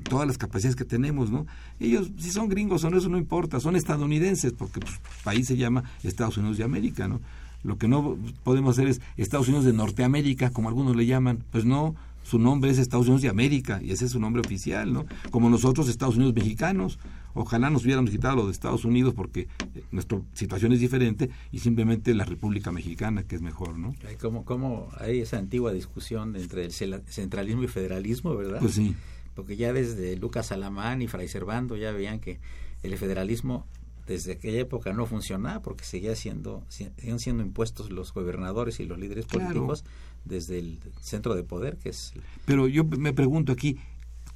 todas 0.09 0.27
las 0.27 0.37
capacidades 0.37 0.75
que 0.75 0.85
tenemos, 0.85 1.29
¿no? 1.29 1.45
Ellos, 1.79 2.11
si 2.17 2.31
son 2.31 2.47
gringos 2.47 2.83
o 2.83 2.89
no, 2.89 2.97
eso 2.97 3.09
no 3.09 3.17
importa, 3.17 3.59
son 3.59 3.75
estadounidenses, 3.75 4.53
porque 4.53 4.79
pues, 4.79 4.93
el 4.93 5.23
país 5.23 5.47
se 5.47 5.57
llama 5.57 5.83
Estados 6.03 6.37
Unidos 6.37 6.57
de 6.57 6.63
América, 6.63 7.07
¿no? 7.07 7.19
Lo 7.63 7.77
que 7.77 7.87
no 7.87 8.17
podemos 8.43 8.77
hacer 8.77 8.87
es 8.87 9.01
Estados 9.17 9.47
Unidos 9.47 9.65
de 9.65 9.73
Norteamérica, 9.73 10.51
como 10.51 10.69
algunos 10.69 10.95
le 10.95 11.07
llaman. 11.07 11.43
Pues 11.51 11.65
no, 11.65 11.95
su 12.25 12.39
nombre 12.39 12.71
es 12.71 12.79
Estados 12.79 13.05
Unidos 13.05 13.21
de 13.21 13.29
América 13.29 13.79
y 13.83 13.91
ese 13.91 14.05
es 14.05 14.11
su 14.11 14.19
nombre 14.19 14.41
oficial, 14.41 14.91
¿no? 14.91 15.05
Como 15.29 15.47
nosotros 15.47 15.87
Estados 15.87 16.15
Unidos 16.15 16.33
mexicanos. 16.33 16.97
Ojalá 17.35 17.69
nos 17.69 17.83
hubiéramos 17.83 18.09
quitado 18.09 18.35
lo 18.35 18.45
de 18.47 18.51
Estados 18.51 18.83
Unidos 18.83 19.13
porque 19.13 19.41
eh, 19.41 19.83
nuestra 19.91 20.19
situación 20.33 20.71
es 20.71 20.79
diferente 20.79 21.29
y 21.51 21.59
simplemente 21.59 22.15
la 22.15 22.25
República 22.25 22.71
Mexicana, 22.71 23.23
que 23.23 23.35
es 23.35 23.43
mejor, 23.43 23.77
¿no? 23.77 23.93
Hay 24.07 24.15
como, 24.15 24.43
como 24.43 24.89
hay 24.97 25.19
esa 25.19 25.37
antigua 25.37 25.71
discusión 25.71 26.35
entre 26.35 26.65
el 26.65 26.71
centralismo 26.71 27.63
y 27.63 27.67
federalismo, 27.67 28.35
¿verdad? 28.35 28.59
Pues 28.59 28.73
sí. 28.73 28.95
Porque 29.35 29.55
ya 29.55 29.71
desde 29.71 30.15
Lucas 30.15 30.51
Alamán 30.51 31.03
y 31.03 31.07
Fray 31.07 31.27
Servando 31.27 31.77
ya 31.77 31.91
veían 31.91 32.19
que 32.19 32.39
el 32.81 32.97
federalismo 32.97 33.67
desde 34.07 34.33
aquella 34.33 34.59
época 34.61 34.93
no 34.93 35.05
funcionaba 35.05 35.61
porque 35.61 35.83
seguía 35.83 36.15
siendo, 36.15 36.63
si- 36.69 36.89
seguían 36.97 37.19
siendo 37.19 37.43
impuestos 37.43 37.91
los 37.91 38.13
gobernadores 38.13 38.79
y 38.79 38.85
los 38.85 38.99
líderes 38.99 39.25
Claro. 39.25 39.47
políticos 39.47 39.83
desde 40.25 40.59
el 40.59 40.79
centro 41.01 41.35
de 41.35 41.43
poder, 41.43 41.77
que 41.77 41.89
es 41.89 42.13
Pero 42.45 42.67
yo 42.67 42.83
me 42.83 43.13
pregunto 43.13 43.51
aquí, 43.51 43.77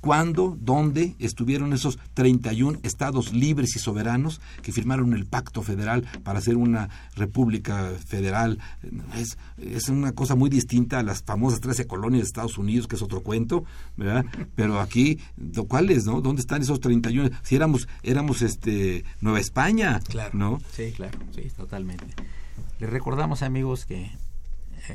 ¿cuándo, 0.02 0.58
dónde 0.60 1.16
estuvieron 1.20 1.74
esos 1.74 2.00
31 2.14 2.80
estados 2.84 3.34
libres 3.34 3.76
y 3.76 3.80
soberanos 3.80 4.41
que 4.62 4.72
firmaron 4.72 5.14
el 5.14 5.26
pacto 5.26 5.62
federal 5.62 6.06
para 6.24 6.39
hacer 6.39 6.56
una 6.58 6.89
república 7.16 7.91
federal? 8.06 8.60
Es, 9.16 9.38
es 9.58 9.89
una 9.89 10.12
cosa 10.14 10.36
muy 10.36 10.50
distinta 10.50 11.00
a 11.00 11.04
las 11.04 11.24
famosas 11.24 11.60
13 11.62 11.88
colonias 11.88 12.22
de 12.24 12.28
Estados 12.28 12.58
Unidos, 12.58 12.88
que 12.88 12.95
es 12.95 13.02
otro 13.02 13.22
cuento, 13.22 13.64
¿verdad? 13.97 14.26
Pero 14.56 14.80
aquí, 14.80 15.20
¿do- 15.38 15.66
¿cuáles, 15.66 16.06
no? 16.06 16.22
¿Dónde 16.22 16.41
están 16.41 16.62
esos 16.62 16.80
31? 16.80 17.30
Si 17.43 17.56
éramos, 17.56 17.88
éramos 18.04 18.41
este, 18.41 19.04
Nueva 19.22 19.39
España, 19.39 20.00
¿no? 20.34 20.60
Sí, 20.74 20.91
claro, 20.95 21.18
sí, 21.36 21.43
totalmente. 21.56 22.06
Les 22.80 22.89
recordamos, 22.89 23.41
amigos, 23.41 23.86
que 23.86 24.10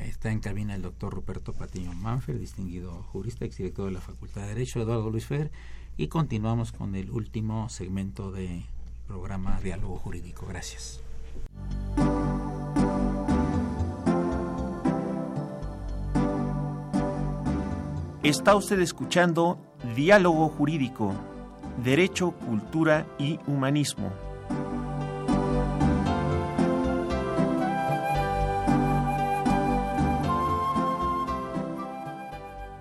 está 0.02 0.30
en 0.30 0.40
cabina 0.40 0.74
el 0.74 0.82
doctor 0.82 1.14
Ruperto 1.14 1.52
Patiño 1.52 1.92
Manfer, 1.92 2.38
distinguido 2.38 3.02
jurista, 3.12 3.44
exdirector 3.44 3.86
de 3.86 3.92
la 3.92 4.00
Facultad 4.00 4.42
de 4.42 4.48
Derecho, 4.48 4.80
Eduardo 4.80 5.10
Luis 5.10 5.26
Fer, 5.26 5.50
y 5.96 6.08
continuamos 6.08 6.72
con 6.72 6.94
el 6.94 7.10
último 7.10 7.68
segmento 7.68 8.32
del 8.32 8.64
programa 9.06 9.60
Diálogo 9.62 9.96
Jurídico. 9.96 10.46
Gracias. 10.46 11.00
Está 18.22 18.56
usted 18.56 18.80
escuchando 18.80 19.58
Diálogo 19.94 20.48
Jurídico, 20.48 21.12
Derecho, 21.84 22.32
Cultura 22.32 23.06
y 23.18 23.38
Humanismo. 23.46 24.10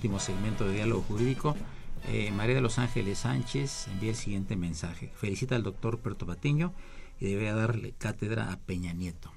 Último 0.00 0.18
segmento 0.18 0.66
de 0.66 0.76
Diálogo 0.76 1.02
Jurídico. 1.02 1.54
Eh, 2.08 2.32
María 2.34 2.54
de 2.54 2.62
los 2.62 2.78
Ángeles 2.78 3.18
Sánchez 3.18 3.86
envía 3.92 4.08
el 4.12 4.16
siguiente 4.16 4.56
mensaje. 4.56 5.12
Felicita 5.14 5.56
al 5.56 5.62
doctor 5.62 5.92
Ruperto 5.92 6.24
Patiño 6.24 6.72
y 7.20 7.26
debería 7.26 7.54
darle 7.54 7.92
cátedra 7.98 8.50
a 8.50 8.56
Peña 8.56 8.94
Nieto. 8.94 9.30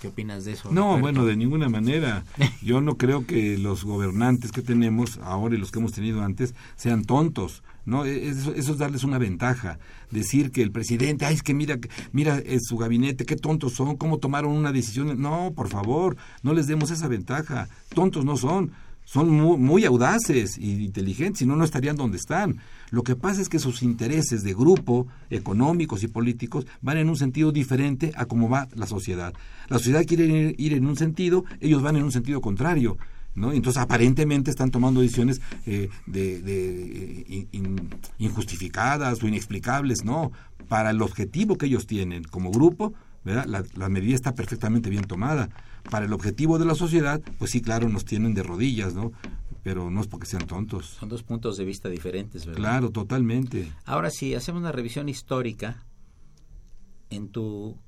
¿Qué 0.00 0.08
opinas 0.08 0.46
de 0.46 0.52
eso? 0.52 0.72
No, 0.72 0.82
Roberto? 0.96 1.00
bueno, 1.02 1.24
de 1.26 1.36
ninguna 1.36 1.68
manera. 1.68 2.24
Yo 2.62 2.80
no 2.80 2.96
creo 2.96 3.26
que 3.26 3.58
los 3.58 3.84
gobernantes 3.84 4.50
que 4.50 4.62
tenemos 4.62 5.18
ahora 5.18 5.54
y 5.56 5.58
los 5.58 5.70
que 5.70 5.78
hemos 5.78 5.92
tenido 5.92 6.22
antes 6.22 6.54
sean 6.76 7.04
tontos. 7.04 7.62
No, 7.84 8.06
E- 8.06 8.28
eso, 8.30 8.54
eso 8.54 8.72
es 8.72 8.78
darles 8.78 9.04
una 9.04 9.18
ventaja. 9.18 9.78
Decir 10.10 10.52
que 10.52 10.62
el 10.62 10.70
presidente, 10.72 11.26
ay, 11.26 11.34
es 11.34 11.42
que 11.42 11.52
mira, 11.52 11.78
mira 12.12 12.38
eh, 12.38 12.60
su 12.62 12.78
gabinete, 12.78 13.26
qué 13.26 13.36
tontos 13.36 13.74
son, 13.74 13.98
cómo 13.98 14.16
tomaron 14.16 14.52
una 14.52 14.72
decisión. 14.72 15.20
No, 15.20 15.52
por 15.54 15.68
favor, 15.68 16.16
no 16.42 16.54
les 16.54 16.66
demos 16.66 16.90
esa 16.90 17.08
ventaja. 17.08 17.68
Tontos 17.94 18.24
no 18.24 18.38
son. 18.38 18.72
Son 19.04 19.28
muy, 19.30 19.84
audaces 19.84 20.56
y 20.58 20.82
inteligentes, 20.84 21.40
si 21.40 21.46
no, 21.46 21.56
no 21.56 21.64
estarían 21.64 21.96
donde 21.96 22.16
están. 22.16 22.58
Lo 22.90 23.02
que 23.02 23.16
pasa 23.16 23.42
es 23.42 23.48
que 23.48 23.58
sus 23.58 23.82
intereses 23.82 24.42
de 24.42 24.54
grupo, 24.54 25.06
económicos 25.30 26.02
y 26.02 26.08
políticos, 26.08 26.66
van 26.80 26.96
en 26.96 27.08
un 27.10 27.16
sentido 27.16 27.52
diferente 27.52 28.12
a 28.16 28.24
cómo 28.24 28.48
va 28.48 28.66
la 28.74 28.86
sociedad. 28.86 29.34
La 29.68 29.78
sociedad 29.78 30.04
quiere 30.06 30.54
ir, 30.56 30.72
en 30.72 30.86
un 30.86 30.96
sentido, 30.96 31.44
ellos 31.60 31.82
van 31.82 31.96
en 31.96 32.04
un 32.04 32.12
sentido 32.12 32.40
contrario. 32.40 32.96
¿no? 33.34 33.52
Entonces, 33.52 33.82
aparentemente 33.82 34.50
están 34.50 34.70
tomando 34.70 35.00
decisiones 35.00 35.40
eh, 35.66 35.90
de, 36.06 36.40
de, 36.40 37.46
in- 37.52 37.90
injustificadas 38.18 39.22
o 39.22 39.28
inexplicables. 39.28 40.04
No, 40.04 40.32
para 40.68 40.90
el 40.90 41.02
objetivo 41.02 41.58
que 41.58 41.66
ellos 41.66 41.86
tienen 41.86 42.24
como 42.24 42.50
grupo, 42.50 42.94
¿verdad? 43.24 43.46
La 43.74 43.88
medida 43.88 44.14
está 44.14 44.34
perfectamente 44.34 44.88
bien 44.88 45.04
tomada. 45.04 45.50
Para 45.90 46.06
el 46.06 46.12
objetivo 46.12 46.58
de 46.58 46.64
la 46.64 46.74
sociedad, 46.74 47.20
pues 47.38 47.50
sí, 47.50 47.60
claro, 47.60 47.88
nos 47.88 48.04
tienen 48.04 48.34
de 48.34 48.42
rodillas, 48.42 48.94
¿no? 48.94 49.12
Pero 49.62 49.90
no 49.90 50.00
es 50.00 50.06
porque 50.08 50.26
sean 50.26 50.46
tontos. 50.46 50.86
Son 50.98 51.08
dos 51.08 51.22
puntos 51.22 51.56
de 51.56 51.64
vista 51.64 51.88
diferentes, 51.88 52.44
¿verdad? 52.46 52.60
Claro, 52.60 52.90
totalmente. 52.90 53.72
Ahora, 53.84 54.10
si 54.10 54.34
hacemos 54.34 54.60
una 54.60 54.72
revisión 54.72 55.08
histórica, 55.08 55.84
en 57.10 57.28
tu 57.28 57.78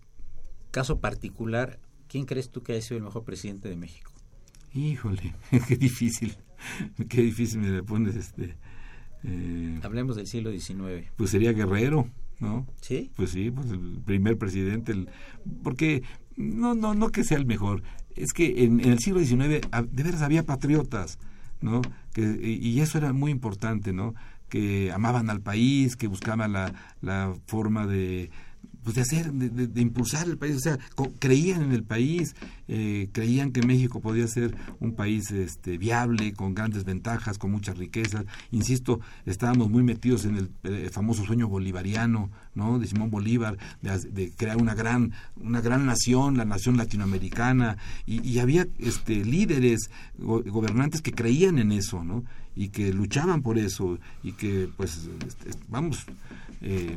caso 0.70 1.01
particular, 1.01 1.78
¿quién 2.09 2.24
crees 2.26 2.51
tú 2.51 2.62
que 2.62 2.72
haya 2.72 2.82
sido 2.82 2.99
el 2.99 3.05
mejor 3.05 3.24
presidente 3.24 3.68
de 3.68 3.76
México? 3.76 4.12
Híjole, 4.74 5.34
qué 5.68 5.76
difícil, 5.76 6.36
qué 7.09 7.22
difícil 7.22 7.61
me 7.61 7.70
le 7.70 7.82
pones 7.82 8.14
este. 8.14 8.57
eh, 9.24 9.80
Hablemos 9.82 10.16
del 10.16 10.26
siglo 10.26 10.51
XIX. 10.53 11.11
pues 11.16 11.30
sería 11.30 11.53
Guerrero, 11.53 12.09
¿no? 12.41 12.66
¿Sí? 12.80 13.11
Pues 13.16 13.30
sí, 13.30 13.51
pues 13.51 13.70
el 13.70 14.01
primer 14.05 14.37
presidente, 14.39 14.93
el, 14.93 15.09
porque 15.62 16.03
no, 16.37 16.74
no, 16.74 16.95
no 16.95 17.09
que 17.11 17.24
sea 17.24 17.39
el 17.39 17.47
mejor, 17.47 17.82
es 18.14 18.32
que 18.32 18.64
en, 18.64 18.80
en 18.80 18.91
el 18.93 18.99
siglo 18.99 19.20
XIX 19.20 19.66
ha- 19.72 19.82
de 19.82 20.03
veras 20.03 20.22
había 20.22 20.45
patriotas, 20.45 21.18
¿no? 21.61 21.82
Que, 22.12 22.22
y 22.43 22.68
y 22.68 22.80
eso 22.80 22.99
era 22.99 23.12
muy 23.12 23.30
importante, 23.30 23.93
¿no? 23.93 24.14
Que 24.49 24.93
amaban 24.93 25.28
al 25.30 25.41
país, 25.41 25.97
que 25.97 26.07
buscaban 26.07 26.53
la, 26.53 26.72
la 27.01 27.34
forma 27.47 27.87
de 27.87 28.30
pues 28.87 28.95
de 28.95 29.03
hacer, 29.03 29.32
de, 29.32 29.66
de- 29.66 29.80
impulsar 29.80 30.28
el 30.28 30.39
país, 30.39 30.55
o 30.55 30.61
sea, 30.61 30.78
creían 31.18 31.61
en 31.61 31.72
el 31.72 31.82
país, 31.82 32.37
eh, 32.68 33.09
creían 33.11 33.51
que 33.51 33.61
México 33.66 34.01
podía 34.01 34.28
ser 34.28 34.55
un 34.78 34.95
país 34.95 35.32
este, 35.32 35.76
viable, 35.76 36.32
con 36.34 36.55
grandes 36.55 36.84
ventajas, 36.84 37.37
con 37.37 37.51
muchas 37.51 37.78
riquezas. 37.78 38.24
Insisto, 38.53 39.01
estábamos 39.24 39.70
muy 39.70 39.82
metidos 39.82 40.24
en 40.24 40.37
el, 40.37 40.51
eh, 40.62 40.89
famoso 40.93 41.24
sueño 41.24 41.49
bolivariano, 41.49 42.30
¿no? 42.55 42.78
De 42.78 42.87
Simón 42.87 43.11
Bolívar, 43.11 43.59
de, 43.82 44.30
crear 44.37 44.57
una 44.57 44.76
gran, 44.76 45.11
una 45.34 45.61
gran 45.61 45.84
nación, 45.84 46.37
la 46.37 46.45
nación 46.45 46.76
latinoamericana, 46.76 47.78
y, 48.07 48.22
y 48.22 48.39
había 48.39 48.68
este, 48.78 49.24
líderes, 49.24 49.91
go- 50.16 50.45
gobernantes 50.45 51.03
que 51.03 51.11
creían 51.11 51.59
en 51.59 51.72
eso, 51.72 52.05
¿no? 52.05 52.22
Y 52.55 52.68
que 52.68 52.93
luchaban 52.93 53.43
por 53.43 53.59
eso, 53.59 53.99
y 54.22 54.30
que, 54.32 54.68
pues, 54.76 55.09
este, 55.26 55.51
vamos, 55.68 56.07
eh, 56.61 56.97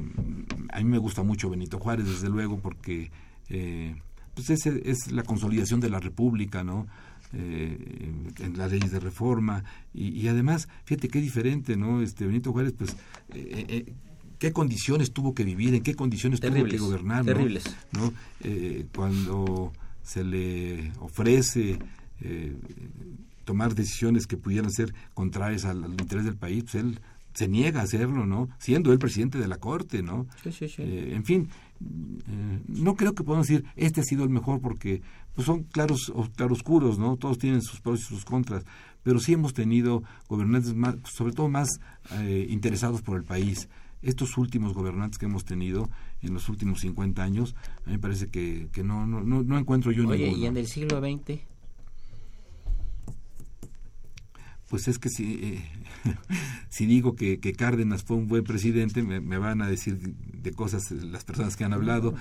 a 0.72 0.78
mí 0.80 0.86
me 0.86 0.97
gusta 0.97 1.24
mucho 1.24 1.49
Benito 1.49 1.80
Juárez, 1.80 2.05
desde 2.05 2.30
luego, 2.30 2.60
porque 2.60 3.12
eh, 3.49 3.95
pues 4.34 4.49
ese 4.49 4.82
es 4.86 5.12
la 5.12 5.24
consolidación 5.24 5.80
de 5.80 5.89
la 5.89 5.99
República, 5.99 6.64
¿no? 6.64 6.88
Eh, 7.32 8.12
en 8.39 8.57
las 8.57 8.72
leyes 8.72 8.91
de 8.91 8.99
reforma 8.99 9.64
y, 9.93 10.10
y 10.20 10.28
además, 10.28 10.68
fíjate 10.86 11.10
qué 11.10 11.22
diferente, 11.22 11.78
¿no? 11.78 12.01
Este 12.01 12.26
Benito 12.26 12.51
Juárez, 12.51 12.74
pues, 12.76 12.91
eh, 13.36 13.66
eh, 13.68 13.93
qué 14.39 14.53
condiciones 14.53 15.12
tuvo 15.12 15.36
que 15.36 15.43
vivir, 15.43 15.76
en 15.76 15.84
qué 15.84 15.93
condiciones 15.93 16.39
tuvo 16.39 16.66
que 16.66 16.78
gobernar, 16.78 17.26
¿no? 17.26 17.34
terribles. 17.34 17.76
¿no? 17.91 18.14
Eh, 18.41 18.88
cuando 18.95 19.74
se 20.01 20.24
le 20.24 20.91
ofrece 20.99 21.78
eh, 22.22 22.55
tomar 23.45 23.76
decisiones 23.76 24.26
que 24.26 24.38
pudieran 24.38 24.72
ser 24.72 24.93
contrarias 25.14 25.66
al, 25.66 25.84
al 25.84 25.91
interés 25.91 26.24
del 26.24 26.38
país, 26.38 26.64
pues 26.64 26.76
él 26.76 26.99
se 27.34 27.47
niega 27.47 27.82
a 27.82 27.84
hacerlo, 27.84 28.25
¿no? 28.25 28.49
Siendo 28.57 28.91
él 28.91 28.99
presidente 28.99 29.38
de 29.38 29.47
la 29.47 29.57
Corte, 29.57 30.01
¿no? 30.03 30.27
Sí, 30.43 30.51
sí, 30.51 30.67
sí. 30.67 30.82
Eh, 30.82 31.15
en 31.15 31.23
fin, 31.23 31.49
eh, 31.82 32.59
no 32.67 32.95
creo 32.95 33.13
que 33.13 33.23
podamos 33.23 33.47
decir 33.47 33.65
este 33.75 34.01
ha 34.01 34.03
sido 34.03 34.23
el 34.23 34.30
mejor 34.30 34.59
porque 34.61 35.01
pues 35.34 35.45
son 35.45 35.63
claros 35.63 36.11
claroscuros, 36.36 36.99
¿no? 36.99 37.15
Todos 37.17 37.38
tienen 37.38 37.61
sus 37.61 37.80
pros 37.80 38.01
y 38.01 38.03
sus 38.03 38.25
contras, 38.25 38.65
pero 39.03 39.19
sí 39.19 39.34
hemos 39.34 39.53
tenido 39.53 40.03
gobernantes 40.27 40.75
más, 40.75 40.95
sobre 41.05 41.34
todo 41.34 41.47
más 41.47 41.80
eh, 42.19 42.47
interesados 42.49 43.01
por 43.01 43.17
el 43.17 43.23
país. 43.23 43.69
Estos 44.01 44.38
últimos 44.38 44.73
gobernantes 44.73 45.17
que 45.17 45.25
hemos 45.25 45.43
tenido 45.43 45.89
en 46.21 46.34
los 46.34 46.47
últimos 46.47 46.80
50 46.82 47.21
años, 47.21 47.55
a 47.86 47.88
mí 47.88 47.93
me 47.93 47.99
parece 47.99 48.27
que, 48.27 48.69
que 48.71 48.84
no, 48.84 49.05
no, 49.05 49.21
no, 49.21 49.43
no 49.43 49.57
encuentro 49.57 49.91
yo 49.91 50.07
Oye, 50.07 50.25
ninguno. 50.25 50.43
¿y 50.43 50.45
en 50.47 50.57
el 50.57 50.67
siglo 50.67 50.99
XX? 51.01 51.41
Pues 54.70 54.88
es 54.88 54.99
que 54.99 55.09
si, 55.09 55.34
eh, 55.41 55.63
si 56.70 56.86
digo 56.86 57.15
que, 57.15 57.39
que 57.39 57.53
Cárdenas 57.53 58.03
fue 58.03 58.17
un 58.17 58.28
buen 58.28 58.43
presidente, 58.43 59.03
me, 59.03 59.20
me 59.20 59.38
van 59.38 59.61
a 59.61 59.67
decir 59.67 59.97
de 59.97 60.51
cosas 60.51 60.91
las 60.91 61.24
personas 61.24 61.55
que 61.55 61.63
han 61.63 61.74
hablado, 61.74 62.13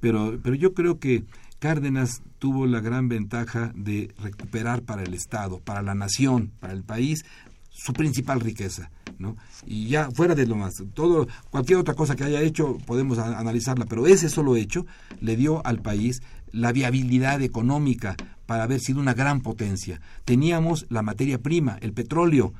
pero 0.00 0.24
pero, 0.42 0.54
yo 0.54 0.74
creo 0.74 0.98
que 0.98 1.24
Cárdenas 1.58 2.22
tuvo 2.38 2.66
la 2.66 2.80
gran 2.80 3.08
ventaja 3.08 3.72
de 3.74 4.12
recuperar 4.22 4.82
para 4.82 5.02
el 5.02 5.14
Estado, 5.14 5.60
para 5.60 5.82
la 5.82 5.94
nación, 5.94 6.52
para 6.60 6.72
el 6.72 6.82
país, 6.82 7.24
su 7.70 7.92
principal 7.92 8.40
riqueza, 8.40 8.90
¿no? 9.18 9.36
Y 9.66 9.88
ya 9.88 10.10
fuera 10.10 10.34
de 10.34 10.46
lo 10.46 10.56
más, 10.56 10.74
todo, 10.94 11.26
cualquier 11.50 11.78
otra 11.78 11.94
cosa 11.94 12.14
que 12.14 12.24
haya 12.24 12.40
hecho 12.40 12.78
podemos 12.86 13.18
analizarla, 13.18 13.86
pero 13.86 14.06
ese 14.06 14.28
solo 14.28 14.56
hecho 14.56 14.86
le 15.20 15.36
dio 15.36 15.64
al 15.66 15.80
país 15.80 16.22
la 16.52 16.70
viabilidad 16.72 17.42
económica 17.42 18.16
para 18.46 18.64
haber 18.64 18.80
sido 18.80 19.00
una 19.00 19.14
gran 19.14 19.40
potencia. 19.40 20.00
Teníamos 20.24 20.86
la 20.88 21.02
materia 21.02 21.38
prima, 21.42 21.78
el 21.80 21.92
petróleo, 21.92 22.52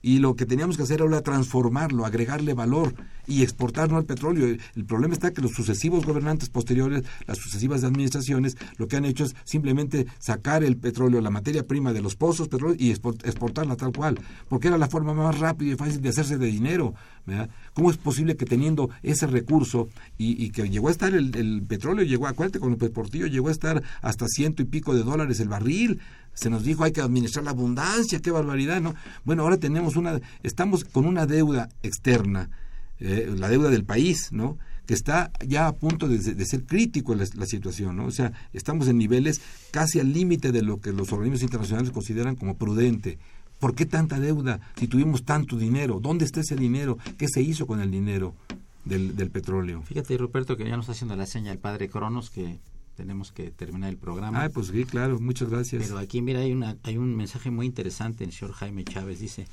y 0.00 0.18
lo 0.18 0.34
que 0.34 0.46
teníamos 0.46 0.76
que 0.76 0.82
hacer 0.82 1.00
era 1.00 1.20
transformarlo, 1.20 2.04
agregarle 2.04 2.54
valor 2.54 2.94
y 3.26 3.42
exportarlo 3.42 3.98
al 3.98 4.04
petróleo. 4.04 4.46
El, 4.46 4.84
problema 4.84 5.14
está 5.14 5.32
que 5.32 5.42
los 5.42 5.52
sucesivos 5.52 6.04
gobernantes 6.04 6.48
posteriores, 6.48 7.04
las 7.26 7.38
sucesivas 7.38 7.84
administraciones, 7.84 8.56
lo 8.78 8.88
que 8.88 8.96
han 8.96 9.04
hecho 9.04 9.24
es 9.24 9.36
simplemente 9.44 10.06
sacar 10.18 10.64
el 10.64 10.76
petróleo, 10.76 11.20
la 11.20 11.30
materia 11.30 11.66
prima 11.66 11.92
de 11.92 12.02
los 12.02 12.16
pozos 12.16 12.48
petróleo 12.48 12.76
y 12.78 12.92
export- 12.92 13.24
exportarla 13.24 13.76
tal 13.76 13.92
cual, 13.92 14.18
porque 14.48 14.68
era 14.68 14.78
la 14.78 14.88
forma 14.88 15.14
más 15.14 15.38
rápida 15.38 15.72
y 15.72 15.76
fácil 15.76 16.00
de 16.00 16.08
hacerse 16.08 16.38
de 16.38 16.46
dinero. 16.46 16.94
¿Cómo 17.74 17.90
es 17.90 17.96
posible 17.96 18.36
que 18.36 18.46
teniendo 18.46 18.90
ese 19.02 19.28
recurso 19.28 19.88
y, 20.18 20.50
que 20.50 20.68
llegó 20.68 20.88
a 20.88 20.90
estar 20.90 21.14
el, 21.14 21.36
el 21.36 21.62
petróleo, 21.62 22.04
llegó, 22.04 22.26
acuérdate, 22.26 22.58
con 22.58 22.72
el 22.72 22.90
Portillo 22.90 23.26
llegó 23.26 23.48
a 23.48 23.52
estar 23.52 23.82
hasta 24.00 24.26
ciento 24.26 24.62
y 24.62 24.64
pico 24.64 24.94
de 24.94 25.04
dólares 25.04 25.38
el 25.38 25.48
barril? 25.48 26.00
Se 26.34 26.50
nos 26.50 26.64
dijo 26.64 26.84
hay 26.84 26.92
que 26.92 27.00
administrar 27.00 27.44
la 27.44 27.50
abundancia, 27.50 28.20
qué 28.20 28.30
barbaridad, 28.30 28.80
¿no? 28.80 28.94
Bueno, 29.24 29.42
ahora 29.42 29.58
tenemos 29.58 29.96
una, 29.96 30.20
estamos 30.42 30.84
con 30.84 31.06
una 31.06 31.26
deuda 31.26 31.68
externa, 31.82 32.50
eh, 33.00 33.32
la 33.36 33.48
deuda 33.48 33.70
del 33.70 33.84
país, 33.84 34.32
¿no? 34.32 34.58
que 34.86 34.94
está 34.94 35.30
ya 35.46 35.68
a 35.68 35.76
punto 35.76 36.08
de, 36.08 36.44
ser 36.44 36.64
crítico 36.64 37.14
la, 37.14 37.24
la, 37.34 37.46
situación, 37.46 37.96
¿no? 37.96 38.06
O 38.06 38.10
sea, 38.10 38.32
estamos 38.52 38.88
en 38.88 38.98
niveles 38.98 39.40
casi 39.70 40.00
al 40.00 40.12
límite 40.12 40.50
de 40.50 40.62
lo 40.62 40.80
que 40.80 40.92
los 40.92 41.12
organismos 41.12 41.42
internacionales 41.42 41.92
consideran 41.92 42.36
como 42.36 42.56
prudente. 42.56 43.18
¿Por 43.60 43.76
qué 43.76 43.86
tanta 43.86 44.18
deuda 44.18 44.60
si 44.76 44.88
tuvimos 44.88 45.24
tanto 45.24 45.56
dinero? 45.56 46.00
¿Dónde 46.00 46.24
está 46.24 46.40
ese 46.40 46.56
dinero? 46.56 46.98
¿Qué 47.16 47.28
se 47.28 47.42
hizo 47.42 47.66
con 47.66 47.80
el 47.80 47.92
dinero 47.92 48.34
del, 48.84 49.14
del 49.14 49.30
petróleo? 49.30 49.82
Fíjate, 49.82 50.18
Ruperto, 50.18 50.56
que 50.56 50.64
ya 50.64 50.76
nos 50.76 50.86
está 50.86 50.92
haciendo 50.92 51.14
la 51.14 51.26
seña 51.26 51.52
el 51.52 51.58
padre 51.58 51.88
Cronos 51.88 52.30
que 52.30 52.58
tenemos 52.96 53.32
que 53.32 53.50
terminar 53.50 53.90
el 53.90 53.96
programa. 53.96 54.44
Ah, 54.44 54.50
pues 54.52 54.68
sí, 54.68 54.84
claro, 54.84 55.18
muchas 55.18 55.48
gracias. 55.48 55.84
Pero 55.84 55.98
aquí, 55.98 56.20
mira, 56.22 56.40
hay, 56.40 56.52
una, 56.52 56.76
hay 56.82 56.98
un 56.98 57.16
mensaje 57.16 57.50
muy 57.50 57.66
interesante. 57.66 58.24
El 58.24 58.32
señor 58.32 58.52
Jaime 58.54 58.84
Chávez 58.84 59.20
dice, 59.20 59.46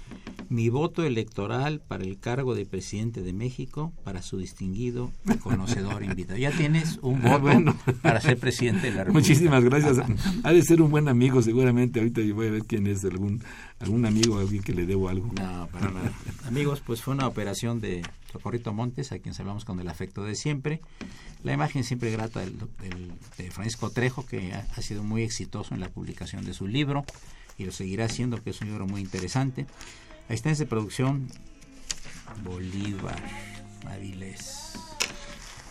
mi 0.49 0.69
voto 0.69 1.03
electoral 1.03 1.81
para 1.87 2.03
el 2.03 2.19
cargo 2.19 2.55
de 2.55 2.65
presidente 2.65 3.21
de 3.21 3.33
México, 3.33 3.93
para 4.03 4.21
su 4.21 4.37
distinguido 4.37 5.11
y 5.25 5.37
conocedor 5.37 6.03
invitado. 6.03 6.37
Ya 6.37 6.51
tienes 6.51 6.99
un 7.01 7.21
voto 7.23 7.39
bueno. 7.39 7.75
para 8.01 8.21
ser 8.21 8.37
presidente 8.37 8.87
de 8.87 8.95
la 8.95 9.03
República. 9.05 9.29
Muchísimas 9.29 9.63
gracias. 9.63 9.97
ha 10.43 10.51
de 10.51 10.61
ser 10.61 10.81
un 10.81 10.91
buen 10.91 11.07
amigo, 11.07 11.41
seguramente. 11.41 11.99
Ahorita 11.99 12.21
yo 12.21 12.35
voy 12.35 12.47
a 12.47 12.51
ver 12.51 12.63
quién 12.63 12.87
es, 12.87 13.05
algún, 13.05 13.41
algún 13.79 14.05
amigo, 14.05 14.37
alguien 14.37 14.63
que 14.63 14.73
le 14.73 14.85
debo 14.85 15.09
algo. 15.09 15.27
No, 15.27 15.67
para 15.71 15.91
nada. 15.91 16.11
Amigos, 16.45 16.81
pues 16.85 17.01
fue 17.01 17.13
una 17.13 17.27
operación 17.27 17.79
de 17.79 18.01
Socorrito 18.31 18.73
Montes, 18.73 19.11
a 19.11 19.19
quien 19.19 19.33
saludamos 19.33 19.65
con 19.65 19.79
el 19.79 19.87
afecto 19.87 20.23
de 20.23 20.35
siempre. 20.35 20.81
La 21.43 21.53
imagen 21.53 21.83
siempre 21.83 22.11
grata 22.11 22.41
de 22.41 23.51
Francisco 23.51 23.89
Trejo, 23.89 24.25
que 24.25 24.53
ha, 24.53 24.81
sido 24.81 25.03
muy 25.03 25.23
exitoso 25.23 25.73
en 25.73 25.81
la 25.81 25.89
publicación 25.89 26.45
de 26.45 26.53
su 26.53 26.67
libro 26.67 27.05
y 27.57 27.65
lo 27.65 27.71
seguirá 27.71 28.05
haciendo, 28.05 28.41
que 28.43 28.51
es 28.51 28.61
un 28.61 28.67
libro 28.67 28.87
muy 28.87 29.01
interesante. 29.01 29.65
Asistencia 30.27 30.65
de 30.65 30.69
producción, 30.69 31.27
Bolívar 32.43 33.21
Avilés. 33.87 34.73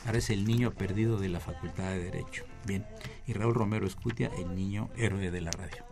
Ahora 0.05 0.19
es 0.19 0.31
el 0.31 0.45
niño 0.45 0.73
perdido 0.73 1.19
de 1.19 1.29
la 1.29 1.41
Facultad 1.41 1.91
de 1.91 2.05
Derecho. 2.05 2.45
Bien. 2.67 2.85
Y 3.27 3.35
Raúl 3.35 3.55
Romero 3.55 3.87
Escutia, 3.87 4.31
el 4.39 4.55
niño 4.55 4.91
héroe 4.97 5.31
de 5.31 5.41
la 5.41 5.51
radio. 5.51 5.85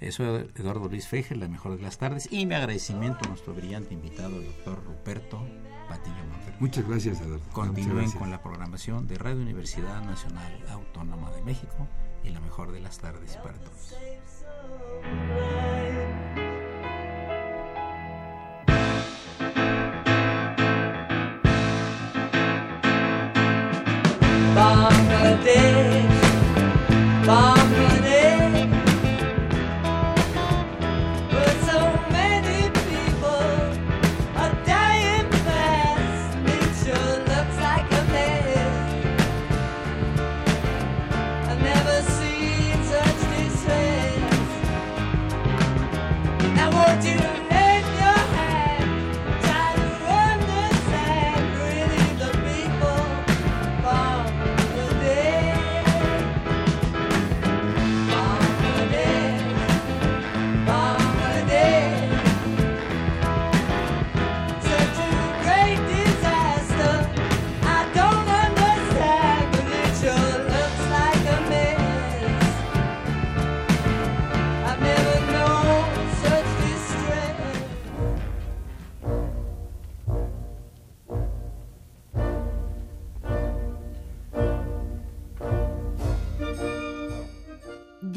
Eso 0.00 0.38
es 0.38 0.46
Eduardo 0.56 0.88
Luis 0.88 1.08
Fejer, 1.08 1.38
la 1.38 1.48
mejor 1.48 1.76
de 1.76 1.82
las 1.82 1.98
tardes. 1.98 2.28
Y 2.30 2.46
mi 2.46 2.54
agradecimiento 2.54 3.20
a 3.24 3.28
nuestro 3.28 3.54
brillante 3.54 3.94
invitado, 3.94 4.38
el 4.38 4.46
doctor 4.46 4.84
Ruperto 4.84 5.46
Patiño 5.88 6.24
Montero. 6.30 6.56
Muchas 6.60 6.88
gracias, 6.88 7.20
Adolfo. 7.20 7.50
Continúen 7.52 8.10
con 8.12 8.30
la 8.30 8.42
programación 8.42 9.06
de 9.06 9.18
Radio 9.18 9.42
Universidad 9.42 10.02
Nacional 10.02 10.52
Autónoma 10.70 11.30
de 11.32 11.42
México 11.42 11.88
y 12.22 12.30
la 12.30 12.40
mejor 12.40 12.72
de 12.72 12.80
las 12.80 12.98
tardes 12.98 13.36
para 13.36 13.54
todos. 13.54 13.94